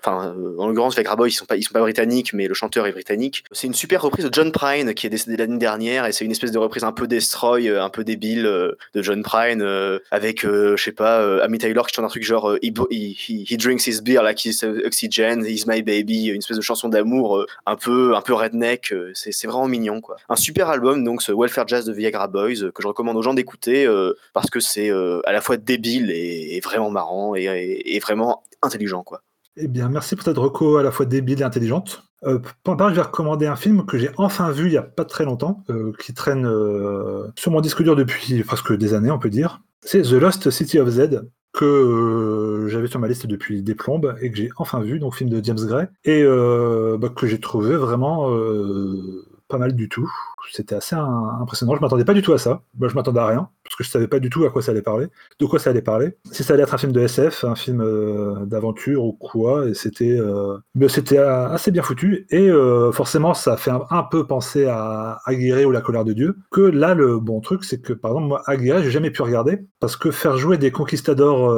[0.00, 2.86] Enfin, en l'occurrence, avec Raboy, ils sont pas, ils sont pas britanniques, mais le chanteur
[2.86, 3.44] est britannique.
[3.52, 6.30] C'est une super reprise de John Prine qui est décédé l'année dernière, et c'est une
[6.30, 8.46] espèce de reprise un peu destroy, un peu débile
[8.96, 12.08] de John Prine, euh, avec, euh, je sais pas, euh, Amy Taylor qui chante un
[12.08, 16.38] truc genre he, he, he- drinks his beer like uh, oxygen, he's my baby, une
[16.38, 20.16] espèce de chanson d'amour un peu un peu redneck, c'est vraiment mignon quoi.
[20.28, 23.34] Un super album donc ce Welfare Jazz de Viagra Boys que je recommande aux gens
[23.34, 23.86] d'écouter
[24.32, 29.22] parce que c'est à la fois débile et, vraiment marrant et vraiment intelligent quoi.
[29.58, 32.02] Eh bien, merci pour cette reco à la fois débile et intelligente.
[32.24, 35.04] Euh, pour je vais recommander un film que j'ai enfin vu il n'y a pas
[35.04, 39.18] très longtemps, euh, qui traîne euh, sur mon disque dur depuis presque des années, on
[39.18, 39.60] peut dire.
[39.82, 41.22] C'est The Lost City of Z,
[41.52, 45.14] que euh, j'avais sur ma liste depuis des plombes et que j'ai enfin vu, donc
[45.14, 48.30] film de James Gray, et bah, que j'ai trouvé vraiment
[49.48, 50.10] pas mal du tout.
[50.52, 51.74] C'était assez impressionnant.
[51.74, 52.62] Je m'attendais pas du tout à ça.
[52.80, 54.82] Je m'attendais à rien parce que je savais pas du tout à quoi ça allait
[54.82, 55.08] parler,
[55.40, 56.16] de quoi ça allait parler.
[56.30, 59.74] Si ça allait être un film de SF, un film euh, d'aventure ou quoi, et
[59.74, 62.26] c'était euh, mais c'était euh, assez bien foutu.
[62.30, 66.36] Et euh, forcément, ça fait un, peu penser à Aguirre ou La colère de Dieu.
[66.52, 69.66] Que là, le bon truc, c'est que par exemple, moi, Aguirre, j'ai jamais pu regarder
[69.80, 71.52] parce que faire jouer des conquistadors.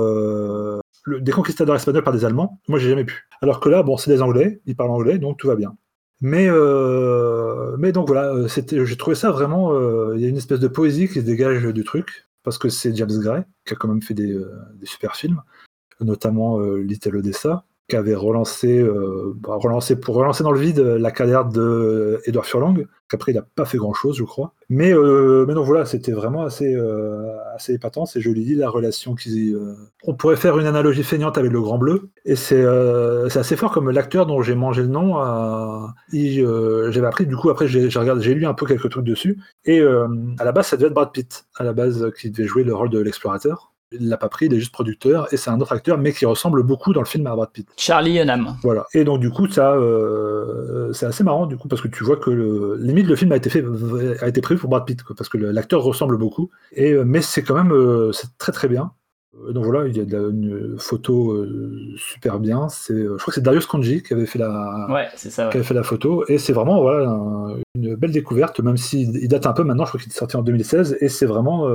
[1.06, 3.28] des conquistadors espagnols par des Allemands, moi j'ai jamais pu.
[3.42, 5.74] Alors que là, bon, c'est des Anglais, ils parlent anglais, donc tout va bien.
[6.20, 9.72] Mais, euh, mais donc voilà, euh, j'ai trouvé ça vraiment.
[9.72, 12.68] euh, Il y a une espèce de poésie qui se dégage du truc, parce que
[12.68, 14.36] c'est James Gray, qui a quand même fait des,
[14.74, 15.42] des super films,
[16.00, 21.10] notamment Little Odessa, qui avait relancé, euh, bah, relancé, pour relancer dans le vide la
[21.10, 24.52] carrière de Edouard Furlong, qu'après il n'a pas fait grand chose, je crois.
[24.68, 29.14] Mais, euh, mais donc voilà, c'était vraiment assez, euh, assez épatant, c'est joli, la relation
[29.14, 29.54] qu'ils.
[29.54, 29.74] euh,
[30.04, 32.62] On pourrait faire une analogie feignante avec le Grand Bleu, et c'est
[33.30, 35.14] c'est assez fort comme l'acteur dont j'ai mangé le nom.
[36.12, 40.44] J'avais appris, du coup, après j'ai j'ai lu un peu quelques trucs dessus, et à
[40.44, 42.90] la base, ça devait être Brad Pitt, à la base, qui devait jouer le rôle
[42.90, 43.67] de l'explorateur.
[43.92, 46.26] Il l'a pas pris, il est juste producteur, et c'est un autre acteur, mais qui
[46.26, 47.66] ressemble beaucoup dans le film à Brad Pitt.
[47.78, 48.56] Charlie Hunnam.
[48.62, 48.84] Voilà.
[48.92, 52.16] Et donc du coup, ça, euh, c'est assez marrant du coup parce que tu vois
[52.16, 53.64] que le, limite le film a été fait,
[54.20, 56.50] a été prévu pour Brad Pitt, quoi, parce que l'acteur ressemble beaucoup.
[56.72, 58.92] Et euh, mais c'est quand même, euh, c'est très très bien.
[59.50, 62.68] Donc voilà, il y a de la- une photo euh, super bien.
[62.68, 65.44] C'est, je crois que c'est Darius Kanji qui avait fait la, Ouais, c'est ça.
[65.46, 65.50] ouais.
[65.50, 66.24] qui avait fait la photo.
[66.28, 69.84] Et c'est vraiment voilà un- une belle découverte, même s'il il date un peu maintenant.
[69.84, 71.68] Je crois qu'il est sorti en 2016 et c'est vraiment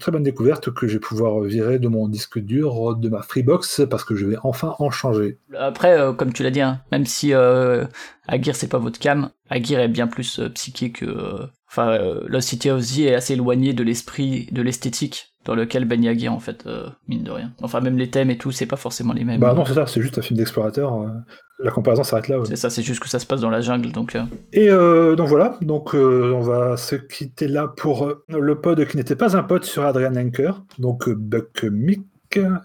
[0.00, 3.82] très bonne découverte que je vais pouvoir virer de mon disque dur, de ma Freebox,
[3.88, 5.38] parce que je vais enfin en changer.
[5.56, 7.84] Après, euh, comme tu l'as dit, hein, même si euh,
[8.26, 11.04] Aguirre c'est pas votre cam, Aguirre est bien plus euh, psyché que.
[11.06, 15.56] euh, Enfin, euh, Lost City of Z est assez éloigné de l'esprit, de l'esthétique dans
[15.56, 16.68] lequel baigne Aguirre en fait,
[17.08, 17.52] mine de rien.
[17.62, 19.40] Enfin, même les thèmes et tout, c'est pas forcément les mêmes.
[19.40, 21.04] Bah non, c'est ça, c'est juste un film d'explorateur.
[21.60, 22.38] La comparaison s'arrête là.
[22.38, 22.46] ouais.
[22.46, 24.16] C'est ça, c'est juste que ça se passe dans la jungle, donc.
[24.16, 24.22] euh,
[24.52, 28.96] Et euh, donc voilà, donc euh, on va se quitter là pour le pod qui
[28.96, 32.02] n'était pas un pod sur Adrian Anker, donc Buck Mick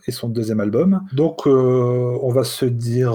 [0.08, 1.02] et son deuxième album.
[1.14, 3.14] Donc on va se dire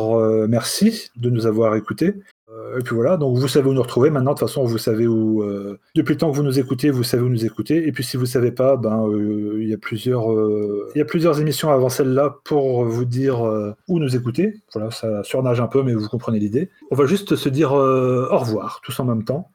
[0.48, 2.14] merci de nous avoir écoutés.
[2.51, 4.33] Euh, et puis voilà, donc vous savez où nous retrouver maintenant.
[4.35, 5.43] De toute façon, vous savez où.
[5.43, 7.87] euh, depuis le temps que vous nous écoutez, vous savez où nous écouter.
[7.89, 11.07] Et puis si vous savez pas, ben euh, il y a plusieurs, euh, y a
[11.07, 14.61] plusieurs émissions avant celle-là pour vous dire euh, où nous écouter.
[14.75, 16.71] Voilà, ça surnage un peu, mais vous comprenez l'idée.
[16.91, 19.51] On va juste se dire euh, au revoir, tous en même temps.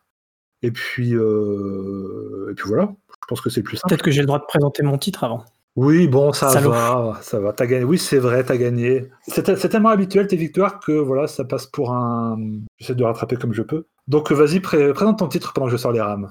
[0.61, 2.91] Et puis, euh, et puis voilà.
[3.21, 3.89] Je pense que c'est plus simple.
[3.89, 5.45] Peut-être que j'ai le droit de présenter mon titre avant.
[5.81, 6.71] Oui, bon, ça Salaud.
[6.71, 7.53] va, ça va.
[7.53, 7.85] T'as gagné.
[7.85, 9.09] Oui, c'est vrai, t'as gagné.
[9.27, 12.37] C'est te- c'est tellement habituel tes victoires que voilà, ça passe pour un.
[12.79, 13.85] J'essaie de rattraper comme je peux.
[14.09, 16.27] Donc vas-y, pré- présente ton titre pendant que je sors les rames.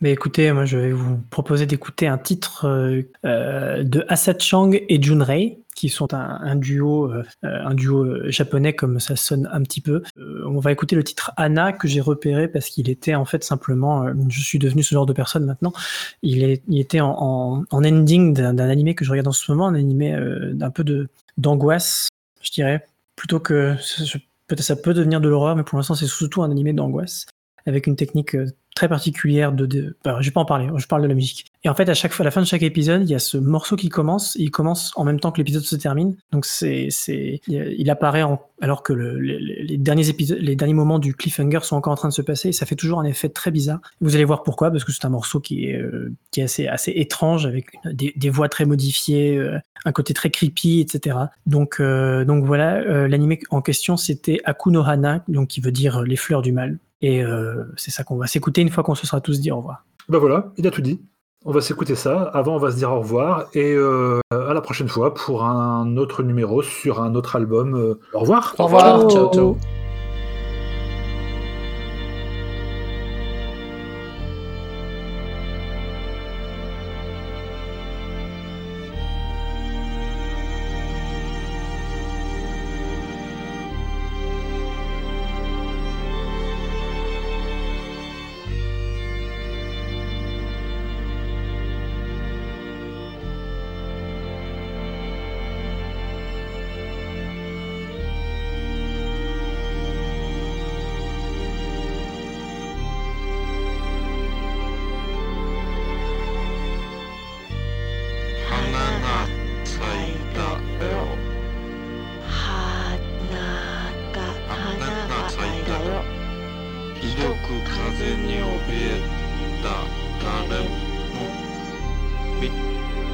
[0.00, 4.72] Mais écoutez, moi je vais vous proposer d'écouter un titre euh, euh, de Asad Chang
[4.72, 9.48] et Junrei, qui sont un, un duo, euh, un duo euh, japonais comme ça sonne
[9.50, 10.02] un petit peu.
[10.18, 13.42] Euh, on va écouter le titre Anna que j'ai repéré parce qu'il était en fait
[13.42, 15.72] simplement, euh, je suis devenu ce genre de personne maintenant.
[16.22, 19.50] Il, est, il était en, en, en ending d'un animé que je regarde en ce
[19.50, 21.08] moment, un animé euh, d'un peu de
[21.38, 22.08] d'angoisse,
[22.42, 22.86] je dirais,
[23.16, 23.74] plutôt que
[24.46, 27.24] peut-être ça peut devenir de l'horreur, mais pour l'instant c'est surtout un animé d'angoisse
[27.64, 28.46] avec une technique euh,
[28.80, 29.66] très particulière de.
[29.66, 31.44] de bah, je vais pas en parler, je parle de la musique.
[31.64, 33.18] Et en fait, à chaque fois, à la fin de chaque épisode, il y a
[33.18, 36.16] ce morceau qui commence, et il commence en même temps que l'épisode se termine.
[36.32, 38.24] Donc c'est, c'est, il apparaît
[38.62, 42.08] alors que le- les, derniers épisodes, les derniers moments du cliffhanger sont encore en train
[42.08, 42.48] de se passer.
[42.48, 43.80] Et ça fait toujours un effet très bizarre.
[44.00, 47.44] Vous allez voir pourquoi, parce que c'est un morceau qui est, euh, assez, assez étrange,
[47.44, 51.18] avec des, voix très modifiées, euh, un côté très creepy, etc.
[51.44, 56.16] Donc, euh, donc voilà, l'anime en question, c'était Akuno Hana, donc qui veut dire les
[56.16, 56.78] fleurs du mal.
[57.02, 59.56] Et euh, c'est ça qu'on va s'écouter une fois qu'on se sera tous dit au
[59.56, 59.84] revoir.
[60.08, 61.00] Ben voilà, il a tout dit.
[61.44, 62.24] On va s'écouter ça.
[62.34, 63.46] Avant, on va se dire au revoir.
[63.54, 67.74] Et euh, à la prochaine fois pour un autre numéro sur un autre album.
[67.74, 68.54] Euh, au revoir.
[68.58, 69.10] Au revoir.
[69.10, 69.56] Ciao, ciao.
[69.56, 69.89] 花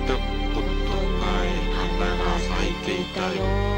[0.06, 0.20] たこ
[0.54, 3.75] とない花が咲いていたよ